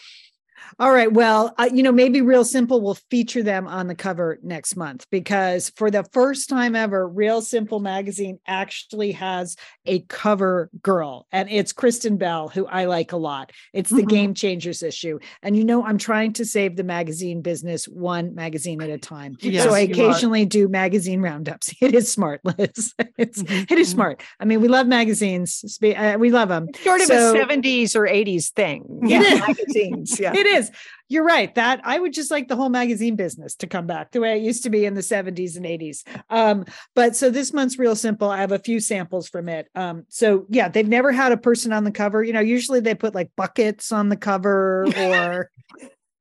All 0.79 0.91
right. 0.91 1.11
Well, 1.11 1.53
uh, 1.57 1.69
you 1.73 1.83
know, 1.83 1.91
maybe 1.91 2.21
Real 2.21 2.43
Simple 2.45 2.81
will 2.81 2.97
feature 3.09 3.43
them 3.43 3.67
on 3.67 3.87
the 3.87 3.95
cover 3.95 4.39
next 4.43 4.75
month 4.75 5.05
because 5.11 5.71
for 5.75 5.89
the 5.91 6.03
first 6.11 6.49
time 6.49 6.75
ever, 6.75 7.07
Real 7.07 7.41
Simple 7.41 7.79
magazine 7.79 8.39
actually 8.47 9.11
has 9.13 9.55
a 9.85 9.99
cover 10.01 10.69
girl, 10.81 11.27
and 11.31 11.49
it's 11.49 11.71
Kristen 11.73 12.17
Bell, 12.17 12.49
who 12.49 12.65
I 12.67 12.85
like 12.85 13.11
a 13.11 13.17
lot. 13.17 13.51
It's 13.73 13.89
the 13.89 14.03
Mhm. 14.03 14.09
Game 14.09 14.33
Changers 14.33 14.83
issue. 14.83 15.19
And 15.41 15.55
you 15.55 15.63
know, 15.63 15.83
I'm 15.83 15.97
trying 15.97 16.33
to 16.33 16.45
save 16.45 16.75
the 16.75 16.83
magazine 16.83 17.41
business 17.41 17.85
one 17.87 18.33
magazine 18.35 18.81
at 18.81 18.89
a 18.89 18.97
time. 18.97 19.37
Yes, 19.41 19.63
so 19.63 19.73
I 19.73 19.81
you 19.81 19.89
are. 20.03 20.09
occasionally 20.09 20.45
do 20.45 20.67
magazine 20.67 21.21
roundups. 21.21 21.73
It 21.85 21.93
is 21.93 22.11
smart, 22.11 22.41
Liz. 22.43 22.93
It's, 23.17 23.41
Mhm, 23.43 23.71
it 23.71 23.77
is 23.77 23.89
mhm. 23.89 23.93
smart. 23.93 24.23
I 24.39 24.45
mean, 24.45 24.59
we 24.61 24.67
love 24.67 24.87
magazines. 24.87 25.79
Uh, 25.81 26.17
We 26.19 26.29
love 26.31 26.49
them. 26.49 26.67
It's 26.69 26.83
sort 26.83 27.01
of 27.01 27.07
So- 27.07 27.33
a 27.35 27.37
70s 27.37 27.95
or 27.95 28.05
80s 28.07 28.49
thing. 28.49 28.99
Yeah. 29.03 29.19
magazines. 29.47 30.19
Yeah. 30.19 30.33
It 30.41 30.45
is. 30.47 30.54
You're 31.07 31.23
right. 31.23 31.53
That 31.55 31.81
I 31.83 31.99
would 31.99 32.13
just 32.13 32.31
like 32.31 32.47
the 32.47 32.55
whole 32.55 32.69
magazine 32.69 33.15
business 33.15 33.55
to 33.57 33.67
come 33.67 33.85
back 33.85 34.11
the 34.11 34.19
way 34.19 34.37
it 34.37 34.43
used 34.43 34.63
to 34.63 34.69
be 34.69 34.85
in 34.85 34.95
the 34.95 35.01
70s 35.01 35.55
and 35.55 35.65
80s. 35.65 36.03
Um, 36.29 36.65
but 36.95 37.15
so 37.15 37.29
this 37.29 37.53
month's 37.53 37.77
real 37.77 37.95
simple. 37.95 38.29
I 38.29 38.37
have 38.37 38.51
a 38.51 38.59
few 38.59 38.79
samples 38.79 39.29
from 39.29 39.47
it. 39.47 39.67
Um, 39.75 40.05
so 40.09 40.45
yeah, 40.49 40.67
they've 40.67 40.87
never 40.87 41.11
had 41.11 41.31
a 41.31 41.37
person 41.37 41.71
on 41.71 41.83
the 41.83 41.91
cover. 41.91 42.23
You 42.23 42.33
know, 42.33 42.39
usually 42.39 42.79
they 42.79 42.95
put 42.95 43.13
like 43.13 43.29
buckets 43.35 43.91
on 43.91 44.09
the 44.09 44.17
cover 44.17 44.87
or 44.97 45.51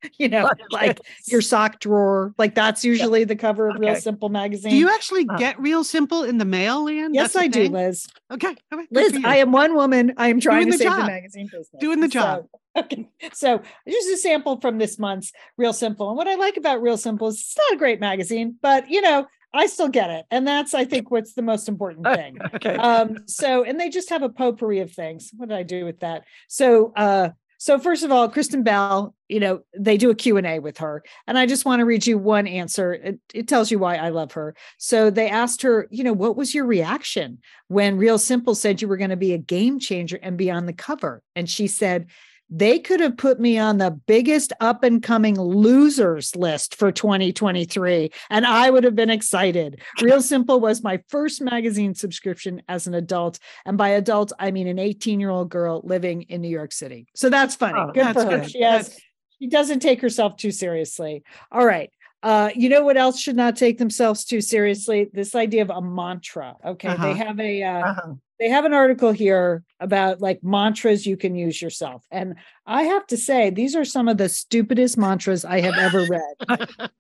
you 0.19 0.29
know, 0.29 0.51
like 0.71 1.01
your 1.27 1.41
sock 1.41 1.81
drawer. 1.81 2.35
Like 2.39 2.55
that's 2.55 2.85
usually 2.85 3.25
the 3.25 3.37
cover 3.37 3.69
of 3.69 3.79
Real 3.79 3.97
Simple 3.97 4.29
magazine. 4.29 4.71
Do 4.71 4.77
you 4.77 4.91
actually 4.91 5.27
Uh, 5.29 5.37
get 5.37 5.59
real 5.61 5.85
simple 5.85 6.23
in 6.25 6.39
the 6.39 6.45
mail, 6.45 6.85
Lian? 6.85 7.15
yes, 7.15 7.37
I 7.37 7.49
do? 7.49 7.69
Liz. 7.69 8.07
Okay. 8.31 8.55
Liz. 8.91 9.19
I 9.25 9.37
am 9.37 9.53
one 9.53 9.75
woman. 9.75 10.15
I 10.17 10.29
am 10.29 10.41
trying 10.41 10.63
Doing 10.67 10.73
to 10.73 10.79
the 10.79 10.85
save 10.85 10.93
the 10.93 10.99
job. 10.99 11.07
magazine 11.07 11.47
business. 11.47 11.81
Doing 11.81 12.01
the 12.01 12.09
job. 12.09 12.47
So, 12.53 12.61
okay. 12.83 13.09
So 13.33 13.61
here's 13.87 14.07
a 14.07 14.17
sample 14.17 14.61
from 14.61 14.79
this 14.79 14.99
month's 14.99 15.33
Real 15.57 15.73
Simple. 15.73 16.09
And 16.09 16.17
what 16.17 16.29
I 16.29 16.35
like 16.35 16.57
about 16.57 16.83
Real 16.83 16.97
Simple 16.97 17.29
is 17.29 17.37
it's 17.41 17.57
not 17.57 17.75
a 17.75 17.79
great 17.79 18.01
magazine, 18.01 18.57
but 18.61 18.91
you 18.91 19.01
know, 19.01 19.27
I 19.57 19.67
still 19.67 19.89
get 19.89 20.11
it. 20.11 20.27
And 20.33 20.49
that's, 20.49 20.75
I 20.75 20.85
think, 20.85 21.13
what's 21.13 21.35
the 21.35 21.43
most 21.43 21.69
important 21.69 22.05
thing. 22.17 22.39
Okay. 22.57 22.75
um, 22.75 23.19
so 23.27 23.63
and 23.63 23.79
they 23.79 23.89
just 23.89 24.11
have 24.11 24.23
a 24.25 24.29
potpourri 24.29 24.81
of 24.81 24.91
things. 24.93 25.31
What 25.37 25.49
did 25.49 25.57
I 25.57 25.63
do 25.63 25.85
with 25.85 26.01
that? 26.01 26.25
So 26.49 26.93
uh 26.97 27.31
so 27.59 27.79
first 27.79 28.03
of 28.05 28.11
all, 28.13 28.29
Kristen 28.29 28.63
Bell, 28.63 29.15
you 29.35 29.41
know, 29.41 29.63
they 29.77 29.97
do 29.97 30.11
a 30.11 30.15
Q&A 30.15 30.61
with 30.61 30.79
her. 30.79 31.03
And 31.27 31.37
I 31.37 31.45
just 31.47 31.65
want 31.65 31.81
to 31.81 31.85
read 31.85 32.07
you 32.07 32.19
one 32.19 32.47
answer. 32.47 32.93
It, 32.95 33.19
it 33.35 33.49
tells 33.49 33.69
you 33.69 33.81
why 33.81 33.97
I 33.97 34.11
love 34.11 34.31
her. 34.33 34.55
So 34.79 35.11
they 35.11 35.29
asked 35.29 35.63
her, 35.63 35.89
you 35.91 36.05
know, 36.05 36.13
what 36.13 36.37
was 36.37 36.55
your 36.55 36.67
reaction 36.67 37.39
when 37.67 37.97
Real 37.97 38.19
Simple 38.19 38.55
said 38.55 38.81
you 38.81 38.87
were 38.87 38.97
going 38.97 39.11
to 39.11 39.17
be 39.17 39.33
a 39.33 39.39
game 39.39 39.81
changer 39.81 40.21
and 40.23 40.39
be 40.39 40.53
on 40.53 40.67
the 40.67 40.73
cover? 40.73 41.21
And 41.35 41.51
she 41.51 41.67
said, 41.67 42.07
they 42.51 42.79
could 42.79 43.01
have 43.01 43.17
put 43.17 43.41
me 43.41 43.59
on 43.59 43.79
the 43.79 43.91
biggest 43.91 44.53
up 44.61 44.85
and 44.85 45.03
coming 45.03 45.35
losers 45.41 46.37
list 46.37 46.77
for 46.77 46.93
2023, 46.93 48.11
and 48.31 48.47
I 48.47 48.71
would 48.71 48.85
have 48.85 48.95
been 48.95 49.11
excited. 49.11 49.81
Real 50.01 50.21
Simple 50.21 50.61
was 50.61 50.83
my 50.83 51.01
first 51.09 51.41
magazine 51.41 51.95
subscription 51.95 52.63
as 52.69 52.87
an 52.87 52.95
adult. 52.95 53.39
And 53.65 53.79
by 53.79 53.89
adult, 53.91 54.33
I 54.39 54.51
mean 54.51 54.69
an 54.69 54.79
18 54.79 55.21
year 55.21 55.31
old 55.31 55.49
girl 55.49 55.81
living 55.85 56.23
in 56.23 56.43
New 56.43 56.49
York 56.49 56.73
City. 56.73 57.07
So 57.15 57.31
that's 57.31 57.57
funny. 57.57 57.79
Oh, 57.79 57.91
good 57.93 58.07
for 58.09 58.13
that's 58.13 58.25
her. 58.31 58.39
good. 58.41 58.51
She 58.51 58.63
has, 58.63 58.89
That's- 58.89 59.03
she 59.45 59.49
doesn't 59.51 59.81
take 59.81 60.01
herself 60.01 60.37
too 60.39 60.51
seriously. 60.51 61.23
All 61.53 61.67
right. 61.67 61.91
Uh, 62.23 62.49
you 62.57 62.71
know 62.71 62.83
what 62.83 62.97
else 62.97 63.21
should 63.21 63.37
not 63.37 63.55
take 63.57 63.77
themselves 63.77 64.25
too 64.25 64.41
seriously? 64.41 65.11
This 65.13 65.35
idea 65.35 65.61
of 65.61 65.69
a 65.69 65.83
mantra. 65.83 66.55
Okay. 66.65 66.89
Uh-huh. 66.89 67.07
They 67.13 67.15
have 67.19 67.39
a, 67.39 67.63
uh, 67.63 67.79
Uh-huh. 67.91 68.15
they 68.41 68.49
have 68.49 68.65
an 68.65 68.73
article 68.73 69.13
here 69.13 69.63
about 69.81 70.23
like 70.23 70.43
mantras 70.43 71.05
you 71.07 71.19
can 71.19 71.35
use 71.35 71.61
yourself. 71.61 72.03
And 72.11 72.37
I 72.65 72.85
have 72.85 73.07
to 73.09 73.19
say, 73.19 73.51
these 73.51 73.77
are 73.77 73.85
some 73.85 74.09
of 74.09 74.17
the 74.17 74.31
stupidest 74.31 74.97
mantras 74.97 75.45
I 75.45 75.61
have 75.61 75.75
ever 75.77 76.07
read. 76.09 76.49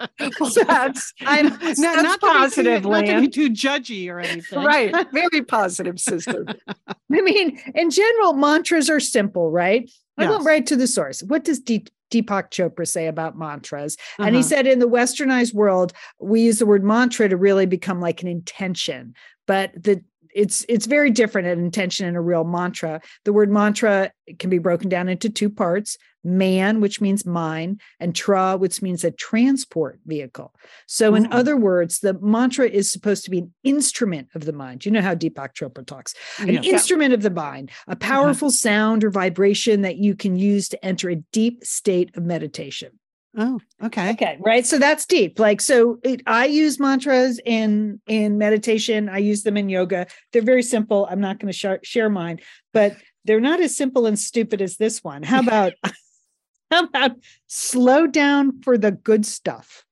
Well, 0.41 0.51
that's, 0.67 1.13
I'm- 1.27 1.47
Not- 1.49 1.61
that's 1.61 1.81
not 1.81 1.95
to 1.97 2.03
be 2.03 2.09
too- 2.13 2.19
positive, 2.21 2.85
Not 2.85 3.07
to 3.07 3.21
be 3.23 3.29
too 3.29 3.49
judgy 3.51 4.11
or 4.11 4.21
anything. 4.21 4.63
Right. 4.63 4.95
Very 5.13 5.43
positive, 5.43 5.99
sister. 5.99 6.45
I 6.69 7.21
mean, 7.23 7.59
in 7.75 7.91
general, 7.91 8.35
mantras 8.35 8.91
are 8.91 9.01
simple, 9.01 9.51
right? 9.51 9.91
I 10.19 10.27
went 10.29 10.41
Yes. 10.41 10.47
right 10.47 10.67
to 10.67 10.77
the 10.77 10.87
source. 10.87 11.23
What 11.23 11.45
does 11.45 11.59
Deep, 11.61 11.89
Deepak 12.23 12.51
Chopra 12.51 12.87
say 12.87 13.07
about 13.07 13.37
mantras? 13.37 13.97
And 14.19 14.35
he 14.35 14.41
Uh-huh. 14.41 14.49
said, 14.49 14.67
in 14.67 14.79
the 14.79 14.89
westernized 14.89 15.55
world, 15.55 15.93
we 16.21 16.43
use 16.43 16.59
the 16.59 16.67
word 16.67 16.85
mantra 16.85 17.29
to 17.29 17.37
really 17.37 17.67
become 17.67 18.01
like 18.01 18.23
an 18.23 18.29
intention, 18.29 19.15
but 19.47 19.71
the 19.75 20.03
it's 20.35 20.67
it's 20.69 20.87
very 20.87 21.11
different 21.11 21.49
an 21.49 21.59
intention 21.59 22.07
and 22.07 22.17
a 22.17 22.21
real 22.21 22.45
mantra. 22.45 23.01
The 23.25 23.33
word 23.33 23.51
mantra 23.51 24.13
can 24.39 24.51
be 24.51 24.59
broken 24.59 24.89
down 24.89 25.09
into 25.09 25.31
two 25.31 25.49
parts: 25.49 25.97
man, 26.25 26.81
which 26.81 27.01
means 27.01 27.25
mine, 27.25 27.79
and 28.01 28.15
tra, 28.15 28.57
which 28.57 28.83
means 28.83 29.05
a 29.05 29.11
transport 29.11 30.01
vehicle. 30.07 30.53
So, 30.87 31.15
in 31.15 31.27
Ooh. 31.27 31.31
other 31.31 31.57
words, 31.57 32.01
the 32.01 32.15
mantra 32.21 32.67
is 32.67 32.91
supposed 32.91 33.25
to 33.25 33.31
be 33.31 33.39
an 33.39 33.55
instrument 33.63 34.29
of 34.35 34.45
the 34.45 34.53
mind. 34.53 34.85
You 34.85 34.91
know 34.91 35.03
how 35.03 35.15
Deepak 35.15 35.55
Chopra 35.55 35.87
talks 35.87 36.15
an 36.39 36.49
Yeah. 36.49 36.63
instrument 36.63 37.15
of 37.15 37.23
the 37.23 37.31
mind, 37.31 37.71
a 37.87 37.93
uh-huh. 37.93 37.99
powerful 38.01 38.51
sound 38.51 39.05
or 39.05 39.11
vibration 39.11 39.83
that 39.83 39.97
you 39.97 40.17
can 40.17 40.37
use 40.37 40.69
to 40.71 40.85
enter 40.85 41.11
a 41.11 41.17
deep 41.17 41.65
state 41.65 42.17
of 42.17 42.25
meditation. 42.25 42.99
Oh, 43.37 43.61
okay. 43.83 44.11
Okay, 44.13 44.37
right. 44.41 44.65
So 44.65 44.79
that's 44.79 45.07
deep. 45.07 45.39
Like, 45.39 45.61
so 45.61 45.99
it, 46.05 46.23
I 46.27 46.47
use 46.47 46.79
mantras 46.79 47.41
in 47.45 48.01
in 48.07 48.39
meditation. 48.39 49.09
I 49.09 49.19
use 49.19 49.43
them 49.43 49.57
in 49.57 49.69
yoga. 49.69 50.07
They're 50.33 50.43
very 50.43 50.63
simple. 50.63 51.07
I'm 51.11 51.21
not 51.21 51.39
going 51.41 51.53
to 51.53 51.59
share, 51.59 51.81
share 51.83 52.09
mine, 52.09 52.41
but 52.73 52.97
they're 53.25 53.41
not 53.41 53.61
as 53.61 53.77
simple 53.77 54.07
and 54.07 54.19
stupid 54.19 54.63
as 54.63 54.77
this 54.77 55.03
one. 55.03 55.23
How 55.25 55.41
about 55.41 55.73
how 56.71 56.85
about 56.85 57.13
slow 57.49 58.07
down 58.07 58.63
for 58.63 58.79
the 58.79 58.93
good 58.93 59.27
stuff? 59.27 59.85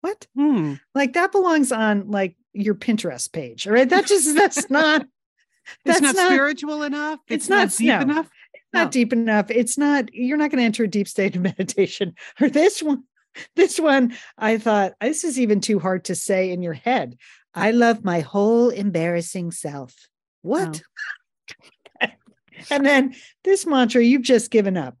What? 0.00 0.26
Hmm. 0.34 0.74
Like 0.94 1.12
that 1.12 1.32
belongs 1.32 1.70
on 1.72 2.10
like 2.10 2.36
your 2.52 2.74
Pinterest 2.74 3.30
page. 3.32 3.66
All 3.66 3.74
right. 3.74 3.88
That 3.88 4.06
just 4.06 4.34
that's 4.34 4.68
not 4.70 5.02
It's 5.02 5.76
That's 5.84 6.00
not, 6.00 6.16
not- 6.16 6.26
spiritual 6.32 6.82
enough. 6.82 7.20
it's 7.28 7.44
It's, 7.44 7.48
not- 7.50 7.68
not, 7.68 7.76
deep 7.76 7.88
no. 7.88 8.00
enough. 8.00 8.28
Not 8.72 8.86
No. 8.86 8.90
deep 8.90 9.12
enough. 9.12 9.50
It's 9.50 9.78
not, 9.78 10.12
you're 10.12 10.36
not 10.36 10.50
going 10.50 10.58
to 10.58 10.64
enter 10.64 10.84
a 10.84 10.88
deep 10.88 11.08
state 11.08 11.36
of 11.36 11.42
meditation. 11.58 12.14
Or 12.40 12.48
this 12.48 12.82
one, 12.82 13.04
this 13.56 13.78
one, 13.78 14.16
I 14.36 14.58
thought, 14.58 14.92
this 15.00 15.24
is 15.24 15.38
even 15.38 15.60
too 15.60 15.78
hard 15.78 16.04
to 16.06 16.14
say 16.14 16.50
in 16.50 16.62
your 16.62 16.74
head. 16.74 17.16
I 17.54 17.70
love 17.70 18.04
my 18.04 18.20
whole 18.20 18.68
embarrassing 18.70 19.52
self. 19.52 19.94
What? 20.42 20.82
Oh. 22.02 22.06
and 22.70 22.84
then 22.84 23.14
this 23.44 23.66
mantra, 23.66 24.02
you've 24.02 24.22
just 24.22 24.50
given 24.50 24.76
up. 24.76 24.96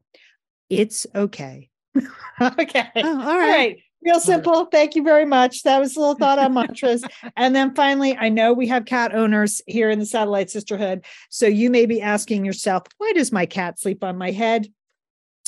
It's 0.70 1.06
okay. 1.14 1.70
okay. 2.40 2.88
Oh, 2.96 3.20
all 3.20 3.28
All 3.28 3.38
right. 3.38 3.78
Real 4.02 4.20
simple. 4.20 4.66
Thank 4.66 4.94
you 4.94 5.02
very 5.02 5.24
much. 5.24 5.64
That 5.64 5.80
was 5.80 5.96
a 5.96 6.00
little 6.00 6.14
thought 6.14 6.38
on 6.38 6.54
mantras. 6.54 7.04
and 7.36 7.54
then 7.54 7.74
finally, 7.74 8.16
I 8.16 8.28
know 8.28 8.52
we 8.52 8.68
have 8.68 8.84
cat 8.84 9.14
owners 9.14 9.60
here 9.66 9.90
in 9.90 9.98
the 9.98 10.06
Satellite 10.06 10.50
Sisterhood. 10.50 11.04
So 11.30 11.46
you 11.46 11.68
may 11.70 11.86
be 11.86 12.00
asking 12.00 12.44
yourself, 12.44 12.84
why 12.98 13.12
does 13.12 13.32
my 13.32 13.46
cat 13.46 13.78
sleep 13.80 14.04
on 14.04 14.16
my 14.16 14.30
head? 14.30 14.68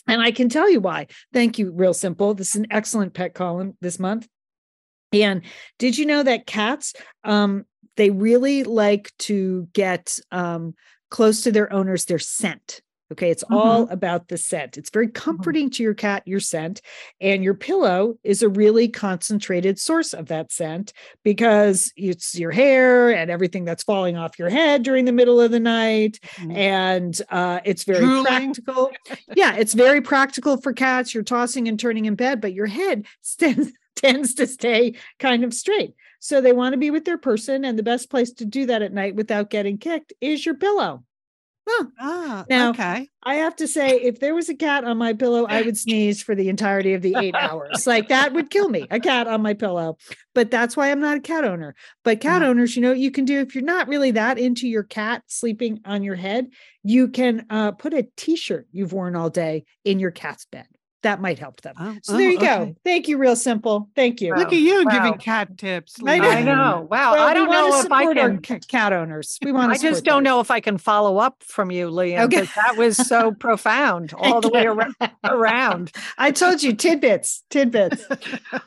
And 0.06 0.20
I 0.20 0.32
can 0.32 0.48
tell 0.48 0.68
you 0.68 0.80
why. 0.80 1.06
Thank 1.32 1.58
you. 1.58 1.70
Real 1.72 1.94
simple. 1.94 2.34
This 2.34 2.50
is 2.50 2.56
an 2.56 2.66
excellent 2.70 3.14
pet 3.14 3.34
column 3.34 3.76
this 3.80 3.98
month. 3.98 4.26
And 5.12 5.42
did 5.78 5.98
you 5.98 6.06
know 6.06 6.22
that 6.22 6.46
cats, 6.46 6.94
um, 7.24 7.64
they 7.96 8.10
really 8.10 8.64
like 8.64 9.12
to 9.18 9.68
get 9.72 10.18
um, 10.30 10.74
close 11.10 11.42
to 11.42 11.52
their 11.52 11.72
owners, 11.72 12.04
their 12.04 12.18
scent. 12.18 12.80
Okay. 13.12 13.30
It's 13.30 13.42
all 13.50 13.88
about 13.90 14.28
the 14.28 14.38
scent. 14.38 14.78
It's 14.78 14.90
very 14.90 15.08
comforting 15.08 15.68
to 15.70 15.82
your 15.82 15.94
cat, 15.94 16.22
your 16.26 16.38
scent. 16.38 16.80
And 17.20 17.42
your 17.42 17.54
pillow 17.54 18.18
is 18.22 18.42
a 18.42 18.48
really 18.48 18.86
concentrated 18.88 19.78
source 19.80 20.14
of 20.14 20.26
that 20.26 20.52
scent 20.52 20.92
because 21.24 21.92
it's 21.96 22.38
your 22.38 22.52
hair 22.52 23.10
and 23.10 23.30
everything 23.30 23.64
that's 23.64 23.82
falling 23.82 24.16
off 24.16 24.38
your 24.38 24.48
head 24.48 24.82
during 24.84 25.06
the 25.06 25.12
middle 25.12 25.40
of 25.40 25.50
the 25.50 25.58
night. 25.60 26.20
Mhm. 26.36 26.54
And 26.56 27.22
uh, 27.30 27.60
it's 27.64 27.82
very 27.84 27.98
Drooling. 28.04 28.24
practical. 28.54 28.92
yeah, 29.34 29.56
it's 29.56 29.74
very 29.74 30.00
practical 30.00 30.56
for 30.58 30.72
cats. 30.72 31.12
You're 31.12 31.24
tossing 31.24 31.66
and 31.66 31.80
turning 31.80 32.04
in 32.04 32.14
bed, 32.14 32.40
but 32.40 32.52
your 32.52 32.66
head 32.66 33.06
tends, 33.38 33.72
tends 33.96 34.34
to 34.34 34.46
stay 34.46 34.94
kind 35.18 35.42
of 35.42 35.52
straight. 35.52 35.94
So 36.20 36.40
they 36.40 36.52
want 36.52 36.74
to 36.74 36.78
be 36.78 36.90
with 36.90 37.04
their 37.06 37.18
person. 37.18 37.64
And 37.64 37.78
the 37.78 37.82
best 37.82 38.08
place 38.10 38.30
to 38.34 38.44
do 38.44 38.66
that 38.66 38.82
at 38.82 38.92
night 38.92 39.14
without 39.16 39.50
getting 39.50 39.78
kicked 39.78 40.12
is 40.20 40.44
your 40.46 40.54
pillow. 40.54 41.02
Huh. 41.72 41.84
Ah, 42.00 42.44
Now- 42.50 42.70
okay. 42.70 43.08
I 43.22 43.34
have 43.34 43.54
to 43.56 43.68
say, 43.68 44.00
if 44.00 44.18
there 44.18 44.34
was 44.34 44.48
a 44.48 44.54
cat 44.54 44.82
on 44.84 44.96
my 44.96 45.12
pillow, 45.12 45.44
I 45.46 45.60
would 45.62 45.76
sneeze 45.76 46.22
for 46.22 46.34
the 46.34 46.48
entirety 46.48 46.94
of 46.94 47.02
the 47.02 47.14
eight 47.18 47.34
hours. 47.38 47.86
Like 47.86 48.08
that 48.08 48.32
would 48.32 48.50
kill 48.50 48.68
me, 48.70 48.86
a 48.90 48.98
cat 48.98 49.26
on 49.28 49.42
my 49.42 49.52
pillow. 49.54 49.98
But 50.34 50.50
that's 50.50 50.74
why 50.76 50.90
I'm 50.90 51.00
not 51.00 51.18
a 51.18 51.20
cat 51.20 51.44
owner. 51.44 51.74
But 52.02 52.20
cat 52.20 52.40
Uh-huh. 52.42 52.50
owners, 52.50 52.74
you 52.76 52.82
know, 52.82 52.90
what 52.90 52.98
you 52.98 53.10
can 53.10 53.26
do 53.26 53.40
if 53.40 53.54
you're 53.54 53.62
not 53.62 53.88
really 53.88 54.10
that 54.12 54.38
into 54.38 54.66
your 54.68 54.84
cat 54.84 55.22
sleeping 55.26 55.80
on 55.84 56.02
your 56.02 56.16
head, 56.16 56.46
you 56.82 57.08
can 57.08 57.44
uh, 57.50 57.72
put 57.72 57.92
a 57.94 58.08
t 58.16 58.36
shirt 58.36 58.66
you've 58.72 58.92
worn 58.94 59.14
all 59.14 59.28
day 59.30 59.64
in 59.84 59.98
your 60.00 60.10
cat's 60.10 60.46
bed. 60.46 60.66
That 61.02 61.20
might 61.20 61.38
help 61.38 61.62
them. 61.62 61.74
Oh, 61.78 61.96
So 62.02 62.12
there 62.16 62.28
oh, 62.28 62.30
you 62.32 62.38
go. 62.38 62.54
okay. 62.60 62.74
Thank 62.84 63.08
you, 63.08 63.16
real 63.16 63.36
simple. 63.36 63.88
Thank 63.96 64.20
you. 64.20 64.34
Look 64.34 64.48
at 64.52 64.58
you 64.58 64.84
Wow. 64.84 64.90
giving 64.92 65.14
cat 65.18 65.56
tips. 65.56 65.96
I 66.06 66.18
know. 66.18 66.28
I 66.30 66.42
know. 66.42 66.86
Wow. 66.90 67.12
Well, 67.12 67.26
I 67.26 67.32
don't 67.32 67.48
wanna 67.48 67.68
know 67.70 67.80
if 67.80 67.90
I 67.92 68.12
can. 68.12 68.60
cat 68.68 68.92
owners. 68.92 69.38
We 69.42 69.52
want. 69.52 69.72
I 69.72 69.78
just 69.78 70.04
don't 70.04 70.22
know 70.22 70.40
if 70.40 70.50
I 70.50 70.60
can 70.60 70.76
follow 70.78 71.16
up 71.18 71.42
from 71.42 71.70
you, 71.70 71.88
Lian. 71.88 72.20
Okay. 72.24 72.40
because 72.42 72.54
That 72.54 72.76
was 72.76 72.96
so 72.96 73.32
profound 73.38 74.12
all 74.14 74.40
the 74.42 74.50
way 74.50 74.66
ar- 74.66 74.88
around. 75.24 75.90
I 76.18 76.30
told 76.32 76.62
you 76.62 76.72
tidbits, 76.74 77.44
tidbits. 77.50 78.04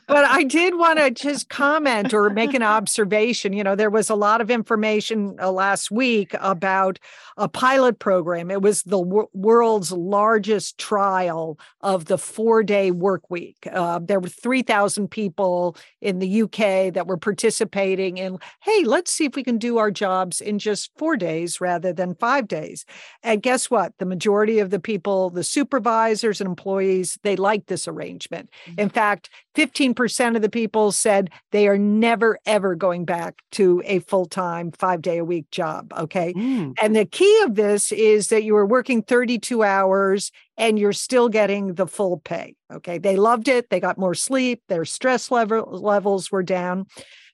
But 0.06 0.24
I 0.26 0.44
did 0.44 0.76
want 0.76 0.98
to 0.98 1.10
just 1.10 1.48
comment 1.48 2.12
or 2.14 2.30
make 2.30 2.54
an 2.54 2.62
observation. 2.62 3.52
You 3.52 3.64
know, 3.64 3.74
there 3.74 3.90
was 3.90 4.10
a 4.10 4.14
lot 4.14 4.40
of 4.40 4.50
information 4.50 5.36
uh, 5.40 5.50
last 5.50 5.90
week 5.90 6.34
about 6.40 6.98
a 7.36 7.48
pilot 7.48 7.98
program. 7.98 8.50
It 8.50 8.62
was 8.62 8.82
the 8.82 8.98
wor- 9.00 9.28
world's 9.32 9.90
largest 9.92 10.78
trial 10.78 11.58
of 11.80 12.04
the 12.06 12.18
four 12.24 12.62
day 12.62 12.90
work 12.90 13.30
week. 13.30 13.68
Uh, 13.70 14.00
there 14.02 14.18
were 14.18 14.28
3,000 14.28 15.08
people 15.08 15.76
in 16.00 16.18
the 16.18 16.42
UK 16.42 16.92
that 16.92 17.06
were 17.06 17.16
participating 17.16 18.18
in, 18.18 18.38
hey, 18.62 18.84
let's 18.84 19.12
see 19.12 19.26
if 19.26 19.36
we 19.36 19.44
can 19.44 19.58
do 19.58 19.78
our 19.78 19.90
jobs 19.90 20.40
in 20.40 20.58
just 20.58 20.90
four 20.96 21.16
days 21.16 21.60
rather 21.60 21.92
than 21.92 22.14
five 22.14 22.48
days. 22.48 22.84
And 23.22 23.42
guess 23.42 23.70
what? 23.70 23.92
The 23.98 24.06
majority 24.06 24.58
of 24.58 24.70
the 24.70 24.80
people, 24.80 25.30
the 25.30 25.44
supervisors 25.44 26.40
and 26.40 26.48
employees, 26.48 27.18
they 27.22 27.36
like 27.36 27.66
this 27.66 27.86
arrangement. 27.86 28.50
In 28.78 28.88
fact, 28.88 29.30
15% 29.54 30.36
of 30.36 30.42
the 30.42 30.48
people 30.48 30.92
said 30.92 31.30
they 31.52 31.68
are 31.68 31.78
never, 31.78 32.38
ever 32.46 32.74
going 32.74 33.04
back 33.04 33.42
to 33.52 33.82
a 33.84 34.00
full 34.00 34.26
time, 34.26 34.72
five 34.72 35.02
day 35.02 35.18
a 35.18 35.24
week 35.24 35.50
job. 35.50 35.92
Okay. 35.96 36.32
Mm. 36.32 36.74
And 36.82 36.96
the 36.96 37.04
key 37.04 37.42
of 37.44 37.54
this 37.54 37.92
is 37.92 38.28
that 38.28 38.44
you 38.44 38.56
are 38.56 38.66
working 38.66 39.02
32 39.02 39.62
hours 39.62 40.32
and 40.56 40.78
you're 40.78 40.92
still 40.92 41.28
getting 41.28 41.74
the 41.74 41.86
full 41.86 42.18
pay. 42.18 42.54
Okay. 42.72 42.98
They 42.98 43.16
loved 43.16 43.48
it. 43.48 43.70
They 43.70 43.80
got 43.80 43.98
more 43.98 44.14
sleep. 44.14 44.62
Their 44.68 44.84
stress 44.84 45.30
level, 45.30 45.64
levels 45.80 46.30
were 46.30 46.42
down. 46.42 46.86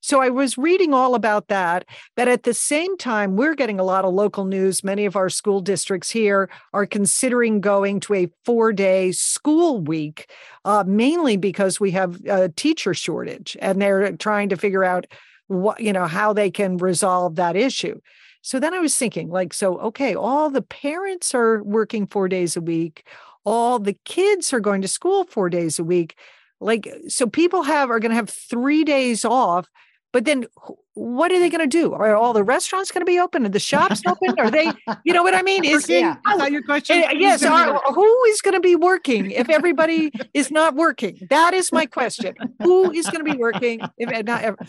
So 0.03 0.23
I 0.23 0.31
was 0.31 0.57
reading 0.57 0.95
all 0.95 1.15
about 1.15 1.49
that. 1.49 1.85
But 2.17 2.29
at 2.29 2.45
the 2.45 2.55
same 2.55 2.97
time, 2.97 3.37
we're 3.37 3.55
getting 3.55 3.79
a 3.79 3.85
lot 3.85 4.05
of 4.05 4.15
local 4.15 4.45
news. 4.47 4.83
Many 4.83 5.05
of 5.05 5.17
our 5.17 5.29
school 5.29 5.61
districts 5.61 6.11
here 6.11 6.49
are 6.73 6.87
considering 6.87 7.61
going 7.61 8.01
to 8.01 8.15
a 8.15 8.29
four 8.45 8.73
day 8.73 9.13
school 9.13 9.81
week, 9.81 10.31
uh, 10.65 10.85
mainly 10.87 11.37
because 11.37 11.79
we 11.79 11.91
have 11.91 12.19
a 12.27 12.49
teacher 12.49 12.95
shortage 12.95 13.57
and 13.61 13.81
they're 13.81 14.17
trying 14.17 14.49
to 14.49 14.57
figure 14.57 14.85
out 14.85 15.07
what, 15.49 15.81
you 15.81 15.93
know, 15.93 16.07
how 16.07 16.33
they 16.33 16.51
can 16.51 16.79
resolve 16.79 17.37
that 17.37 17.57
issue. 17.57 18.01
So 18.43 18.59
then 18.59 18.75
I 18.75 18.79
was 18.79 18.97
thinking, 18.97 19.29
like, 19.29 19.53
so, 19.53 19.79
okay, 19.79 20.15
all 20.15 20.51
the 20.51 20.63
parents 20.63 21.35
are 21.35 21.63
working 21.63 22.07
four 22.07 22.29
days 22.29 22.57
a 22.57 22.61
week, 22.61 23.07
all 23.45 23.79
the 23.79 23.97
kids 24.05 24.53
are 24.53 24.61
going 24.61 24.83
to 24.83 24.89
school 24.89 25.25
four 25.25 25.49
days 25.51 25.79
a 25.79 25.85
week. 25.85 26.17
Like, 26.61 26.89
so 27.09 27.27
people 27.27 27.63
have 27.63 27.91
are 27.91 28.01
going 28.01 28.11
to 28.11 28.17
have 28.17 28.29
three 28.29 28.85
days 28.85 29.25
off, 29.25 29.67
but 30.13 30.25
then 30.25 30.47
what 30.95 31.33
are 31.33 31.39
they 31.39 31.49
going 31.49 31.63
to 31.63 31.67
do? 31.67 31.93
Are 31.95 32.15
all 32.15 32.33
the 32.33 32.43
restaurants 32.43 32.91
going 32.91 33.01
to 33.01 33.07
be 33.07 33.19
open? 33.19 33.47
Are 33.47 33.49
the 33.49 33.61
shops 33.61 34.03
open? 34.07 34.39
Are 34.39 34.51
they, 34.51 34.71
you 35.05 35.15
know 35.15 35.23
what 35.23 35.35
I 35.35 35.43
mean? 35.43 35.65
Is 35.65 35.89
yeah. 35.89 36.17
Is 36.33 36.39
that 36.39 36.53
your 36.53 36.63
question? 36.63 36.99
Eh, 36.99 37.09
Who's 37.13 37.21
yes, 37.21 37.45
are, 37.45 37.81
who 37.95 38.25
is 38.25 38.43
going 38.43 38.55
to 38.55 38.61
be 38.61 38.77
working 38.77 39.31
if 39.31 39.49
everybody 39.49 40.13
is 40.35 40.51
not 40.51 40.75
working? 40.75 41.19
That 41.31 41.55
is 41.55 41.73
my 41.73 41.87
question. 41.87 42.35
Who 42.63 42.91
is 42.91 43.07
going 43.07 43.25
to 43.25 43.33
be 43.33 43.39
working 43.39 43.81
if 43.97 44.11
eh, 44.11 44.23
not 44.23 44.43
ever? 44.43 44.59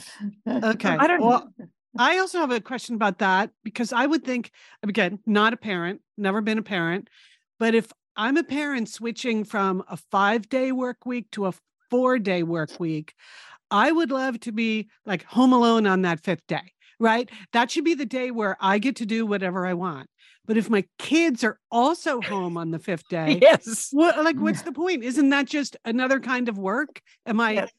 Okay. 0.47 0.89
I 0.89 1.07
don't 1.07 1.21
well, 1.21 1.51
I 1.97 2.19
also 2.19 2.39
have 2.39 2.51
a 2.51 2.61
question 2.61 2.95
about 2.95 3.19
that 3.19 3.51
because 3.63 3.91
I 3.91 4.05
would 4.05 4.23
think, 4.23 4.51
again, 4.83 5.19
not 5.25 5.53
a 5.53 5.57
parent, 5.57 6.01
never 6.17 6.41
been 6.41 6.57
a 6.57 6.63
parent, 6.63 7.09
but 7.59 7.75
if 7.75 7.91
I'm 8.15 8.37
a 8.37 8.43
parent 8.43 8.89
switching 8.89 9.43
from 9.43 9.83
a 9.89 9.97
five 9.97 10.49
day 10.49 10.71
work 10.71 11.05
week 11.05 11.31
to 11.31 11.47
a 11.47 11.53
four 11.89 12.19
day 12.19 12.43
work 12.43 12.79
week, 12.79 13.13
I 13.69 13.91
would 13.91 14.11
love 14.11 14.39
to 14.41 14.51
be 14.51 14.89
like 15.05 15.23
home 15.23 15.53
alone 15.53 15.87
on 15.87 16.01
that 16.03 16.23
fifth 16.23 16.45
day, 16.47 16.73
right? 16.99 17.29
That 17.53 17.71
should 17.71 17.85
be 17.85 17.93
the 17.93 18.05
day 18.05 18.31
where 18.31 18.57
I 18.59 18.79
get 18.79 18.97
to 18.97 19.05
do 19.05 19.25
whatever 19.25 19.65
I 19.65 19.73
want. 19.73 20.07
But 20.45 20.57
if 20.57 20.69
my 20.69 20.85
kids 20.97 21.43
are 21.43 21.59
also 21.71 22.19
home 22.21 22.57
on 22.57 22.71
the 22.71 22.79
fifth 22.79 23.07
day, 23.09 23.39
Yes. 23.41 23.89
what 23.91 24.17
like 24.23 24.35
mm. 24.35 24.41
what's 24.41 24.63
the 24.63 24.71
point? 24.71 25.03
Isn't 25.03 25.29
that 25.29 25.45
just 25.45 25.77
another 25.85 26.19
kind 26.19 26.49
of 26.49 26.57
work? 26.57 27.01
Am 27.25 27.39
I 27.39 27.51
Yes. 27.51 27.71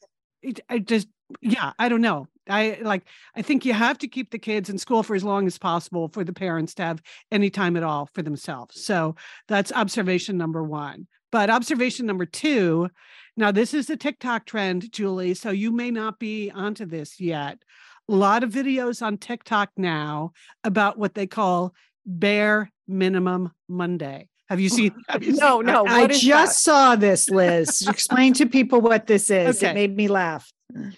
I 0.69 0.79
just 0.79 1.07
yeah, 1.41 1.73
I 1.79 1.89
don't 1.89 2.01
know. 2.01 2.27
I 2.49 2.77
like 2.81 3.03
I 3.35 3.41
think 3.41 3.65
you 3.65 3.73
have 3.73 3.97
to 3.99 4.07
keep 4.07 4.31
the 4.31 4.39
kids 4.39 4.69
in 4.69 4.77
school 4.77 5.03
for 5.03 5.15
as 5.15 5.23
long 5.23 5.47
as 5.47 5.57
possible 5.57 6.09
for 6.09 6.23
the 6.23 6.33
parents 6.33 6.73
to 6.75 6.83
have 6.83 7.01
any 7.31 7.49
time 7.49 7.77
at 7.77 7.83
all 7.83 8.09
for 8.13 8.21
themselves. 8.21 8.83
So 8.83 9.15
that's 9.47 9.71
observation 9.71 10.37
number 10.37 10.63
1. 10.63 11.07
But 11.31 11.49
observation 11.49 12.05
number 12.05 12.25
2, 12.25 12.89
now 13.37 13.51
this 13.51 13.73
is 13.73 13.89
a 13.89 13.97
TikTok 13.97 14.45
trend, 14.45 14.91
Julie, 14.91 15.33
so 15.33 15.49
you 15.49 15.71
may 15.71 15.89
not 15.89 16.19
be 16.19 16.51
onto 16.51 16.85
this 16.85 17.19
yet. 17.19 17.57
A 18.09 18.13
lot 18.13 18.43
of 18.43 18.51
videos 18.51 19.01
on 19.01 19.17
TikTok 19.17 19.71
now 19.77 20.33
about 20.63 20.99
what 20.99 21.15
they 21.15 21.25
call 21.25 21.73
bare 22.05 22.69
minimum 22.87 23.51
Monday. 23.67 24.29
Have 24.49 24.59
you 24.59 24.69
seen? 24.69 24.93
Have 25.07 25.23
you 25.23 25.33
No, 25.33 25.59
seen 25.59 25.67
no. 25.67 25.83
that? 25.85 25.91
I 25.91 26.07
just 26.07 26.63
saw 26.63 26.95
this, 26.95 27.29
Liz. 27.29 27.87
Explain 27.87 28.33
to 28.33 28.45
people 28.45 28.81
what 28.81 29.07
this 29.07 29.29
is. 29.31 29.57
Okay. 29.57 29.71
It 29.71 29.73
made 29.73 29.95
me 29.95 30.07
laugh. 30.07 30.51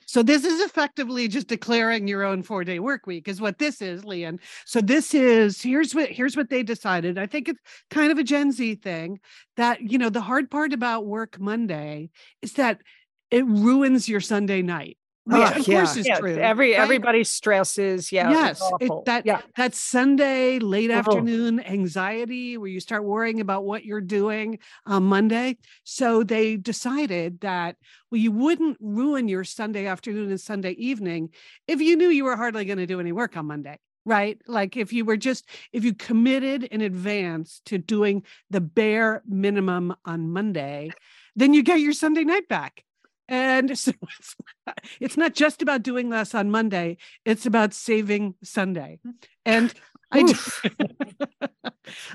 So 0.05 0.23
this 0.23 0.45
is 0.45 0.61
effectively 0.61 1.27
just 1.27 1.47
declaring 1.47 2.07
your 2.07 2.23
own 2.23 2.43
four-day 2.43 2.79
work 2.79 3.07
week 3.07 3.27
is 3.27 3.41
what 3.41 3.57
this 3.57 3.81
is, 3.81 4.05
Lian. 4.05 4.39
So 4.65 4.79
this 4.79 5.13
is 5.13 5.61
here's 5.61 5.93
what 5.93 6.09
here's 6.09 6.37
what 6.37 6.49
they 6.49 6.63
decided. 6.63 7.17
I 7.17 7.25
think 7.25 7.49
it's 7.49 7.59
kind 7.89 8.11
of 8.11 8.17
a 8.17 8.23
Gen 8.23 8.51
Z 8.51 8.75
thing 8.75 9.19
that 9.57 9.81
you 9.81 9.97
know 9.97 10.09
the 10.09 10.21
hard 10.21 10.49
part 10.49 10.71
about 10.73 11.05
work 11.05 11.39
Monday 11.39 12.09
is 12.41 12.53
that 12.53 12.81
it 13.31 13.45
ruins 13.45 14.07
your 14.07 14.21
Sunday 14.21 14.61
night. 14.61 14.97
Which 15.25 15.37
Oh, 15.37 15.43
of 15.59 15.67
yeah. 15.67 15.77
course 15.79 15.97
is 15.97 16.05
Yeah, 16.07 16.19
true. 16.19 16.35
every 16.37 16.71
right? 16.71 16.79
everybody 16.79 17.23
stresses. 17.23 18.11
Yeah. 18.11 18.29
Yes, 18.29 18.61
it, 18.79 18.91
that 19.05 19.25
yeah. 19.25 19.41
that 19.57 19.73
Sunday 19.73 20.59
late 20.59 20.91
Oh. 20.91 20.95
afternoon 20.95 21.59
anxiety 21.61 22.57
where 22.57 22.67
you 22.69 22.79
start 22.79 23.03
worrying 23.03 23.41
about 23.41 23.65
what 23.65 23.83
you're 23.85 24.01
doing 24.01 24.59
on 24.85 25.03
Monday. 25.03 25.57
So 25.83 26.23
they 26.23 26.57
decided 26.57 27.41
that 27.41 27.77
well, 28.11 28.21
you 28.21 28.31
wouldn't 28.31 28.77
ruin 28.79 29.27
your 29.27 29.43
Sunday 29.43 29.87
afternoon 29.87 30.29
and 30.29 30.39
Sunday 30.39 30.71
evening 30.73 31.29
if 31.67 31.81
you 31.81 31.95
knew 31.95 32.09
you 32.09 32.25
were 32.25 32.35
hardly 32.37 32.63
going 32.65 32.77
to 32.77 32.85
do 32.85 32.99
any 32.99 33.11
work 33.11 33.35
on 33.35 33.47
Monday. 33.47 33.79
Right. 34.07 34.39
Like 34.45 34.77
if 34.77 34.93
you 34.93 35.03
were 35.05 35.17
just, 35.17 35.49
if 35.73 35.83
you 35.83 35.95
committed 35.95 36.63
in 36.65 36.81
advance 36.81 37.61
to 37.65 37.79
doing 37.79 38.21
the 38.51 38.61
bare 38.61 39.23
minimum 39.27 39.95
on 40.05 40.29
Monday, 40.29 40.91
then 41.35 41.55
you 41.55 41.63
get 41.63 41.79
your 41.79 41.93
Sunday 41.93 42.23
night 42.23 42.47
back. 42.47 42.84
And 43.27 43.77
so 43.77 43.91
it's, 44.19 44.35
it's 44.99 45.17
not 45.17 45.33
just 45.33 45.61
about 45.61 45.83
doing 45.83 46.09
less 46.09 46.35
on 46.35 46.51
Monday, 46.51 46.97
it's 47.25 47.45
about 47.45 47.73
saving 47.73 48.35
Sunday. 48.43 48.99
And 49.45 49.73
I, 50.11 50.23
ju- 50.23 50.69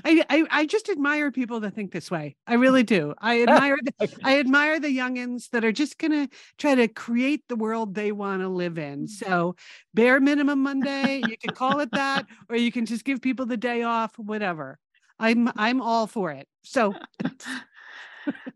I, 0.05 0.23
I, 0.29 0.43
I 0.49 0.65
just 0.65 0.89
admire 0.89 1.31
people 1.31 1.59
that 1.61 1.75
think 1.75 1.91
this 1.91 2.09
way. 2.09 2.35
I 2.47 2.55
really 2.55 2.83
do. 2.83 3.13
I 3.19 3.41
admire 3.43 3.77
the, 3.83 4.09
I 4.23 4.39
admire 4.39 4.79
the 4.79 4.95
youngins 4.95 5.49
that 5.51 5.63
are 5.63 5.71
just 5.71 5.97
gonna 5.97 6.29
try 6.57 6.75
to 6.75 6.87
create 6.87 7.43
the 7.47 7.55
world 7.55 7.93
they 7.93 8.11
want 8.11 8.41
to 8.41 8.49
live 8.49 8.77
in. 8.77 9.05
Mm. 9.05 9.09
So 9.09 9.55
bare 9.93 10.19
minimum 10.19 10.63
Monday, 10.63 11.19
you 11.19 11.37
can 11.37 11.53
call 11.53 11.79
it 11.79 11.93
that, 11.93 12.25
or 12.49 12.55
you 12.55 12.71
can 12.71 12.85
just 12.85 13.05
give 13.05 13.21
people 13.21 13.45
the 13.45 13.57
day 13.57 13.83
off, 13.83 14.17
whatever. 14.17 14.79
I'm 15.19 15.51
I'm 15.55 15.81
all 15.81 16.07
for 16.07 16.31
it. 16.31 16.47
So 16.63 16.95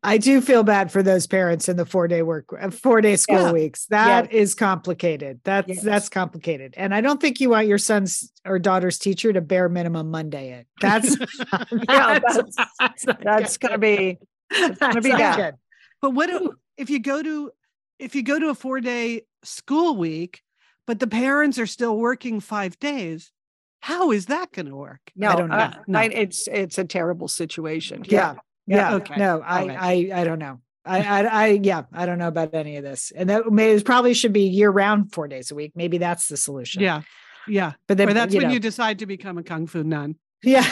I 0.03 0.17
do 0.17 0.41
feel 0.41 0.63
bad 0.63 0.91
for 0.91 1.01
those 1.01 1.25
parents 1.27 1.67
in 1.69 1.77
the 1.77 1.85
four 1.85 2.07
day 2.07 2.21
work, 2.21 2.45
uh, 2.59 2.69
four 2.69 3.01
day 3.01 3.15
school 3.15 3.37
Yeah. 3.47 3.51
weeks. 3.51 3.85
That 3.87 4.31
is 4.31 4.53
complicated. 4.55 5.39
That's 5.43 5.67
Yes. 5.67 5.81
that's 5.81 6.09
complicated. 6.09 6.73
And 6.77 6.93
I 6.93 7.01
don't 7.01 7.19
think 7.19 7.39
you 7.39 7.49
want 7.49 7.67
your 7.67 7.77
son's 7.79 8.31
or 8.45 8.59
daughter's 8.59 8.99
teacher 8.99 9.33
to 9.33 9.41
bare 9.41 9.67
minimum 9.69 10.11
Monday 10.11 10.51
it. 10.53 10.67
That's 10.81 11.17
Yeah, 11.89 12.19
that's, 12.19 12.55
that's, 12.79 13.05
That's 13.23 13.57
going 13.57 13.71
to 13.73 13.77
be 13.79 14.17
That's 14.51 14.77
gonna 14.79 15.01
be 15.01 15.11
bad. 15.11 15.35
good. 15.37 15.53
But 16.01 16.11
what 16.11 16.29
if- 16.29 16.51
if 16.77 16.89
you 16.89 16.99
go 16.99 17.23
to 17.23 17.51
if 17.97 18.13
you 18.15 18.21
go 18.23 18.37
to 18.37 18.49
a 18.49 18.55
four 18.55 18.81
day 18.81 19.21
school 19.43 19.95
week, 19.95 20.41
but 20.85 20.99
the 20.99 21.07
parents 21.07 21.57
are 21.57 21.65
still 21.65 21.97
working 21.97 22.39
five 22.41 22.77
days? 22.79 23.31
How 23.79 24.11
is 24.11 24.25
that 24.27 24.51
going 24.51 24.65
to 24.65 24.75
work? 24.75 24.99
no, 25.15 25.29
I 25.29 25.35
don't 25.35 25.49
know. 25.49 25.55
uh, 25.55 25.73
No. 25.87 25.99
I- 25.99 26.03
it's 26.05 26.47
it's 26.47 26.77
a 26.77 26.83
terrible 26.83 27.27
situation. 27.27 28.03
Yeah. 28.05 28.33
Yeah. 28.33 28.39
Okay. 28.71 29.15
No, 29.17 29.41
I, 29.41 29.67
right. 29.67 29.77
I, 29.79 30.21
I 30.21 30.23
don't 30.23 30.39
know. 30.39 30.59
I, 30.85 31.01
I, 31.01 31.21
I, 31.23 31.47
yeah, 31.63 31.83
I 31.93 32.05
don't 32.05 32.19
know 32.19 32.27
about 32.27 32.53
any 32.53 32.77
of 32.77 32.83
this. 32.83 33.11
And 33.15 33.29
that 33.29 33.51
may, 33.51 33.71
it 33.71 33.85
probably 33.85 34.13
should 34.13 34.33
be 34.33 34.41
year 34.41 34.69
round, 34.69 35.11
four 35.13 35.27
days 35.27 35.51
a 35.51 35.55
week. 35.55 35.73
Maybe 35.75 35.97
that's 35.97 36.27
the 36.27 36.37
solution. 36.37 36.81
Yeah, 36.81 37.01
yeah. 37.47 37.73
But 37.87 37.97
then, 37.97 38.09
or 38.09 38.13
that's 38.13 38.33
you 38.33 38.39
when 38.39 38.47
know, 38.49 38.53
you 38.53 38.59
decide 38.59 38.99
to 38.99 39.05
become 39.05 39.37
a 39.37 39.43
kung 39.43 39.67
fu 39.67 39.83
nun. 39.83 40.15
yeah. 40.43 40.67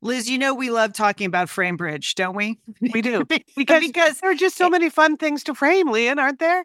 Liz, 0.00 0.30
you 0.30 0.38
know 0.38 0.54
we 0.54 0.70
love 0.70 0.92
talking 0.92 1.26
about 1.26 1.48
Framebridge, 1.48 2.14
don't 2.14 2.36
we? 2.36 2.60
We 2.80 3.02
do 3.02 3.24
because 3.24 3.44
because 3.56 3.86
because 3.86 4.20
there 4.20 4.30
are 4.30 4.34
just 4.34 4.56
so 4.56 4.70
many 4.70 4.90
fun 4.90 5.16
things 5.16 5.42
to 5.44 5.54
frame, 5.54 5.90
Lian, 5.90 6.18
aren't 6.20 6.38
there? 6.38 6.64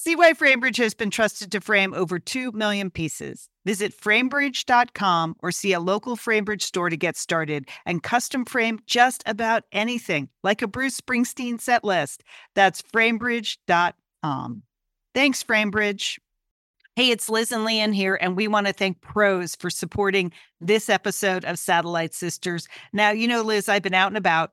See 0.00 0.14
why 0.14 0.32
Framebridge 0.32 0.76
has 0.76 0.94
been 0.94 1.10
trusted 1.10 1.50
to 1.50 1.60
frame 1.60 1.92
over 1.92 2.20
2 2.20 2.52
million 2.52 2.88
pieces. 2.88 3.48
Visit 3.66 3.92
framebridge.com 4.00 5.34
or 5.42 5.50
see 5.50 5.72
a 5.72 5.80
local 5.80 6.16
Framebridge 6.16 6.62
store 6.62 6.88
to 6.88 6.96
get 6.96 7.16
started 7.16 7.68
and 7.84 8.00
custom 8.00 8.44
frame 8.44 8.78
just 8.86 9.24
about 9.26 9.64
anything, 9.72 10.28
like 10.44 10.62
a 10.62 10.68
Bruce 10.68 11.00
Springsteen 11.00 11.60
set 11.60 11.82
list. 11.82 12.22
That's 12.54 12.80
framebridge.com. 12.80 14.62
Thanks, 15.16 15.42
Framebridge. 15.42 16.20
Hey, 16.94 17.10
it's 17.10 17.28
Liz 17.28 17.50
and 17.50 17.64
Lian 17.64 17.92
here, 17.92 18.16
and 18.20 18.36
we 18.36 18.46
want 18.46 18.68
to 18.68 18.72
thank 18.72 19.00
Prose 19.00 19.56
for 19.56 19.68
supporting 19.68 20.32
this 20.60 20.88
episode 20.88 21.44
of 21.44 21.58
Satellite 21.58 22.14
Sisters. 22.14 22.68
Now, 22.92 23.10
you 23.10 23.26
know, 23.26 23.42
Liz, 23.42 23.68
I've 23.68 23.82
been 23.82 23.94
out 23.94 24.08
and 24.08 24.16
about 24.16 24.52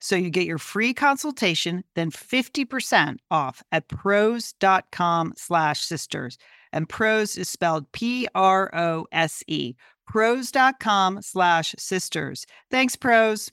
So 0.00 0.16
you 0.16 0.30
get 0.30 0.46
your 0.46 0.58
free 0.58 0.94
consultation, 0.94 1.84
then 1.94 2.10
50% 2.10 3.18
off 3.30 3.62
at 3.70 3.88
prose.com 3.88 5.34
slash 5.36 5.82
sisters. 5.82 6.38
And 6.72 6.88
Prose 6.88 7.36
is 7.36 7.48
spelled 7.48 7.90
P 7.92 8.26
R 8.34 8.70
O 8.74 9.06
S 9.12 9.42
E. 9.46 9.74
Prose.com 10.06 11.22
slash 11.22 11.74
sisters. 11.78 12.46
Thanks, 12.70 12.96
Prose. 12.96 13.50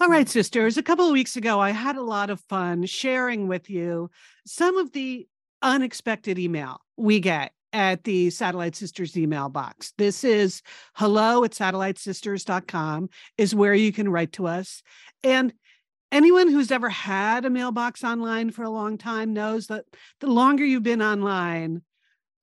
All 0.00 0.08
right, 0.08 0.28
sisters. 0.28 0.76
A 0.76 0.82
couple 0.82 1.06
of 1.06 1.12
weeks 1.12 1.36
ago, 1.36 1.60
I 1.60 1.70
had 1.70 1.96
a 1.96 2.02
lot 2.02 2.28
of 2.28 2.40
fun 2.40 2.84
sharing 2.86 3.46
with 3.46 3.70
you 3.70 4.10
some 4.44 4.76
of 4.76 4.92
the 4.92 5.28
unexpected 5.62 6.38
email 6.38 6.80
we 6.96 7.20
get 7.20 7.52
at 7.72 8.04
the 8.04 8.30
Satellite 8.30 8.76
Sisters 8.76 9.16
email 9.16 9.48
box. 9.48 9.92
This 9.98 10.24
is 10.24 10.62
hello 10.94 11.44
at 11.44 11.52
satellitesisters.com 11.52 13.08
is 13.38 13.54
where 13.54 13.74
you 13.74 13.92
can 13.92 14.08
write 14.08 14.32
to 14.32 14.46
us. 14.46 14.82
And 15.24 15.52
anyone 16.10 16.48
who's 16.48 16.70
ever 16.70 16.88
had 16.88 17.44
a 17.44 17.50
mailbox 17.50 18.04
online 18.04 18.50
for 18.50 18.62
a 18.62 18.70
long 18.70 18.98
time 18.98 19.32
knows 19.32 19.68
that 19.68 19.84
the 20.20 20.26
longer 20.26 20.64
you've 20.64 20.82
been 20.82 21.02
online, 21.02 21.82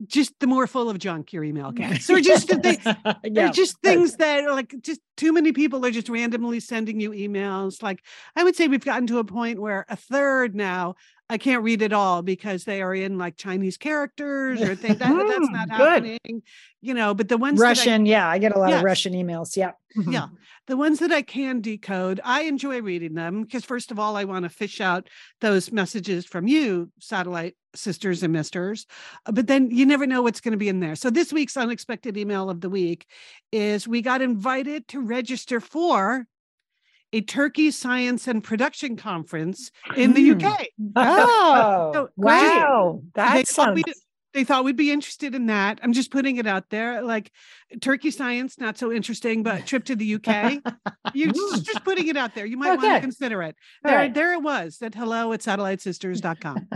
just 0.06 0.34
the 0.40 0.48
more 0.48 0.66
full 0.66 0.90
of 0.90 0.98
junk 0.98 1.34
your 1.34 1.44
email 1.44 1.72
gets. 1.74 2.10
Or 2.10 2.20
just 2.20 2.48
they, 2.48 2.78
they're 2.78 3.16
yeah. 3.24 3.52
just 3.52 3.78
things 3.82 4.16
that 4.16 4.44
are 4.46 4.54
like 4.54 4.74
just 4.82 5.02
too 5.18 5.32
many 5.34 5.52
people 5.52 5.86
are 5.86 5.92
just 5.92 6.10
randomly 6.10 6.60
sending 6.60 7.00
you 7.00 7.12
emails. 7.12 7.84
Like 7.84 8.04
I 8.36 8.44
would 8.44 8.56
say 8.56 8.68
we've 8.68 8.84
gotten 8.84 9.08
to 9.08 9.20
a 9.20 9.24
point 9.24 9.60
where 9.60 9.86
a 9.90 9.96
third 9.96 10.56
now 10.56 10.96
I 11.32 11.38
can't 11.38 11.64
read 11.64 11.82
it 11.84 11.94
all 11.94 12.22
because 12.24 12.64
they 12.64 12.82
are 12.82 12.94
in 12.96 13.18
like 13.20 13.38
Chinese 13.38 13.78
characters 13.78 14.62
or 14.62 14.76
things 14.76 14.98
that, 14.98 15.16
that's 15.16 15.50
not 15.50 15.70
Mm, 15.70 15.78
good. 15.78 16.06
happening. 16.06 16.42
You 16.82 16.94
know, 16.94 17.14
but 17.14 17.28
the 17.30 17.38
ones 17.38 17.60
that 17.60 17.66
I- 17.66 17.70
Russian. 17.70 18.06
yeah, 18.06 18.28
I 18.28 18.40
get 18.40 18.56
a 18.56 18.60
lot 18.60 18.70
Yes. 18.70 18.80
of 18.80 18.84
Russian 18.86 19.14
emails. 19.14 19.56
Yeah. 19.56 19.72
yeah, 20.08 20.28
the 20.68 20.78
ones 20.78 21.00
that 21.00 21.12
I 21.12 21.22
can 21.22 21.62
decode, 21.62 22.20
I 22.24 22.44
enjoy 22.44 22.82
reading 22.82 23.14
them 23.14 23.44
because 23.44 23.64
first 23.66 23.92
of 23.92 24.00
all, 24.00 24.16
I 24.16 24.24
want 24.24 24.44
to 24.44 24.50
fish 24.50 24.82
out 24.82 25.08
those 25.42 25.72
messages 25.72 26.26
from 26.26 26.48
you, 26.48 26.92
satellite 27.00 27.56
sisters 27.76 28.24
and 28.24 28.34
misters. 28.34 28.88
Uh, 29.28 29.32
But 29.34 29.46
then 29.48 29.70
you 29.70 29.86
never 29.86 30.08
know 30.08 30.22
what's 30.24 30.42
going 30.42 30.54
to 30.54 30.58
be 30.58 30.70
in 30.70 30.80
there. 30.80 30.96
So 30.96 31.10
this 31.12 31.32
week's 31.32 31.58
unexpected 31.58 32.18
email 32.18 32.50
of 32.50 32.62
the 32.62 32.70
week 32.70 33.06
is 33.52 33.88
we 33.88 34.02
got 34.02 34.22
invited 34.24 34.88
to 34.90 35.02
register 35.02 35.60
for 35.60 36.26
a 37.14 37.22
turkey 37.22 37.72
science 37.72 38.28
and 38.28 38.44
production 38.44 38.96
conference 38.96 39.72
in 39.96 40.14
the 40.14 40.30
Hmm. 40.30 40.46
UK. 40.46 40.68
Oh, 40.96 41.92
So, 41.94 42.10
Wow, 42.18 43.02
They 43.16 43.22
that 43.22 43.48
thought 43.48 43.48
sounds. 43.48 43.76
we'd- 43.76 43.94
they 44.32 44.44
thought 44.44 44.64
we'd 44.64 44.76
be 44.76 44.92
interested 44.92 45.34
in 45.34 45.48
that. 45.48 45.80
I'm 45.82 45.92
just 45.92 46.12
putting 46.12 46.38
it 46.38 46.46
out 46.46 46.70
there. 46.70 47.02
Like 47.02 47.32
turkey 47.82 48.12
science, 48.12 48.60
not 48.60 48.78
so 48.78 48.92
interesting, 48.92 49.42
but 49.42 49.66
trip 49.66 49.86
to 49.86 49.96
the 49.96 50.06
UK. 50.16 50.62
You 51.16 51.32
just, 51.34 51.66
just 51.66 51.84
putting 51.84 52.08
it 52.10 52.16
out 52.16 52.36
there. 52.36 52.46
You 52.46 52.56
might 52.56 52.78
want 52.78 52.94
to 52.94 53.02
consider 53.02 53.42
it. 53.42 53.56
There, 53.84 53.96
right. 53.96 54.14
there 54.14 54.34
it 54.34 54.44
was. 54.44 54.78
At 54.84 54.94
hello 54.94 55.34
at 55.34 55.40
satellitesisters.com. 55.40 56.68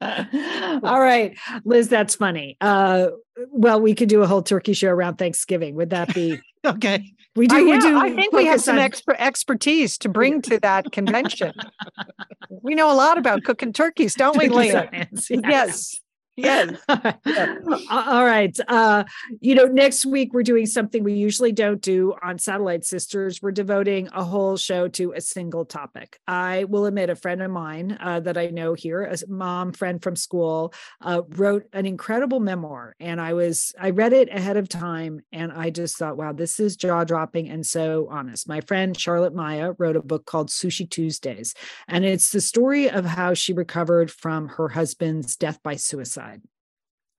All 0.84 1.00
right, 1.00 1.36
Liz, 1.64 1.88
that's 1.88 2.14
funny. 2.14 2.56
Uh, 2.60 3.08
well, 3.50 3.80
we 3.80 3.94
could 3.94 4.08
do 4.08 4.22
a 4.22 4.26
whole 4.28 4.42
turkey 4.42 4.72
show 4.72 4.88
around 4.90 5.16
Thanksgiving. 5.16 5.74
Would 5.74 5.90
that 5.90 6.14
be? 6.14 6.38
Okay. 6.76 7.12
We 7.36 7.46
Uh, 7.46 7.54
do. 7.58 7.64
we 7.70 7.78
do. 7.78 7.98
I 7.98 8.14
think 8.14 8.32
we 8.32 8.46
have 8.46 8.62
some 8.62 8.78
on- 8.78 8.88
exper- 8.90 9.16
expertise 9.18 9.98
to 9.98 10.08
bring 10.08 10.40
to 10.42 10.58
that 10.60 10.90
convention. 10.90 11.52
we 12.62 12.74
know 12.74 12.90
a 12.90 12.94
lot 12.96 13.18
about 13.18 13.44
cooking 13.44 13.72
turkeys, 13.74 14.14
don't 14.14 14.36
we, 14.38 14.44
turkey 14.48 14.56
Leah? 14.56 14.88
science, 14.90 15.30
Yes. 16.36 16.76
Yes. 17.26 17.58
All 17.90 18.24
right. 18.24 18.56
Uh, 18.68 19.04
you 19.40 19.54
know, 19.54 19.64
next 19.64 20.06
week 20.06 20.32
we're 20.32 20.42
doing 20.42 20.66
something 20.66 21.02
we 21.02 21.14
usually 21.14 21.52
don't 21.52 21.80
do 21.80 22.14
on 22.22 22.38
Satellite 22.38 22.84
Sisters. 22.84 23.42
We're 23.42 23.50
devoting 23.52 24.08
a 24.14 24.22
whole 24.24 24.56
show 24.56 24.88
to 24.88 25.12
a 25.12 25.20
single 25.20 25.64
topic. 25.64 26.18
I 26.26 26.64
will 26.64 26.86
admit, 26.86 27.10
a 27.10 27.16
friend 27.16 27.42
of 27.42 27.50
mine 27.50 27.96
uh, 28.00 28.20
that 28.20 28.36
I 28.36 28.46
know 28.46 28.74
here, 28.74 29.02
a 29.02 29.16
mom 29.28 29.72
friend 29.72 30.02
from 30.02 30.16
school, 30.16 30.72
uh, 31.00 31.22
wrote 31.28 31.64
an 31.72 31.86
incredible 31.86 32.40
memoir, 32.40 32.94
and 33.00 33.20
I 33.20 33.32
was 33.34 33.72
I 33.78 33.90
read 33.90 34.12
it 34.12 34.28
ahead 34.30 34.56
of 34.56 34.68
time, 34.68 35.20
and 35.32 35.52
I 35.52 35.70
just 35.70 35.96
thought, 35.98 36.16
wow, 36.16 36.32
this 36.32 36.58
is 36.60 36.76
jaw 36.76 37.04
dropping 37.04 37.48
and 37.48 37.64
so 37.66 38.08
honest. 38.10 38.48
My 38.48 38.60
friend 38.60 38.98
Charlotte 38.98 39.34
Maya 39.34 39.72
wrote 39.78 39.96
a 39.96 40.02
book 40.02 40.26
called 40.26 40.48
Sushi 40.48 40.88
Tuesdays, 40.88 41.54
and 41.88 42.04
it's 42.04 42.30
the 42.32 42.40
story 42.40 42.90
of 42.90 43.04
how 43.04 43.34
she 43.34 43.52
recovered 43.52 44.10
from 44.10 44.48
her 44.48 44.68
husband's 44.68 45.36
death 45.36 45.62
by 45.62 45.76
suicide. 45.76 46.25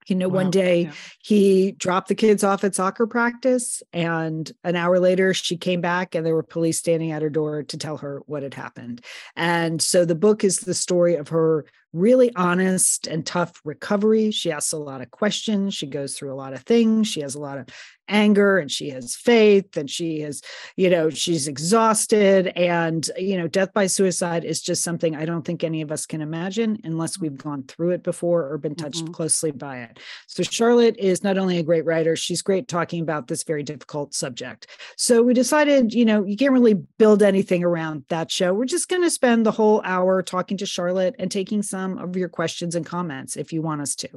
You 0.07 0.15
know, 0.15 0.29
one 0.29 0.51
day 0.51 0.83
Yeah. 0.83 0.91
he 1.19 1.71
dropped 1.73 2.07
the 2.07 2.15
kids 2.15 2.41
off 2.41 2.63
at 2.63 2.73
soccer 2.73 3.05
practice, 3.05 3.83
and 3.91 4.49
an 4.63 4.77
hour 4.77 4.99
later, 4.99 5.33
she 5.33 5.57
came 5.57 5.81
back 5.81 6.15
and 6.15 6.25
there 6.25 6.33
were 6.33 6.43
police 6.43 6.79
standing 6.79 7.11
at 7.11 7.21
her 7.21 7.29
door 7.29 7.63
to 7.63 7.77
tell 7.77 7.97
her 7.97 8.21
what 8.25 8.41
had 8.41 8.53
happened. 8.53 9.03
And 9.35 9.81
so 9.81 10.05
the 10.05 10.15
book 10.15 10.45
is 10.45 10.59
the 10.59 10.73
story 10.73 11.15
of 11.15 11.27
her 11.27 11.65
really 11.93 12.33
honest 12.35 13.07
and 13.07 13.25
tough 13.25 13.59
recovery. 13.63 14.31
She 14.31 14.51
asks 14.51 14.71
a 14.73 14.77
lot 14.77 15.01
of 15.01 15.11
questions, 15.11 15.73
she 15.73 15.87
goes 15.87 16.15
through 16.17 16.33
a 16.33 16.35
lot 16.35 16.53
of 16.53 16.63
things, 16.63 17.07
she 17.07 17.21
has 17.21 17.35
a 17.35 17.39
lot 17.39 17.57
of 17.57 17.67
anger 18.09 18.57
and 18.57 18.71
she 18.71 18.89
has 18.89 19.17
faith 19.17 19.75
and 19.75 19.89
she 19.89 20.21
has 20.21 20.41
you 20.77 20.89
know 20.89 21.09
she's 21.09 21.45
exhausted. 21.49 22.47
And 22.55 23.09
you 23.17 23.37
know 23.37 23.47
death 23.49 23.73
by 23.73 23.87
suicide 23.87 24.45
is 24.45 24.61
just 24.61 24.81
something 24.81 25.13
i 25.13 25.25
don't 25.25 25.43
think 25.43 25.61
any 25.61 25.81
of 25.81 25.91
us 25.91 26.05
can 26.05 26.21
imagine 26.21 26.79
unless 26.85 27.19
we've 27.19 27.37
gone 27.37 27.63
through 27.63 27.89
it 27.91 28.03
before 28.03 28.49
or 28.49 28.57
been 28.57 28.75
touched 28.75 29.03
Mhm. 29.05 29.13
closely 29.13 29.51
by 29.51 29.79
it. 29.79 29.99
So 30.25 30.41
charlotte 30.43 30.95
is 30.97 31.21
not 31.21 31.37
only 31.37 31.57
a 31.57 31.63
great 31.63 31.83
writer 31.83 32.15
she's 32.15 32.41
great 32.41 32.69
talking 32.69 33.01
about 33.01 33.27
this 33.27 33.43
very 33.43 33.63
difficult 33.63 34.13
subject. 34.13 34.67
So 34.95 35.21
we 35.21 35.33
decided 35.33 35.93
you 35.93 36.05
know 36.05 36.23
you 36.23 36.37
can't 36.37 36.53
really 36.53 36.75
build 36.75 37.21
anything 37.21 37.61
around 37.65 38.05
that 38.07 38.31
show. 38.31 38.53
We're 38.53 38.65
just 38.65 38.87
going 38.87 39.03
to 39.03 39.09
spend 39.09 39.45
the 39.45 39.51
whole 39.51 39.81
hour 39.83 40.23
talking 40.23 40.55
to 40.59 40.65
charlotte 40.65 41.15
and 41.19 41.29
taking 41.29 41.61
some 41.61 41.76
of 41.77 42.15
your 42.15 42.29
questions 42.29 42.75
and 42.75 42.85
comments 42.85 43.35
if 43.35 43.53
you 43.53 43.61
want 43.61 43.81
us 43.81 43.95
to 43.95 44.09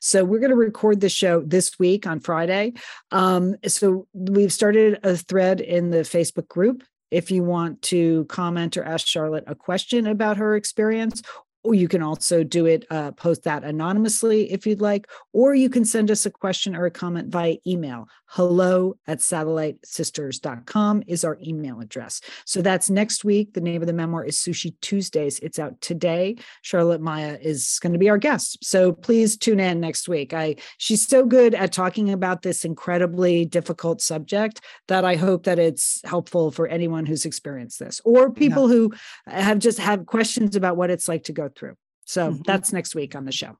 so 0.00 0.24
we're 0.24 0.40
going 0.40 0.50
to 0.50 0.56
record 0.56 1.00
the 1.00 1.08
show 1.08 1.42
this 1.42 1.78
week 1.78 2.06
on 2.06 2.20
friday 2.20 2.72
um, 3.10 3.56
so 3.66 4.06
we've 4.12 4.52
started 4.52 4.98
a 5.02 5.16
thread 5.16 5.60
in 5.60 5.90
the 5.90 5.98
Facebook 5.98 6.48
group. 6.48 6.82
If 7.10 7.30
you 7.30 7.44
want 7.44 7.82
to 7.82 8.24
comment 8.26 8.76
or 8.76 8.84
ask 8.84 9.06
Charlotte 9.06 9.44
a 9.46 9.54
question 9.54 10.06
about 10.06 10.36
her 10.38 10.56
experience, 10.56 11.22
or 11.62 11.74
you 11.74 11.88
can 11.88 12.02
also 12.02 12.44
do 12.44 12.66
it, 12.66 12.84
uh, 12.90 13.12
post 13.12 13.44
that 13.44 13.64
anonymously 13.64 14.52
if 14.52 14.66
you'd 14.66 14.80
like, 14.80 15.08
or 15.32 15.54
you 15.54 15.68
can 15.68 15.84
send 15.84 16.10
us 16.10 16.26
a 16.26 16.30
question 16.30 16.76
or 16.76 16.86
a 16.86 16.90
comment 16.90 17.28
via 17.28 17.56
email. 17.66 18.08
Hello 18.28 18.96
at 19.06 19.18
satellitesisters.com 19.18 21.04
is 21.06 21.24
our 21.24 21.38
email 21.46 21.80
address. 21.80 22.20
So 22.44 22.60
that's 22.60 22.90
next 22.90 23.24
week. 23.24 23.54
The 23.54 23.60
name 23.60 23.82
of 23.82 23.86
the 23.86 23.92
memoir 23.92 24.24
is 24.24 24.36
Sushi 24.36 24.74
Tuesdays. 24.80 25.38
It's 25.40 25.58
out 25.60 25.80
today. 25.80 26.36
Charlotte 26.62 27.00
Maya 27.00 27.38
is 27.40 27.78
going 27.80 27.92
to 27.92 27.98
be 27.98 28.10
our 28.10 28.18
guest. 28.18 28.58
So 28.64 28.92
please 28.92 29.36
tune 29.36 29.60
in 29.60 29.78
next 29.80 30.08
week. 30.08 30.34
I 30.34 30.56
she's 30.78 31.06
so 31.06 31.24
good 31.24 31.54
at 31.54 31.72
talking 31.72 32.10
about 32.10 32.42
this 32.42 32.64
incredibly 32.64 33.44
difficult 33.44 34.00
subject 34.00 34.60
that 34.88 35.04
I 35.04 35.14
hope 35.14 35.44
that 35.44 35.58
it's 35.60 36.00
helpful 36.04 36.50
for 36.50 36.66
anyone 36.66 37.06
who's 37.06 37.24
experienced 37.24 37.78
this 37.78 38.00
or 38.04 38.32
people 38.32 38.66
who 38.66 38.92
have 39.26 39.60
just 39.60 39.78
have 39.78 40.06
questions 40.06 40.56
about 40.56 40.76
what 40.76 40.90
it's 40.90 41.08
like 41.08 41.24
to 41.24 41.32
go 41.32 41.48
through. 41.48 41.74
So 42.06 42.32
Mhm. 42.32 42.44
that's 42.44 42.72
next 42.72 42.94
week 42.94 43.14
on 43.14 43.24
the 43.24 43.32
show. 43.32 43.56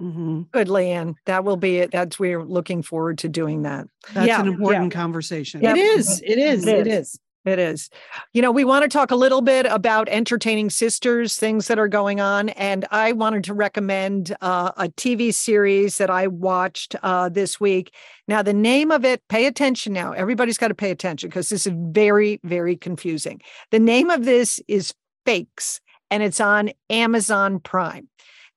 Mhm. 0.00 0.50
Good, 0.50 0.68
Lian. 0.68 1.14
That 1.24 1.44
will 1.44 1.56
be 1.56 1.78
it. 1.78 1.90
That's 1.90 2.18
we're 2.18 2.42
looking 2.44 2.82
forward 2.82 3.18
to 3.18 3.28
doing 3.28 3.62
that. 3.62 3.86
That's 4.12 4.26
Yeah, 4.26 4.40
an 4.40 4.46
yeah. 4.46 4.52
important 4.52 4.92
conversation. 4.92 5.62
Yep. 5.62 5.76
It 5.76 5.80
is. 5.80 6.22
It 6.24 6.38
is. 6.38 6.66
It 6.66 6.78
It 6.80 6.86
is. 6.86 7.08
is. 7.08 7.20
It 7.46 7.58
is. 7.60 7.90
You 8.32 8.42
know, 8.42 8.50
we 8.50 8.64
want 8.64 8.82
to 8.82 8.88
talk 8.88 9.12
a 9.12 9.16
little 9.16 9.40
bit 9.40 9.66
about 9.66 10.08
entertaining 10.08 10.68
sisters, 10.68 11.36
things 11.36 11.68
that 11.68 11.78
are 11.78 11.86
going 11.86 12.20
on. 12.20 12.48
And 12.50 12.84
I 12.90 13.12
wanted 13.12 13.44
to 13.44 13.54
recommend 13.54 14.36
uh, 14.40 14.72
a 14.76 14.88
TV 14.88 15.32
series 15.32 15.98
that 15.98 16.10
I 16.10 16.26
watched 16.26 16.96
uh, 17.04 17.28
this 17.28 17.60
week. 17.60 17.94
Now, 18.26 18.42
the 18.42 18.52
name 18.52 18.90
of 18.90 19.04
it, 19.04 19.22
pay 19.28 19.46
attention 19.46 19.92
now. 19.92 20.10
Everybody's 20.10 20.58
got 20.58 20.68
to 20.68 20.74
pay 20.74 20.90
attention 20.90 21.30
because 21.30 21.48
this 21.48 21.68
is 21.68 21.72
very, 21.76 22.40
very 22.42 22.76
confusing. 22.76 23.40
The 23.70 23.78
name 23.78 24.10
of 24.10 24.24
this 24.24 24.58
is 24.66 24.92
Fakes, 25.24 25.80
and 26.10 26.24
it's 26.24 26.40
on 26.40 26.70
Amazon 26.90 27.60
Prime. 27.60 28.08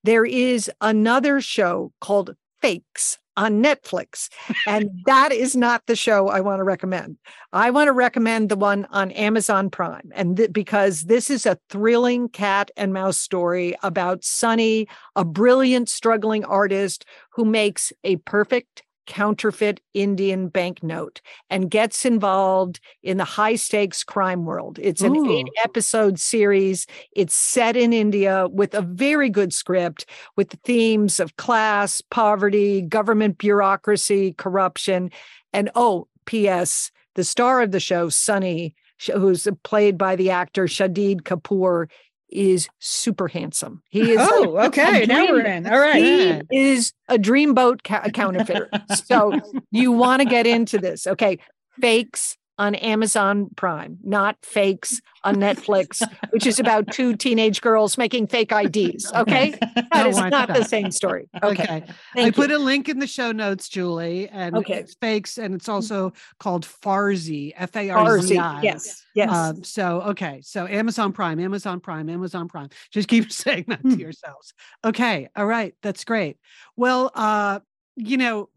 There 0.04 0.26
is 0.26 0.72
another 0.82 1.42
show 1.42 1.92
called 2.00 2.36
Fakes 2.62 3.18
on 3.38 3.64
Netflix, 3.64 4.30
and 4.68 4.90
that 5.06 5.32
is 5.32 5.56
not 5.56 5.84
the 5.86 5.96
show 5.96 6.28
I 6.28 6.42
want 6.42 6.60
to 6.60 6.64
recommend. 6.66 7.18
I 7.54 7.72
want 7.72 7.88
to 7.88 7.94
recommend 7.94 8.50
the 8.50 8.58
one 8.58 8.86
on 8.92 9.12
Amazon 9.12 9.70
Prime, 9.70 10.12
and 10.14 10.36
th- 10.36 10.52
because 10.52 11.04
this 11.04 11.30
is 11.30 11.46
a 11.46 11.58
thrilling 11.70 12.28
cat 12.30 12.70
and 12.76 12.92
mouse 12.92 13.18
story 13.18 13.76
about 13.82 14.24
Sunny, 14.24 14.88
a 15.16 15.24
brilliant 15.24 15.90
struggling 15.90 16.44
artist 16.44 17.06
who 17.32 17.46
makes 17.46 17.94
a 18.04 18.18
perfect 18.18 18.84
counterfeit 19.10 19.82
Indian 19.94 20.48
banknote 20.48 21.20
and 21.50 21.70
gets 21.70 22.06
involved 22.06 22.80
in 23.04 23.18
the 23.18 23.26
high 23.26 23.56
stakes 23.56 24.04
crime 24.04 24.46
world. 24.46 24.80
It's 24.82 25.02
an 25.02 25.28
eight 25.28 25.48
episode 25.64 26.20
series. 26.20 26.86
It's 27.14 27.34
set 27.34 27.76
in 27.76 27.92
India 27.92 28.48
with 28.48 28.74
a 28.74 28.82
very 28.82 29.30
good 29.30 29.52
script 29.52 30.06
with 30.38 30.52
the 30.52 30.60
themes 30.64 31.20
of 31.20 31.36
class, 31.36 32.02
poverty, 32.02 32.82
government 32.84 33.40
bureaucracy, 33.40 34.34
corruption. 34.34 35.10
And 35.52 35.72
oh, 35.74 36.08
P.S., 36.26 36.92
the 37.16 37.24
star 37.24 37.62
of 37.62 37.72
the 37.72 37.80
show, 37.80 38.10
Sunny, 38.10 38.76
who's 39.12 39.48
played 39.64 39.98
by 39.98 40.16
the 40.16 40.30
actor 40.30 40.66
Shahid 40.66 41.22
Kapoor, 41.22 41.90
is 42.32 42.68
super 42.80 43.28
handsome. 43.28 43.82
He 43.90 44.12
is 44.12 44.18
Oh, 44.22 44.58
okay. 44.68 45.06
Now 45.06 45.26
we're 45.28 45.46
in. 45.46 45.66
All 45.68 45.80
right. 45.80 45.96
he 46.04 46.28
Yeah. 46.28 46.42
is 46.52 46.94
a 47.08 47.18
dreamboat 47.18 47.84
ca- 47.84 48.10
counterfeiter. 48.14 48.70
so 49.06 49.40
you 49.72 49.92
want 49.92 50.22
to 50.22 50.26
get 50.28 50.46
into 50.48 50.78
this. 50.78 51.08
Okay. 51.08 51.40
Fakes 51.82 52.38
on 52.60 52.76
Amazon 52.76 53.50
Prime, 53.56 53.98
not 54.04 54.36
fakes 54.44 55.02
on 55.24 55.38
Netflix, 55.38 56.02
which 56.32 56.46
is 56.46 56.60
about 56.60 56.92
two 56.92 57.16
teenage 57.16 57.62
girls 57.62 57.98
making 57.98 58.28
fake 58.28 58.52
IDs. 58.52 59.12
Okay. 59.16 59.54
That 59.92 60.06
is 60.08 60.18
not 60.18 60.48
the 60.54 60.64
same 60.64 60.92
story. 60.92 61.28
Okay. 61.44 61.64
Okay. 61.64 61.84
I 61.88 61.94
Thank 62.16 62.36
put 62.36 62.52
a 62.52 62.58
link 62.60 62.90
in 62.90 63.00
the 63.00 63.08
show 63.08 63.32
notes, 63.32 63.70
Julie, 63.70 64.28
and 64.30 64.56
Okay. 64.58 64.76
it's 64.76 64.96
fakes, 64.96 65.38
and 65.38 65.56
it's 65.56 65.70
also 65.70 66.14
called 66.40 66.66
Farzi, 66.66 67.54
F 67.56 67.76
A 67.76 67.90
R 67.90 68.22
Z. 68.22 68.38
I. 68.38 68.62
Yes. 68.62 69.04
Yes. 69.16 69.32
Um, 69.32 69.64
so 69.64 70.02
okay, 70.02 70.42
so 70.44 70.68
Amazon 70.68 71.12
Prime, 71.14 71.40
Amazon 71.40 71.80
Prime, 71.80 72.10
Amazon 72.10 72.48
Prime. 72.48 72.70
Just 72.92 73.08
keep 73.08 73.32
saying 73.44 73.66
that 73.70 73.80
Hmm. 73.82 73.92
to 73.96 74.00
yourselves. 74.00 74.54
Okay, 74.86 75.30
all 75.36 75.46
right, 75.46 75.74
that's 75.82 76.04
great. 76.04 76.38
Well, 76.76 77.12
uh, 77.16 77.60
you 77.96 78.18
know, 78.18 78.50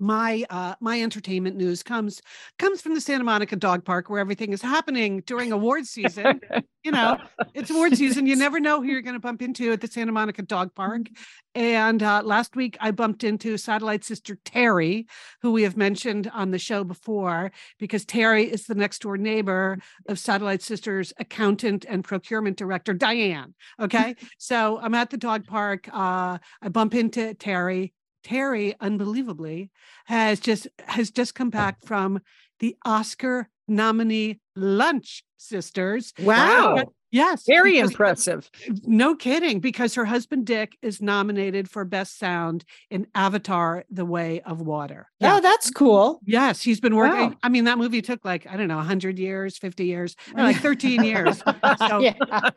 my 0.00 0.44
uh 0.50 0.74
my 0.80 1.00
entertainment 1.02 1.56
news 1.56 1.82
comes 1.82 2.22
comes 2.58 2.80
from 2.80 2.94
the 2.94 3.00
Santa 3.00 3.22
Monica 3.22 3.54
Dog 3.54 3.84
Park 3.84 4.08
where 4.08 4.18
everything 4.18 4.52
is 4.52 4.62
happening 4.62 5.22
during 5.26 5.52
award 5.52 5.86
season. 5.86 6.40
you 6.84 6.90
know, 6.90 7.18
it's 7.54 7.70
award 7.70 7.96
season. 7.96 8.26
You 8.26 8.36
never 8.36 8.58
know 8.58 8.80
who 8.80 8.88
you're 8.88 9.02
going 9.02 9.14
to 9.14 9.20
bump 9.20 9.42
into 9.42 9.70
at 9.72 9.82
the 9.82 9.86
Santa 9.86 10.12
Monica 10.12 10.42
Dog 10.42 10.74
Park. 10.74 11.08
And 11.54 12.02
uh, 12.02 12.22
last 12.24 12.56
week 12.56 12.76
I 12.80 12.90
bumped 12.90 13.24
into 13.24 13.56
satellite 13.58 14.04
sister 14.04 14.38
Terry, 14.44 15.06
who 15.42 15.52
we 15.52 15.62
have 15.64 15.76
mentioned 15.76 16.30
on 16.32 16.50
the 16.50 16.58
show 16.58 16.84
before, 16.84 17.52
because 17.78 18.04
Terry 18.04 18.44
is 18.44 18.66
the 18.66 18.74
next 18.74 19.02
door 19.02 19.18
neighbor 19.18 19.78
of 20.08 20.18
Satellite 20.18 20.62
Sisters 20.62 21.12
accountant 21.18 21.84
and 21.88 22.02
procurement 22.04 22.56
director, 22.56 22.94
Diane. 22.94 23.54
Okay. 23.78 24.14
so 24.38 24.78
I'm 24.80 24.94
at 24.94 25.10
the 25.10 25.16
dog 25.16 25.46
park. 25.46 25.88
Uh, 25.92 26.38
I 26.62 26.68
bump 26.70 26.94
into 26.94 27.34
Terry. 27.34 27.92
Terry, 28.22 28.74
unbelievably, 28.80 29.70
has 30.06 30.40
just 30.40 30.68
has 30.86 31.10
just 31.10 31.34
come 31.34 31.50
back 31.50 31.84
from 31.84 32.20
the 32.58 32.76
Oscar 32.84 33.48
nominee 33.66 34.40
lunch, 34.56 35.24
sisters. 35.36 36.12
Wow. 36.18 36.84
Yes. 37.12 37.44
Very 37.44 37.78
impressive. 37.78 38.48
No 38.84 39.16
kidding, 39.16 39.58
because 39.58 39.94
her 39.96 40.04
husband 40.04 40.46
Dick 40.46 40.76
is 40.80 41.02
nominated 41.02 41.68
for 41.68 41.84
Best 41.84 42.18
Sound 42.18 42.64
in 42.88 43.08
Avatar: 43.14 43.84
The 43.90 44.04
Way 44.04 44.42
of 44.42 44.60
Water. 44.60 45.08
Oh, 45.20 45.40
that's 45.40 45.70
cool. 45.70 46.20
Yes, 46.24 46.62
he's 46.62 46.80
been 46.80 46.94
working. 46.94 47.30
Wow. 47.30 47.36
I 47.42 47.48
mean, 47.48 47.64
that 47.64 47.78
movie 47.78 48.00
took 48.00 48.24
like, 48.24 48.46
I 48.48 48.56
don't 48.56 48.68
know, 48.68 48.76
100 48.76 49.18
years, 49.18 49.58
50 49.58 49.84
years, 49.84 50.14
no, 50.34 50.44
like 50.44 50.56
13 50.58 51.04
years. 51.04 51.42
So 51.88 52.00
yeah. 52.00 52.14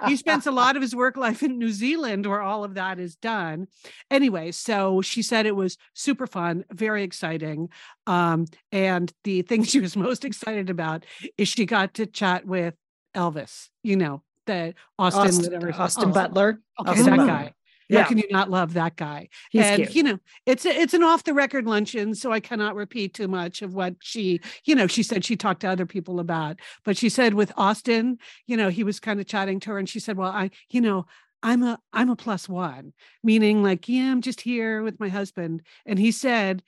he 0.08 0.16
spends 0.16 0.48
a 0.48 0.52
lot 0.52 0.76
of 0.76 0.82
his 0.82 0.96
work 0.96 1.18
life 1.18 1.44
in 1.44 1.58
New 1.58 1.72
Zealand 1.72 2.26
where 2.26 2.42
all 2.42 2.64
of 2.64 2.76
that 2.76 3.00
is 3.00 3.16
done. 3.16 3.68
Anyway, 4.10 4.52
so 4.52 5.02
she 5.02 5.22
said 5.22 5.46
it 5.46 5.56
was 5.56 5.78
super 5.94 6.28
fun, 6.28 6.66
very 6.72 7.04
exciting. 7.04 7.70
Um, 8.08 8.46
and 8.72 9.12
the 9.24 9.44
thing 9.44 9.64
she 9.64 9.80
was 9.80 9.96
most 9.96 10.26
excited 10.26 10.70
about 10.70 11.06
is 11.38 11.48
she 11.48 11.66
got 11.66 11.83
to 11.88 12.06
chat 12.06 12.46
with 12.46 12.76
Elvis, 13.16 13.70
you 13.84 13.96
know, 13.96 14.24
the 14.46 14.74
Austin, 14.98 15.22
Austin. 15.28 15.74
Austin 15.74 16.10
Oh, 16.10 16.14
Butler. 16.14 16.60
Okay, 16.80 16.92
Austin 16.92 17.06
that 17.06 17.18
Butler. 17.18 17.28
guy. 17.28 17.54
Yeah. 17.90 18.04
How 18.04 18.08
can 18.08 18.18
you 18.18 18.28
not 18.32 18.50
love 18.50 18.74
that 18.74 18.96
guy? 18.96 19.28
He's 19.52 19.66
and 19.66 19.84
cute. 19.84 19.96
you 19.96 20.04
know, 20.04 20.18
it's 20.46 20.66
a, 20.66 20.70
it's 20.70 20.94
an 20.94 21.04
off 21.04 21.24
the 21.26 21.34
record 21.34 21.66
luncheon, 21.66 22.16
so 22.16 22.32
I 22.32 22.40
cannot 22.40 22.76
repeat 22.76 23.14
too 23.14 23.28
much 23.28 23.62
of 23.62 23.74
what 23.76 23.96
she, 24.02 24.40
you 24.66 24.74
know, 24.74 24.88
she 24.88 25.04
said 25.04 25.24
she 25.24 25.36
talked 25.36 25.62
to 25.62 25.68
other 25.68 25.86
people 25.86 26.20
about. 26.20 26.60
But 26.86 26.98
she 26.98 27.10
said 27.10 27.34
with 27.34 27.52
Austin, 27.58 28.18
you 28.48 28.58
know, 28.58 28.70
he 28.70 28.84
was 28.84 29.00
kind 29.00 29.20
of 29.20 29.28
chatting 29.28 29.60
to 29.62 29.72
her, 29.72 29.78
and 29.78 29.88
she 29.88 30.00
said, 30.00 30.18
"Well, 30.18 30.32
I, 30.32 30.52
you 30.70 30.82
know." 30.82 31.06
I'm 31.46 31.62
a 31.62 31.78
I'm 31.92 32.10
a 32.10 32.16
plus 32.16 32.48
one, 32.48 32.94
meaning 33.22 33.64
like, 33.64 33.90
yeah, 33.90 34.10
I'm 34.10 34.22
just 34.22 34.40
here 34.40 34.82
with 34.82 34.98
my 35.02 35.10
husband. 35.10 35.62
And 35.86 36.00
he 36.00 36.14
said 36.14 36.64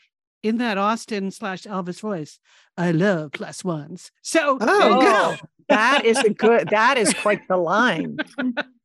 in 0.45 0.57
that 0.59 0.77
Austin 0.77 1.31
slash 1.31 1.63
Elvis 1.63 1.99
voice, 2.01 2.39
I 2.77 2.91
love 2.91 3.31
plus 3.31 3.63
ones. 3.63 4.11
So 4.21 4.57
there 4.59 4.89
you 4.89 4.95
Oh, 4.97 5.01
go. 5.01 5.35
that 5.69 6.05
is 6.05 6.17
a 6.19 6.29
good. 6.29 6.69
That 6.69 6.97
is 6.97 7.13
quite 7.15 7.47
the 7.47 7.57
line. 7.57 8.17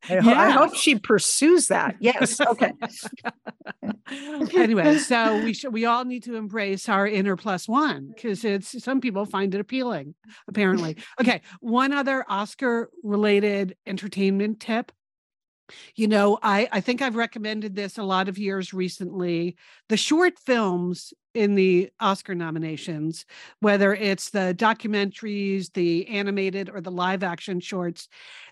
I, 0.09 0.17
ho- 0.17 0.31
I 0.31 0.51
hope 0.51 0.75
she 0.75 0.99
pursues 0.99 1.69
that. 1.69 1.97
Yes. 2.01 2.41
Okay. 2.41 2.73
anyway, 4.57 4.97
so 4.99 5.43
we 5.45 5.53
should 5.53 5.73
we 5.73 5.85
all 5.85 6.05
need 6.05 6.23
to 6.25 6.37
embrace 6.37 6.89
our 6.89 7.07
inner 7.07 7.37
plus 7.37 7.69
one 7.69 8.13
because 8.15 8.45
it's 8.45 8.83
some 8.83 9.01
people 9.01 9.27
find 9.27 9.55
it 9.55 9.61
appealing, 9.61 10.15
apparently. 10.49 10.97
Okay, 11.21 11.43
one 11.61 11.93
other 11.93 12.25
Oscar 12.29 12.89
related 13.03 13.77
entertainment 13.87 14.61
tip. 14.61 14.93
You 15.95 16.09
know, 16.09 16.39
I 16.43 16.69
I 16.73 16.81
think 16.81 17.01
I've 17.03 17.17
recommended 17.17 17.75
this 17.77 17.99
a 17.99 18.03
lot 18.03 18.29
of 18.29 18.39
years 18.39 18.73
recently. 18.75 19.57
The 19.89 19.97
short 19.97 20.39
films 20.39 21.13
in 21.35 21.55
the 21.55 21.91
Oscar 22.01 22.35
nominations, 22.35 23.25
whether 23.61 23.95
it's 23.95 24.31
the 24.31 24.55
documentaries, 24.57 25.73
the 25.73 26.09
animated 26.09 26.69
or 26.69 26.81
the 26.81 26.91
live 26.91 27.23
action 27.23 27.61
shorts, 27.61 28.09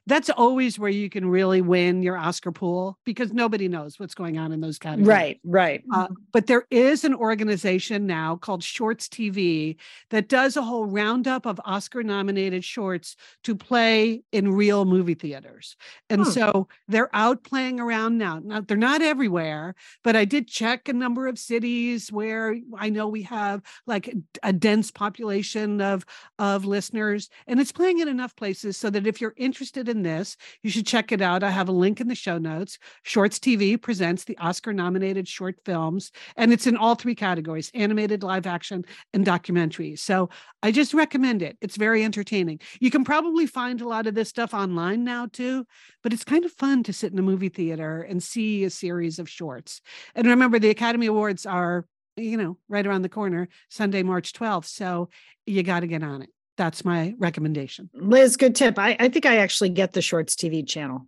that's 0.06 0.30
always 0.30 0.78
where 0.78 0.90
you 0.90 1.10
can 1.10 1.28
really 1.28 1.60
win 1.60 2.02
your 2.02 2.16
Oscar 2.16 2.52
pool 2.52 2.98
because 3.04 3.32
nobody 3.32 3.68
knows 3.68 3.98
what's 3.98 4.14
going 4.14 4.38
on 4.38 4.52
in 4.52 4.60
those 4.60 4.78
categories. 4.78 5.08
Right, 5.08 5.40
right. 5.44 5.84
Uh, 5.92 6.08
but 6.32 6.46
there 6.46 6.64
is 6.70 7.04
an 7.04 7.14
organization 7.14 8.06
now 8.06 8.36
called 8.36 8.62
Shorts 8.62 9.08
TV 9.08 9.76
that 10.10 10.28
does 10.28 10.56
a 10.56 10.62
whole 10.62 10.86
roundup 10.86 11.46
of 11.46 11.60
Oscar 11.64 12.02
nominated 12.02 12.64
shorts 12.64 13.16
to 13.44 13.54
play 13.54 14.22
in 14.32 14.52
real 14.52 14.84
movie 14.84 15.14
theaters. 15.14 15.76
And 16.10 16.24
Hmm. 16.24 16.30
so 16.30 16.68
they're 16.88 17.14
out 17.14 17.42
playing 17.44 17.80
around 17.80 18.18
now. 18.18 18.40
Now, 18.42 18.60
they're 18.60 18.76
not 18.76 19.02
everywhere, 19.02 19.74
but 20.04 20.16
I 20.16 20.24
did 20.24 20.48
check 20.48 20.88
a 20.88 20.92
number 20.92 21.26
of 21.26 21.38
cities 21.38 22.10
where 22.12 22.54
I 22.76 22.88
know 22.88 23.08
we 23.08 23.22
have 23.22 23.62
like 23.86 24.12
a 24.42 24.52
dense 24.52 24.90
population 24.90 25.80
of, 25.80 26.04
of 26.38 26.64
listeners, 26.64 27.28
and 27.46 27.60
it's 27.60 27.72
playing 27.72 28.00
in 28.00 28.08
enough 28.08 28.34
places 28.36 28.76
so 28.76 28.90
that 28.90 29.06
if 29.06 29.20
you're 29.20 29.34
interested 29.36 29.88
in 29.88 30.02
this, 30.02 30.36
you 30.62 30.70
should 30.70 30.86
check 30.86 31.12
it 31.12 31.22
out. 31.22 31.42
I 31.42 31.50
have 31.50 31.68
a 31.68 31.72
link 31.72 32.00
in 32.00 32.08
the 32.08 32.14
show 32.14 32.38
notes. 32.38 32.78
Shorts 33.02 33.38
TV 33.38 33.80
presents 33.80 34.24
the 34.24 34.38
Oscar 34.38 34.72
nominated 34.72 35.28
short 35.28 35.56
films, 35.64 36.10
and 36.36 36.52
it's 36.52 36.66
in 36.66 36.76
all 36.76 36.94
three 36.94 37.14
categories 37.14 37.70
animated, 37.74 38.22
live 38.22 38.46
action, 38.46 38.84
and 39.12 39.24
documentary. 39.24 39.96
So 39.96 40.30
I 40.62 40.72
just 40.72 40.94
recommend 40.94 41.42
it. 41.42 41.56
It's 41.60 41.76
very 41.76 42.04
entertaining. 42.04 42.60
You 42.80 42.90
can 42.90 43.04
probably 43.04 43.46
find 43.46 43.80
a 43.80 43.88
lot 43.88 44.06
of 44.06 44.14
this 44.14 44.28
stuff 44.28 44.54
online 44.54 45.04
now 45.04 45.26
too, 45.26 45.66
but 46.02 46.12
it's 46.12 46.24
kind 46.24 46.44
of 46.44 46.52
fun 46.52 46.82
to 46.84 46.92
sit 46.92 47.12
in 47.12 47.18
a 47.18 47.22
movie 47.22 47.48
theater 47.48 48.02
and 48.02 48.22
see 48.22 48.64
a 48.64 48.70
series 48.70 49.18
of 49.18 49.28
shorts. 49.28 49.80
And 50.14 50.26
remember, 50.26 50.58
the 50.58 50.70
Academy 50.70 51.06
Awards 51.06 51.46
are, 51.46 51.86
you 52.18 52.36
know, 52.36 52.56
right 52.68 52.86
around 52.86 53.02
the 53.02 53.08
corner, 53.08 53.48
Sunday, 53.68 54.02
March 54.02 54.32
12th. 54.32 54.66
So 54.66 55.08
you 55.46 55.62
got 55.62 55.80
to 55.80 55.86
get 55.86 56.02
on 56.02 56.22
it. 56.22 56.30
That's 56.56 56.84
my 56.84 57.14
recommendation. 57.18 57.88
Liz, 57.94 58.36
good 58.36 58.54
tip. 58.54 58.78
I, 58.78 58.96
I 58.98 59.08
think 59.08 59.26
I 59.26 59.38
actually 59.38 59.70
get 59.70 59.92
the 59.92 60.02
Shorts 60.02 60.34
TV 60.34 60.66
channel. 60.66 61.06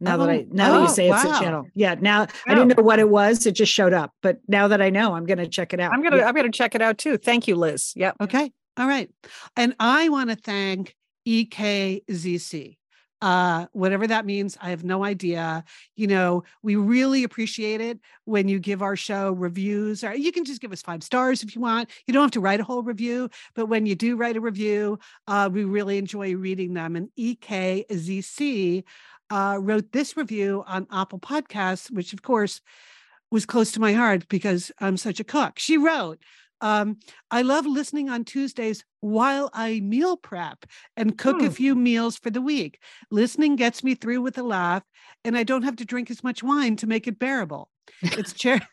Now 0.00 0.16
that 0.18 0.28
I 0.28 0.36
Oh, 0.38 0.46
now 0.50 0.72
that 0.72 0.78
oh, 0.78 0.82
you 0.82 0.88
say 0.88 1.10
it's 1.10 1.24
a 1.24 1.40
channel. 1.40 1.66
Yeah. 1.74 1.96
Now 1.98 2.26
I 2.46 2.54
didn't 2.54 2.76
know 2.76 2.82
what 2.82 3.00
it 3.00 3.08
was. 3.08 3.46
It 3.46 3.52
just 3.52 3.72
showed 3.72 3.92
up. 3.92 4.12
But 4.22 4.38
now 4.46 4.68
that 4.68 4.80
I 4.80 4.90
know, 4.90 5.14
I'm 5.14 5.26
gonna 5.26 5.48
check 5.48 5.72
it 5.72 5.80
out. 5.80 5.92
I'm 5.92 6.02
gonna. 6.02 6.18
Yeah. 6.18 6.28
I'm 6.28 6.34
gonna 6.34 6.52
check 6.52 6.74
it 6.76 6.82
out 6.82 6.98
too. 6.98 7.16
Thank 7.16 7.48
you, 7.48 7.56
Liz. 7.56 7.92
Yep. 7.96 8.16
Okay. 8.20 8.52
All 8.76 8.86
right. 8.86 9.10
And 9.56 9.74
I 9.80 10.08
want 10.08 10.30
to 10.30 10.36
thank 10.36 10.94
EKZC. 11.26 12.77
Uh, 13.20 13.66
whatever 13.72 14.06
that 14.06 14.26
means, 14.26 14.56
I 14.60 14.70
have 14.70 14.84
no 14.84 15.02
idea. 15.02 15.64
You 15.96 16.06
know, 16.06 16.44
we 16.62 16.76
really 16.76 17.24
appreciate 17.24 17.80
it 17.80 17.98
when 18.24 18.46
you 18.48 18.60
give 18.60 18.80
our 18.80 18.94
show 18.94 19.32
reviews, 19.32 20.04
or 20.04 20.14
you 20.14 20.30
can 20.30 20.44
just 20.44 20.60
give 20.60 20.72
us 20.72 20.82
five 20.82 21.02
stars 21.02 21.42
if 21.42 21.54
you 21.54 21.60
want. 21.60 21.90
You 22.06 22.14
don't 22.14 22.22
have 22.22 22.30
to 22.32 22.40
write 22.40 22.60
a 22.60 22.64
whole 22.64 22.82
review, 22.82 23.28
but 23.54 23.66
when 23.66 23.86
you 23.86 23.96
do 23.96 24.16
write 24.16 24.36
a 24.36 24.40
review, 24.40 24.98
uh, 25.26 25.50
we 25.52 25.64
really 25.64 25.98
enjoy 25.98 26.34
reading 26.36 26.74
them. 26.74 26.94
And 26.94 27.08
EKZC 27.18 28.84
uh, 29.30 29.58
wrote 29.60 29.92
this 29.92 30.16
review 30.16 30.62
on 30.66 30.86
Apple 30.92 31.18
Podcasts, 31.18 31.90
which 31.90 32.12
of 32.12 32.22
course 32.22 32.60
was 33.30 33.46
close 33.46 33.72
to 33.72 33.80
my 33.80 33.92
heart 33.92 34.28
because 34.28 34.72
I'm 34.78 34.96
such 34.96 35.20
a 35.20 35.24
cook. 35.24 35.58
She 35.58 35.76
wrote, 35.76 36.18
um, 36.60 36.98
I 37.30 37.42
love 37.42 37.66
listening 37.66 38.08
on 38.08 38.24
Tuesdays 38.24 38.84
while 39.00 39.50
I 39.52 39.80
meal 39.80 40.16
prep 40.16 40.64
and 40.96 41.16
cook 41.16 41.42
a 41.42 41.46
Hmm. 41.46 41.50
few 41.50 41.74
meals 41.74 42.16
for 42.16 42.30
the 42.30 42.40
week. 42.40 42.80
Listening 43.10 43.56
gets 43.56 43.84
me 43.84 43.94
through 43.94 44.22
with 44.22 44.38
a 44.38 44.42
laugh, 44.42 44.82
and 45.24 45.36
I 45.36 45.42
don't 45.44 45.62
have 45.62 45.76
to 45.76 45.84
drink 45.84 46.10
as 46.10 46.24
much 46.24 46.42
wine 46.42 46.76
to 46.76 46.86
make 46.86 47.06
it 47.06 47.18
bearable. 47.18 47.70
It's 48.02 48.32
cher- 48.40 48.66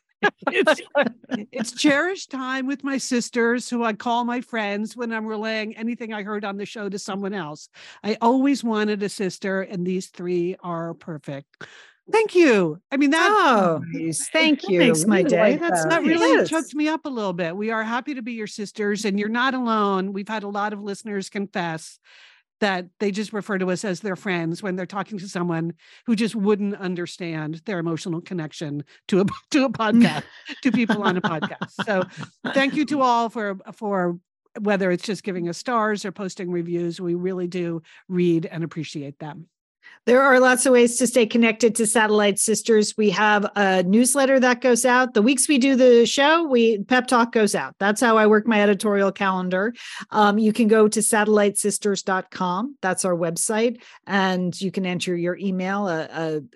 it's, 0.48 0.82
it's 1.52 1.72
cherished 1.72 2.32
time 2.32 2.68
with 2.68 2.84
my 2.84 2.98
sisters, 2.98 3.70
who 3.70 3.84
I 3.84 3.94
call 3.94 4.26
my 4.26 4.42
friends 4.42 4.96
when 4.96 5.12
I'm 5.12 5.26
relaying 5.26 5.76
anything 5.78 6.14
I 6.14 6.24
heard 6.24 6.46
on 6.46 6.58
the 6.58 6.66
show 6.66 6.90
to 6.90 7.00
someone 7.00 7.34
else. 7.34 7.70
I 8.04 8.18
always 8.22 8.64
wanted 8.64 9.04
a 9.04 9.10
sister, 9.10 9.62
and 9.62 9.86
these 9.86 10.08
three 10.08 10.56
are 10.62 10.94
perfect. 10.94 11.48
Thank 12.12 12.36
you. 12.36 12.80
I 12.92 12.98
mean, 12.98 13.10
that 13.12 13.30
Oh, 13.32 13.82
Nice. 13.92 14.30
Thank 14.30 14.62
that 14.62 14.72
you. 14.72 14.80
makes 14.80 15.06
my 15.06 15.18
Really 15.18 15.30
day. 15.30 15.40
like 15.52 15.60
that's 15.60 15.84
that. 15.84 15.90
that 15.90 16.04
really 16.04 16.38
Yes. 16.38 16.50
choked 16.50 16.76
me 16.76 16.88
up 16.88 17.06
a 17.06 17.10
little 17.10 17.34
bit. 17.34 17.56
We 17.58 17.72
are 17.72 17.84
happy 17.84 18.14
to 18.14 18.22
be 18.22 18.34
your 18.34 18.48
sisters, 18.48 19.06
and 19.06 19.20
you're 19.20 19.28
not 19.30 19.54
alone. 19.56 20.14
We've 20.14 20.28
had 20.28 20.44
a 20.44 20.48
lot 20.48 20.72
of 20.74 20.82
listeners 20.84 21.30
confess 21.30 21.98
that 22.62 22.86
they 23.00 23.12
just 23.12 23.34
refer 23.34 23.58
to 23.58 23.70
us 23.72 23.84
as 23.84 24.00
their 24.00 24.16
friends 24.16 24.64
when 24.64 24.76
they're 24.76 24.86
talking 24.86 25.18
to 25.18 25.28
someone 25.28 25.74
who 26.06 26.16
just 26.16 26.36
wouldn't 26.36 26.76
understand 26.76 27.62
their 27.66 27.80
emotional 27.80 28.22
connection 28.22 28.84
to 29.10 29.22
a 29.22 29.26
to 29.52 29.66
a 29.66 29.70
podcast, 29.70 30.24
to 30.62 30.72
people 30.72 31.02
on 31.04 31.18
a 31.18 31.22
podcast. 31.22 31.72
So 31.86 32.04
thank 32.54 32.76
you 32.76 32.86
to 32.86 33.02
all 33.02 33.30
for 33.30 33.58
for 33.74 34.20
whether 34.62 34.90
it's 34.92 35.04
just 35.04 35.24
giving 35.24 35.50
us 35.50 35.58
stars 35.58 36.06
or 36.06 36.12
posting 36.14 36.50
reviews. 36.50 37.02
We 37.02 37.14
really 37.16 37.48
do 37.48 37.82
read 38.08 38.46
and 38.46 38.64
appreciate 38.64 39.20
them. 39.20 39.48
There 40.06 40.22
are 40.22 40.40
lots 40.40 40.68
of 40.68 40.74
ways 40.74 41.00
to 41.00 41.08
stay 41.08 41.26
connected 41.26 41.74
to 41.76 41.88
Satellite 41.88 42.38
Sisters. 42.38 42.96
We 42.96 43.10
have 43.10 43.50
a 43.56 43.82
newsletter 43.82 44.40
that 44.40 44.62
goes 44.62 44.86
out. 44.86 45.16
The 45.16 45.24
weeks 45.24 45.50
we 45.50 45.58
do 45.58 45.76
the 45.76 46.06
show, 46.06 46.44
we 46.44 46.84
Pep 46.84 47.08
Talk 47.08 47.32
goes 47.32 47.56
out. 47.56 47.74
That's 47.80 48.02
how 48.02 48.16
I 48.16 48.28
work 48.28 48.46
my 48.46 48.62
editorial 48.62 49.12
calendar. 49.12 49.74
Um, 50.12 50.38
you 50.38 50.54
can 50.54 50.68
go 50.68 50.88
to 50.88 51.00
satellitesisters.com. 51.00 52.78
That's 52.84 53.04
our 53.04 53.16
website. 53.16 53.82
And 54.06 54.60
you 54.62 54.70
can 54.70 54.86
enter 54.86 55.16
your 55.16 55.38
email. 55.38 55.88
A, 55.88 56.04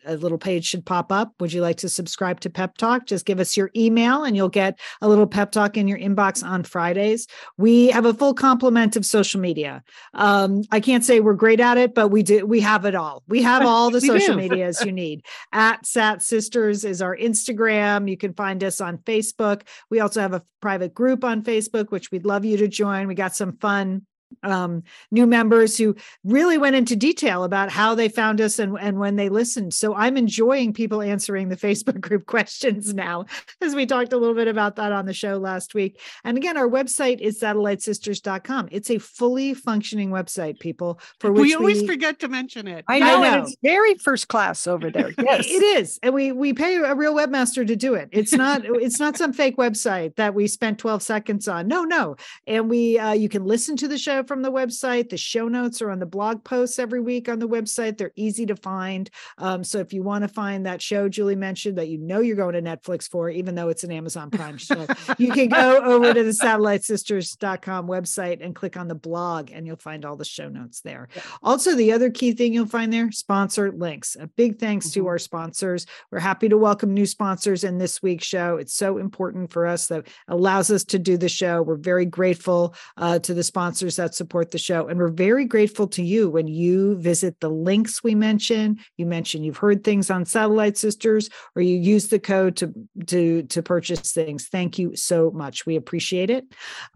a, 0.05 0.13
a 0.13 0.15
little 0.17 0.38
page 0.38 0.67
should 0.67 0.86
pop 0.86 1.11
up. 1.11 1.34
Would 1.39 1.51
you 1.51 1.63
like 1.63 1.77
to 1.77 1.89
subscribe 1.89 2.41
to 2.41 2.51
Pep 2.51 2.77
Talk? 2.77 3.07
Just 3.07 3.25
give 3.25 3.39
us 3.39 3.57
your 3.57 3.71
email 3.75 4.25
and 4.25 4.36
you'll 4.36 4.49
get 4.49 4.80
a 5.01 5.09
little 5.09 5.25
Pep 5.25 5.51
Talk 5.51 5.75
in 5.75 5.88
your 5.88 5.97
inbox 5.97 6.43
on 6.43 6.61
Fridays. 6.61 7.25
We 7.57 7.88
have 7.88 8.05
a 8.05 8.13
full 8.13 8.36
complement 8.36 8.95
of 8.95 9.07
social 9.07 9.41
media. 9.41 9.84
Um, 10.13 10.65
I 10.71 10.80
can't 10.80 11.03
say 11.03 11.19
we're 11.19 11.34
great 11.34 11.59
at 11.59 11.80
it, 11.80 11.95
but 11.95 12.09
we 12.09 12.21
do. 12.21 12.45
We 12.45 12.59
have 12.59 12.86
it 12.86 12.93
all. 12.93 13.18
We 13.28 13.41
have 13.43 13.65
all 13.65 13.89
the 13.89 14.01
social 14.01 14.36
medias 14.36 14.84
you 14.84 14.91
need. 14.91 15.26
At 15.51 15.86
Sat 15.86 16.22
Sisters 16.22 16.86
is 16.86 17.01
our 17.01 17.15
Instagram. 17.15 18.09
You 18.09 18.17
can 18.17 18.34
find 18.34 18.63
us 18.63 18.82
on 18.82 18.97
Facebook. 18.99 19.63
We 19.89 19.99
also 19.99 20.22
have 20.22 20.34
a 20.34 20.43
private 20.61 20.93
group 20.93 21.24
on 21.24 21.43
Facebook, 21.43 21.91
which 21.91 22.11
we'd 22.11 22.26
love 22.26 22.45
you 22.45 22.57
to 22.57 22.67
join. 22.67 23.07
We 23.07 23.15
got 23.15 23.36
some 23.36 23.57
fun 23.57 24.05
um, 24.43 24.84
new 25.11 25.25
members 25.25 25.77
who 25.77 25.95
really 26.23 26.57
went 26.57 26.75
into 26.75 26.95
detail 26.95 27.43
about 27.43 27.69
how 27.71 27.95
they 27.95 28.09
found 28.09 28.39
us 28.39 28.59
and, 28.59 28.77
and 28.80 28.99
when 28.99 29.15
they 29.15 29.30
listened. 29.30 29.73
So 29.73 29.95
I'm 29.95 30.17
enjoying 30.17 30.73
people 30.73 31.01
answering 31.01 31.49
the 31.49 31.57
Facebook 31.69 31.99
group 31.99 32.25
questions 32.25 32.93
now, 32.93 33.25
as 33.61 33.75
we 33.75 33.86
talked 33.86 34.13
a 34.13 34.17
little 34.17 34.36
bit 34.36 34.47
about 34.47 34.75
that 34.77 34.91
on 34.91 35.05
the 35.05 35.13
show 35.13 35.38
last 35.38 35.73
week. 35.73 35.99
And 36.23 36.38
again, 36.38 36.57
our 36.57 36.67
website 36.67 37.19
is 37.19 37.39
satellitesisters.com. 37.39 38.69
It's 38.71 38.89
a 38.89 38.97
fully 38.99 39.53
functioning 39.53 40.09
website, 40.09 40.59
people, 40.59 40.99
for 41.19 41.32
which 41.32 41.41
we 41.41 41.55
always 41.55 41.84
forget 41.84 42.19
to 42.19 42.27
mention 42.27 42.67
it. 42.67 42.86
I 42.88 42.97
I 42.97 42.99
know, 42.99 43.21
know. 43.21 43.43
it's 43.43 43.55
very 43.63 43.95
first 43.95 44.27
class 44.27 44.67
over 44.67 44.89
there. 44.89 45.11
Yes. 45.30 45.47
It 45.47 45.61
is, 45.61 45.99
and 46.01 46.13
we 46.13 46.32
we 46.32 46.53
pay 46.53 46.77
a 46.77 46.95
real 46.95 47.13
webmaster 47.13 47.65
to 47.67 47.75
do 47.75 47.93
it. 47.93 48.09
It's 48.11 48.34
not 48.34 48.61
it's 48.65 48.99
not 48.99 49.17
some 49.17 49.32
fake 49.32 49.57
website 49.57 50.15
that 50.15 50.34
we 50.34 50.47
spent 50.47 50.80
12 50.80 51.03
seconds 51.03 51.47
on. 51.47 51.67
No, 51.67 51.84
no. 51.84 52.15
And 52.47 52.69
we 52.69 52.97
uh, 52.97 53.11
you 53.11 53.30
can 53.30 53.45
listen 53.45 53.75
to 53.77 53.88
the 53.88 53.97
show 53.97 54.18
from 54.28 54.41
the 54.41 54.51
website. 54.51 55.09
The 55.09 55.17
show 55.17 55.47
notes 55.47 55.82
are 55.82 55.89
on 55.89 55.99
the 55.99 56.05
blog 56.05 56.43
posts 56.43 56.80
every 56.80 56.99
week 56.99 57.30
on 57.30 57.39
the 57.39 57.47
website. 57.47 57.97
They're 57.97 58.11
easy 58.15 58.45
to 58.47 58.55
find. 58.55 59.09
Um, 59.38 59.63
so 59.63 59.80
if 59.80 59.93
you 59.93 60.03
want 60.03 60.24
to 60.24 60.28
find 60.28 60.65
that 60.65 60.82
show 60.82 61.09
Julie 61.09 61.36
mentioned 61.36 61.78
that 61.78 61.88
you 61.88 61.97
know 61.97 62.20
you're 62.20 62.36
going 62.36 62.53
to 62.53 62.61
Netflix 62.61 63.09
for, 63.09 63.30
even 63.30 63.55
though 63.55 63.70
it's 63.70 63.84
an 63.84 63.91
Amazon 63.91 64.30
Prime 64.32 64.57
show, 64.57 64.86
you 65.17 65.32
can 65.32 65.49
go 65.49 65.78
over 65.84 66.13
to 66.13 66.24
the 66.24 66.32
satellitesisters.com 66.32 67.88
website 67.88 68.43
and 68.43 68.55
click 68.55 68.78
on 68.78 68.88
the 68.88 68.95
blog 68.95 69.51
and 69.51 69.65
you'll 69.65 69.76
find 69.78 70.05
all 70.05 70.15
the 70.15 70.26
show 70.26 70.49
notes 70.49 70.82
there. 70.82 71.07
Also, 71.43 71.76
the 71.76 71.91
other 71.91 72.09
key 72.09 72.34
thing 72.34 72.53
you'll 72.53 72.65
find 72.65 72.91
there 72.91 73.11
sponsor 73.11 73.72
links. 73.72 74.15
A 74.20 74.28
big 74.28 74.59
thanks 74.59 74.89
to 74.91 75.03
Mhm. 75.03 75.07
our 75.07 75.17
sponsors. 75.20 75.86
We're 76.11 76.20
happy 76.20 76.49
to 76.49 76.57
welcome 76.57 76.93
new 76.93 77.05
sponsors 77.05 77.63
in 77.63 77.78
this 77.78 78.01
week's 78.01 78.26
show. 78.26 78.57
It's 78.57 78.74
so 78.74 78.97
important 78.97 79.51
for 79.51 79.65
us 79.65 79.88
that 79.88 80.07
allows 80.28 80.70
us 80.72 80.84
to 80.86 80.99
do 80.99 81.17
the 81.17 81.30
show. 81.30 81.61
We're 81.61 81.76
very 81.76 82.05
grateful 82.05 82.74
uh, 82.97 83.20
to 83.20 83.34
the 83.34 83.43
sponsors 83.43 83.95
that 83.97 84.09
support 84.16 84.51
the 84.51 84.57
show. 84.57 84.88
And 84.88 84.99
we're 84.99 85.10
very 85.10 85.45
grateful 85.45 85.88
to 85.89 86.03
you 86.03 86.30
when 86.30 86.47
you 86.47 86.97
visit 86.97 87.39
the 87.39 87.49
links 87.49 88.03
we 88.03 88.16
mention. 88.16 88.80
You 88.97 89.05
mention 89.05 89.43
you've 89.43 89.57
heard 89.57 89.84
things 89.84 90.10
on 90.10 90.26
Satellite 90.26 90.78
Sisters 90.78 91.30
or 91.55 91.62
you 91.62 91.78
use 91.78 92.10
the 92.10 92.20
code 92.20 92.55
to, 92.57 92.74
to, 93.07 93.43
to 93.43 93.64
purchase 93.64 94.12
things. 94.14 94.47
Thank 94.47 94.78
you 94.78 94.95
so 94.95 95.32
much. 95.32 95.66
We 95.66 95.76
appreciate 95.76 96.30
it. 96.30 96.45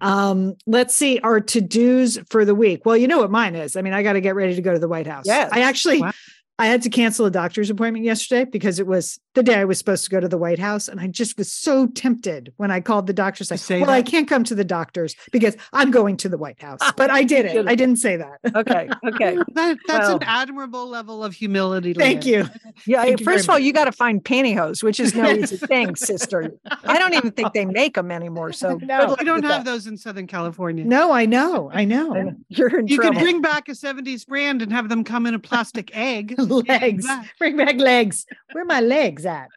Um, 0.01 0.55
let's 0.67 0.95
see 0.95 1.19
our 1.19 1.39
to-dos 1.39 2.19
for 2.29 2.45
the 2.45 2.55
week. 2.55 2.85
Well, 2.85 2.97
you 2.97 3.07
know 3.07 3.19
what 3.19 3.31
mine 3.31 3.55
is. 3.55 3.75
I 3.75 3.81
mean, 3.81 3.93
I 3.93 4.03
got 4.03 4.13
to 4.13 4.21
get 4.21 4.35
ready 4.35 4.55
to 4.55 4.61
go 4.61 4.73
to 4.73 4.79
the 4.79 4.87
White 4.87 5.07
House. 5.07 5.25
Yes. 5.25 5.49
I 5.51 5.61
actually 5.61 6.01
Wow. 6.01 6.11
I 6.59 6.67
had 6.67 6.83
to 6.83 6.89
cancel 6.89 7.25
a 7.25 7.31
doctor's 7.31 7.69
appointment 7.71 8.05
yesterday 8.05 8.45
because 8.49 8.79
it 8.79 8.85
was 8.85 9.19
the 9.33 9.41
day 9.41 9.55
I 9.55 9.65
was 9.65 9.79
supposed 9.79 10.03
to 10.05 10.11
go 10.11 10.19
to 10.19 10.27
the 10.27 10.37
White 10.37 10.59
House. 10.59 10.87
And 10.87 10.99
I 10.99 11.07
just 11.07 11.35
was 11.35 11.51
so 11.51 11.87
tempted 11.87 12.53
when 12.57 12.69
I 12.69 12.79
called 12.79 13.07
the 13.07 13.13
doctor, 13.13 13.43
I 13.49 13.55
say 13.55 13.81
Well, 13.81 13.89
I 13.89 14.03
can't 14.03 14.27
come 14.27 14.43
to 14.43 14.53
the 14.55 14.63
doctor's 14.63 15.15
because 15.31 15.57
I'm 15.73 15.89
going 15.89 16.15
to 16.17 16.29
the 16.29 16.37
White 16.37 16.61
House. 16.61 16.79
But 16.95 17.09
I 17.09 17.23
did 17.23 17.45
it. 17.47 17.67
I 17.67 17.73
didn't 17.73 17.95
say 17.97 18.17
that. 18.17 18.37
Okay. 18.55 18.87
Okay. 19.07 19.37
That, 19.55 19.77
that's 19.87 20.07
Well- 20.07 20.17
an 20.17 20.23
admirable 20.23 20.87
level 20.87 21.23
of 21.23 21.33
humility. 21.33 21.93
Thank 21.93 22.23
Leah. 22.25 22.43
you. 22.43 22.71
Yeah. 22.85 23.03
Thank 23.03 23.19
you 23.19 23.25
first 23.25 23.45
of 23.45 23.49
all, 23.49 23.55
much. 23.55 23.63
you 23.63 23.73
got 23.73 23.85
to 23.85 23.91
find 23.91 24.23
pantyhose, 24.23 24.83
which 24.83 24.99
is 24.99 25.13
no 25.15 25.29
easy 25.31 25.57
thing, 25.67 25.95
sister. 25.95 26.53
I 26.83 26.97
don't 26.99 27.13
even 27.15 27.31
think 27.31 27.53
they 27.53 27.65
make 27.65 27.95
them 27.95 28.11
anymore. 28.11 28.51
So 28.53 28.77
good 28.77 28.87
No. 28.87 29.05
luck 29.07 29.19
We 29.19 29.25
don't 29.25 29.43
have 29.43 29.65
that. 29.65 29.71
those 29.71 29.87
in 29.87 29.97
Southern 29.97 30.27
California. 30.27 30.85
No, 30.85 31.11
I 31.11 31.25
know. 31.25 31.69
I 31.73 31.81
I 31.81 31.85
know. 31.85 32.13
know. 32.13 32.35
You're 32.49 32.79
in 32.79 32.87
You 32.87 32.97
trouble. 32.97 33.13
can 33.15 33.23
bring 33.23 33.41
back 33.41 33.67
a 33.69 33.71
70s 33.73 34.25
brand 34.27 34.61
and 34.61 34.71
have 34.71 34.87
them 34.89 35.03
come 35.03 35.25
in 35.25 35.33
a 35.33 35.39
plastic 35.39 35.95
egg. 35.95 36.35
legs. 36.67 37.07
Bring 37.39 37.57
back 37.57 37.75
legs. 37.77 38.25
Where 38.51 38.65
my 38.65 38.81
legs 38.81 39.25
at? 39.25 39.49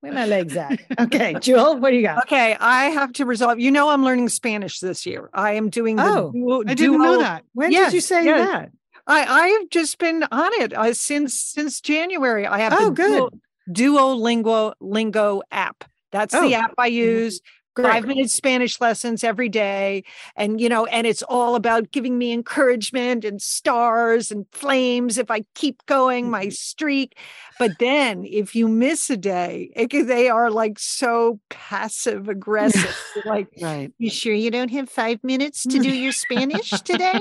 Where 0.00 0.12
my 0.12 0.24
legs 0.26 0.56
at? 0.56 0.80
Okay, 0.98 1.34
Jewel, 1.40 1.76
what 1.78 1.90
do 1.90 1.96
you 1.96 2.02
got? 2.02 2.24
Okay, 2.24 2.56
I 2.58 2.84
have 2.86 3.12
to 3.14 3.26
resolve. 3.26 3.60
You 3.60 3.70
know, 3.70 3.90
I'm 3.90 4.02
learning 4.02 4.30
Spanish 4.30 4.80
this 4.80 5.04
year. 5.04 5.28
I 5.34 5.52
am 5.52 5.68
doing 5.68 5.96
the 5.96 6.04
Oh, 6.04 6.32
duo, 6.32 6.62
I 6.66 6.74
didn't 6.74 7.02
know 7.02 7.18
that. 7.18 7.44
When 7.52 7.70
did 7.70 7.92
you 7.92 8.00
say 8.00 8.24
yes. 8.24 8.48
that? 8.48 8.70
I 9.06 9.24
I 9.24 9.46
have 9.48 9.68
just 9.70 9.98
been 9.98 10.24
on 10.30 10.50
it 10.62 10.72
uh, 10.72 10.94
since 10.94 11.38
since 11.38 11.80
January. 11.80 12.46
I 12.46 12.58
have 12.60 12.72
Oh, 12.72 12.86
the 12.86 12.90
good. 12.92 13.30
Duo, 13.70 14.16
Duolingo 14.16 14.72
Lingo 14.80 15.42
app. 15.50 15.84
That's 16.12 16.34
Oh, 16.34 16.42
the 16.48 16.54
app 16.54 16.72
I 16.78 16.86
use. 16.86 17.40
Great. 17.74 17.88
Five 17.88 18.06
minute 18.06 18.30
Spanish 18.30 18.80
lessons 18.80 19.22
every 19.22 19.48
day. 19.48 20.02
And, 20.36 20.60
you 20.60 20.68
know, 20.68 20.86
and 20.86 21.06
it's 21.06 21.22
all 21.22 21.54
about 21.54 21.92
giving 21.92 22.18
me 22.18 22.32
encouragement 22.32 23.24
and 23.24 23.40
stars 23.40 24.30
and 24.30 24.46
flames 24.50 25.18
if 25.18 25.30
I 25.30 25.44
keep 25.54 25.86
going 25.86 26.30
my 26.30 26.46
mm-hmm. 26.46 26.50
streak. 26.50 27.16
But 27.58 27.78
then 27.78 28.24
if 28.24 28.56
you 28.56 28.66
miss 28.66 29.08
a 29.10 29.16
day, 29.16 29.70
it, 29.76 29.90
they 30.06 30.28
are 30.28 30.50
like 30.50 30.78
so 30.78 31.38
passive 31.48 32.28
aggressive. 32.28 32.96
like, 33.24 33.48
Right. 33.60 33.92
you 33.98 34.10
sure 34.10 34.34
you 34.34 34.50
don't 34.50 34.70
have 34.70 34.88
five 34.88 35.22
minutes 35.22 35.62
to 35.64 35.78
mm. 35.78 35.82
do 35.82 35.90
your 35.90 36.12
Spanish 36.12 36.70
today? 36.70 37.20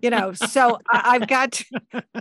You 0.00 0.10
know, 0.10 0.32
so 0.32 0.78
I, 0.90 1.16
I've 1.16 1.28
got 1.28 1.52
to, 1.52 1.64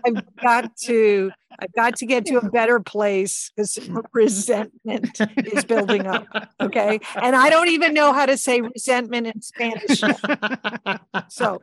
I've 0.06 0.36
got 0.42 0.76
to, 0.84 1.32
I've 1.62 1.74
got 1.74 1.96
to 1.98 2.06
get 2.06 2.26
to 2.28 2.38
a 2.38 2.50
better 2.50 2.80
place 2.80 3.52
because 3.56 3.78
resentment 4.14 5.20
is 5.38 5.66
building 5.66 6.08
up. 6.08 6.26
Okay. 6.60 7.00
And 7.22 7.36
I 7.36 7.50
don't 7.50 7.68
even 7.70 7.94
know 7.94 8.14
how 8.14 8.26
to 8.26 8.38
say 8.38 8.62
resentment 8.62 9.28
in 9.28 9.42
Spanish. 9.42 10.02
yet. 10.02 11.02
So 11.30 11.62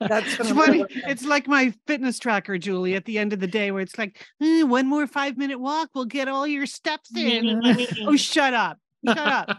that's 0.00 0.38
It's 0.40 0.50
I'm 0.50 0.56
funny. 0.56 0.84
It's 0.90 1.24
like 1.24 1.46
my 1.46 1.72
fitness 1.86 2.18
tracker, 2.18 2.58
Julie, 2.58 2.94
at 2.94 3.04
the 3.04 3.18
end 3.18 3.32
of 3.32 3.40
the 3.40 3.46
day, 3.46 3.70
where 3.70 3.82
it's 3.82 3.96
like, 3.96 4.24
"Eh, 4.42 4.62
one 4.62 4.86
more 4.86 5.06
five 5.06 5.36
minute 5.36 5.60
walk 5.60 5.90
we'll 5.94 6.04
get 6.04 6.28
all 6.28 6.46
your 6.46 6.66
steps 6.66 7.14
in. 7.16 7.60
oh, 8.06 8.16
shut 8.16 8.52
up. 8.54 8.78
Shut 9.06 9.18
up. 9.18 9.58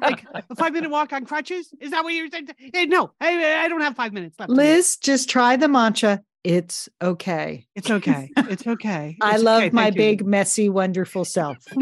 Like 0.00 0.24
a 0.50 0.54
five 0.56 0.72
minute 0.72 0.90
walk 0.90 1.12
on 1.12 1.24
crutches? 1.26 1.72
Is 1.80 1.90
that 1.90 2.04
what 2.04 2.14
you're 2.14 2.28
saying? 2.30 2.48
Eh, 2.74 2.86
no, 2.86 3.12
I, 3.20 3.64
I 3.64 3.68
don't 3.68 3.80
have 3.82 3.96
five 3.96 4.12
minutes 4.12 4.38
left. 4.38 4.50
Liz, 4.50 4.96
just 4.96 5.28
try 5.28 5.56
the 5.56 5.68
mantra. 5.68 6.22
It's 6.48 6.88
okay. 7.02 7.66
It's 7.74 7.90
okay. 7.90 8.30
It's 8.38 8.66
okay. 8.66 9.18
I 9.20 9.36
love 9.36 9.64
okay. 9.64 9.70
my 9.70 9.82
Thank 9.90 9.96
you. 9.96 10.00
big, 10.00 10.26
messy, 10.26 10.70
wonderful 10.70 11.26
self. 11.26 11.58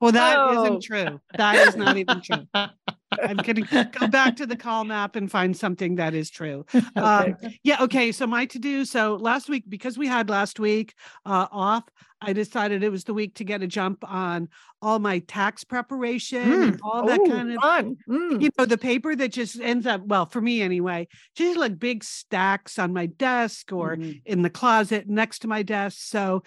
Well, 0.00 0.10
that 0.12 0.36
Oh. 0.36 0.64
not 0.70 0.82
true. 0.82 1.20
That 1.36 1.68
is 1.68 1.76
not 1.76 1.96
even 1.96 2.20
true. 2.20 2.46
I'm 2.54 3.36
kidding. 3.38 3.64
Go 3.92 4.08
back 4.08 4.34
to 4.36 4.46
the 4.46 4.56
call 4.56 4.82
map 4.84 5.14
and 5.14 5.30
find 5.30 5.56
something 5.56 5.94
that 5.96 6.14
is 6.14 6.30
true. 6.30 6.66
Um, 6.96 7.36
yeah. 7.62 7.80
Okay. 7.82 8.10
So 8.10 8.26
my 8.26 8.46
to 8.46 8.58
do. 8.58 8.84
So 8.84 9.14
last 9.14 9.48
week, 9.48 9.64
because 9.68 9.96
we 9.96 10.08
had 10.08 10.28
last 10.28 10.58
week 10.58 10.94
uh, 11.24 11.46
off, 11.52 11.84
I 12.20 12.32
decided 12.32 12.82
it 12.82 12.90
was 12.90 13.04
the 13.04 13.14
week 13.14 13.34
to 13.36 13.44
get 13.44 13.62
a 13.62 13.66
jump 13.66 14.02
on 14.10 14.48
all 14.80 14.98
my 14.98 15.18
tax 15.20 15.64
preparation 15.64 16.40
and 16.52 16.80
all 16.82 17.06
that 17.06 17.18
Ooh, 17.20 17.26
kind 17.30 17.50
of 17.52 17.58
fun. 17.60 17.96
Mm. 18.08 18.42
you 18.42 18.50
know 18.58 18.66
the 18.66 18.76
paper 18.76 19.16
that 19.16 19.32
just 19.32 19.58
ends 19.58 19.86
up 19.86 20.02
well 20.04 20.26
for 20.26 20.42
me 20.42 20.60
anyway 20.60 21.08
just 21.34 21.56
like 21.58 21.78
big 21.78 22.04
stacks 22.04 22.78
on 22.78 22.92
my 22.92 23.06
desk 23.06 23.72
or 23.72 23.96
Mhm. 23.96 24.20
in 24.26 24.42
the 24.42 24.50
closet 24.50 25.08
next 25.08 25.38
to 25.40 25.48
my 25.48 25.62
desk 25.62 25.96
so 26.02 26.42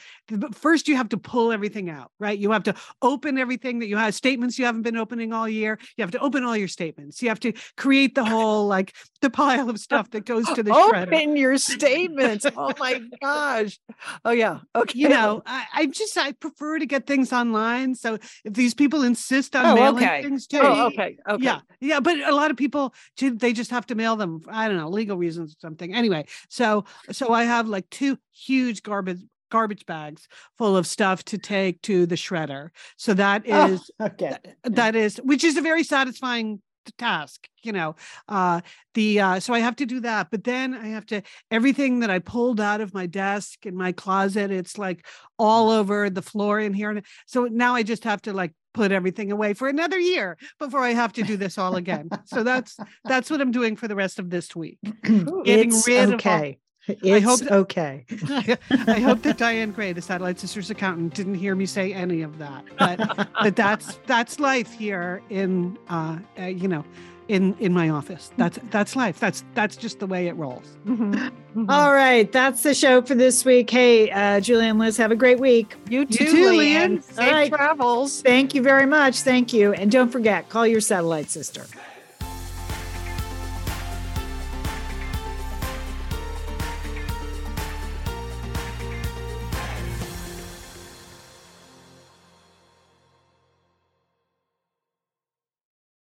first 0.53 0.87
you 0.87 0.95
have 0.95 1.09
to 1.09 1.17
pull 1.17 1.51
everything 1.51 1.89
out 1.89 2.11
right 2.19 2.37
you 2.37 2.51
have 2.51 2.61
to 2.63 2.75
open 3.01 3.39
everything 3.39 3.79
that 3.79 3.87
you 3.87 3.97
have 3.97 4.13
statements 4.13 4.59
you 4.59 4.65
haven't 4.65 4.83
been 4.83 4.97
opening 4.97 5.33
all 5.33 5.49
year 5.49 5.79
you 5.97 6.03
have 6.03 6.11
to 6.11 6.19
open 6.19 6.43
all 6.43 6.55
your 6.55 6.67
statements 6.67 7.23
you 7.23 7.29
have 7.29 7.39
to 7.39 7.53
create 7.75 8.13
the 8.13 8.23
whole 8.25 8.67
like 8.67 8.93
the 9.21 9.31
pile 9.31 9.67
of 9.67 9.79
stuff 9.79 10.11
that 10.11 10.25
goes 10.25 10.45
to 10.53 10.61
the 10.61 10.69
shredder 10.93 11.07
Open 11.07 11.35
your 11.35 11.57
statements. 11.57 12.45
Oh 12.55 12.71
my 12.79 13.01
gosh. 13.19 13.79
Oh 14.23 14.29
yeah. 14.31 14.59
Okay. 14.75 14.99
you 14.99 15.09
know 15.09 15.41
I, 15.45 15.65
I 15.73 15.85
just 15.85 16.17
i 16.17 16.31
prefer 16.31 16.79
to 16.79 16.85
get 16.85 17.05
things 17.07 17.31
online 17.33 17.95
so 17.95 18.15
if 18.43 18.53
these 18.53 18.73
people 18.73 19.03
insist 19.03 19.55
on 19.55 19.67
Oh, 19.67 19.75
mailing 19.75 20.03
okay. 20.05 20.21
things 20.23 20.47
to 20.47 20.59
Oh, 20.61 20.87
okay. 20.87 21.17
Okay. 21.29 21.43
Yeah, 21.43 21.59
yeah, 21.79 21.99
but 21.99 22.19
a 22.19 22.33
lot 22.33 22.51
of 22.51 22.57
people 22.57 22.93
they 23.21 23.53
just 23.53 23.71
have 23.71 23.85
to 23.87 23.95
mail 23.95 24.15
them. 24.15 24.41
I 24.49 24.67
don't 24.67 24.77
know, 24.77 24.89
legal 24.89 25.17
reasons 25.17 25.53
or 25.53 25.59
something. 25.59 25.93
Anyway, 25.93 26.25
so 26.49 26.85
so 27.11 27.33
I 27.33 27.43
have 27.43 27.67
like 27.67 27.89
two 27.89 28.17
huge 28.33 28.83
garbage 28.83 29.21
garbage 29.49 29.85
bags 29.85 30.27
full 30.57 30.75
of 30.75 30.85
stuff 30.85 31.23
to 31.25 31.37
take 31.37 31.81
to 31.83 32.05
the 32.05 32.15
shredder. 32.15 32.69
So 32.97 33.13
that 33.13 33.43
Oh, 33.49 33.65
is 33.65 33.91
okay. 34.01 34.37
that 34.63 34.95
is 34.95 35.17
which 35.17 35.43
is 35.43 35.57
a 35.57 35.61
very 35.61 35.83
satisfying 35.83 36.61
task 36.93 37.47
you 37.63 37.71
know 37.71 37.95
uh 38.29 38.61
the 38.93 39.19
uh 39.19 39.39
so 39.39 39.53
i 39.53 39.59
have 39.59 39.75
to 39.75 39.85
do 39.85 39.99
that 39.99 40.29
but 40.31 40.43
then 40.43 40.73
i 40.73 40.87
have 40.87 41.05
to 41.05 41.21
everything 41.51 41.99
that 41.99 42.09
i 42.09 42.19
pulled 42.19 42.59
out 42.59 42.81
of 42.81 42.93
my 42.93 43.05
desk 43.05 43.65
in 43.65 43.75
my 43.75 43.91
closet 43.91 44.51
it's 44.51 44.77
like 44.77 45.05
all 45.37 45.69
over 45.69 46.09
the 46.09 46.21
floor 46.21 46.59
in 46.59 46.73
here 46.73 46.89
and 46.91 47.03
so 47.25 47.45
now 47.45 47.75
i 47.75 47.83
just 47.83 48.03
have 48.03 48.21
to 48.21 48.33
like 48.33 48.53
put 48.73 48.91
everything 48.91 49.31
away 49.31 49.53
for 49.53 49.67
another 49.67 49.99
year 49.99 50.37
before 50.59 50.81
i 50.81 50.93
have 50.93 51.11
to 51.11 51.23
do 51.23 51.35
this 51.35 51.57
all 51.57 51.75
again 51.75 52.09
so 52.25 52.43
that's 52.43 52.77
that's 53.05 53.29
what 53.31 53.41
i'm 53.41 53.51
doing 53.51 53.75
for 53.75 53.87
the 53.87 53.95
rest 53.95 54.19
of 54.19 54.29
this 54.29 54.55
week 54.55 54.77
getting 55.03 55.45
it's 55.45 55.87
rid 55.87 56.03
of 56.03 56.11
all- 56.11 56.15
okay. 56.15 56.59
It's 57.03 57.25
hope 57.25 57.39
that- 57.41 57.51
okay. 57.51 58.05
I 58.87 58.99
hope 58.99 59.21
that 59.23 59.37
Diane 59.37 59.71
Gray, 59.71 59.93
the 59.93 60.01
Satellite 60.01 60.39
Sisters 60.39 60.69
accountant, 60.69 61.13
didn't 61.13 61.35
hear 61.35 61.55
me 61.55 61.65
say 61.65 61.93
any 61.93 62.21
of 62.21 62.37
that. 62.39 62.63
But 62.79 63.27
but 63.41 63.55
that's 63.55 63.99
that's 64.05 64.39
life 64.39 64.71
here 64.71 65.21
in 65.29 65.77
uh, 65.89 66.19
uh 66.39 66.43
you 66.45 66.67
know 66.67 66.83
in 67.27 67.55
in 67.59 67.73
my 67.73 67.89
office. 67.89 68.31
That's 68.37 68.57
that's 68.71 68.95
life. 68.95 69.19
That's 69.19 69.43
that's 69.53 69.75
just 69.75 69.99
the 69.99 70.07
way 70.07 70.27
it 70.27 70.35
rolls. 70.37 70.77
Mhm. 70.85 71.13
Mm-hmm. 71.13 71.63
Mhm. 71.65 71.71
All 71.71 71.91
right, 71.93 72.31
that's 72.31 72.63
the 72.63 72.73
show 72.73 73.01
for 73.01 73.15
this 73.15 73.43
week. 73.43 73.69
Hey, 73.69 74.09
uh, 74.11 74.39
Julie 74.39 74.69
and 74.69 74.77
Liz, 74.79 74.95
have 74.97 75.11
a 75.11 75.15
great 75.15 75.39
week. 75.39 75.75
you 75.89 76.05
too, 76.05 76.25
too, 76.25 76.45
Lian. 76.51 76.57
Lian. 76.57 77.01
Safe 77.01 77.19
All 77.19 77.31
right. 77.31 77.51
travels. 77.51 78.21
Thank 78.21 78.53
you 78.55 78.61
very 78.61 78.85
much. 78.85 79.21
Thank 79.21 79.51
you. 79.53 79.73
And 79.73 79.91
don't 79.91 80.09
forget, 80.11 80.47
call 80.49 80.67
your 80.67 80.81
satellite 80.81 81.29
sister. 81.29 81.65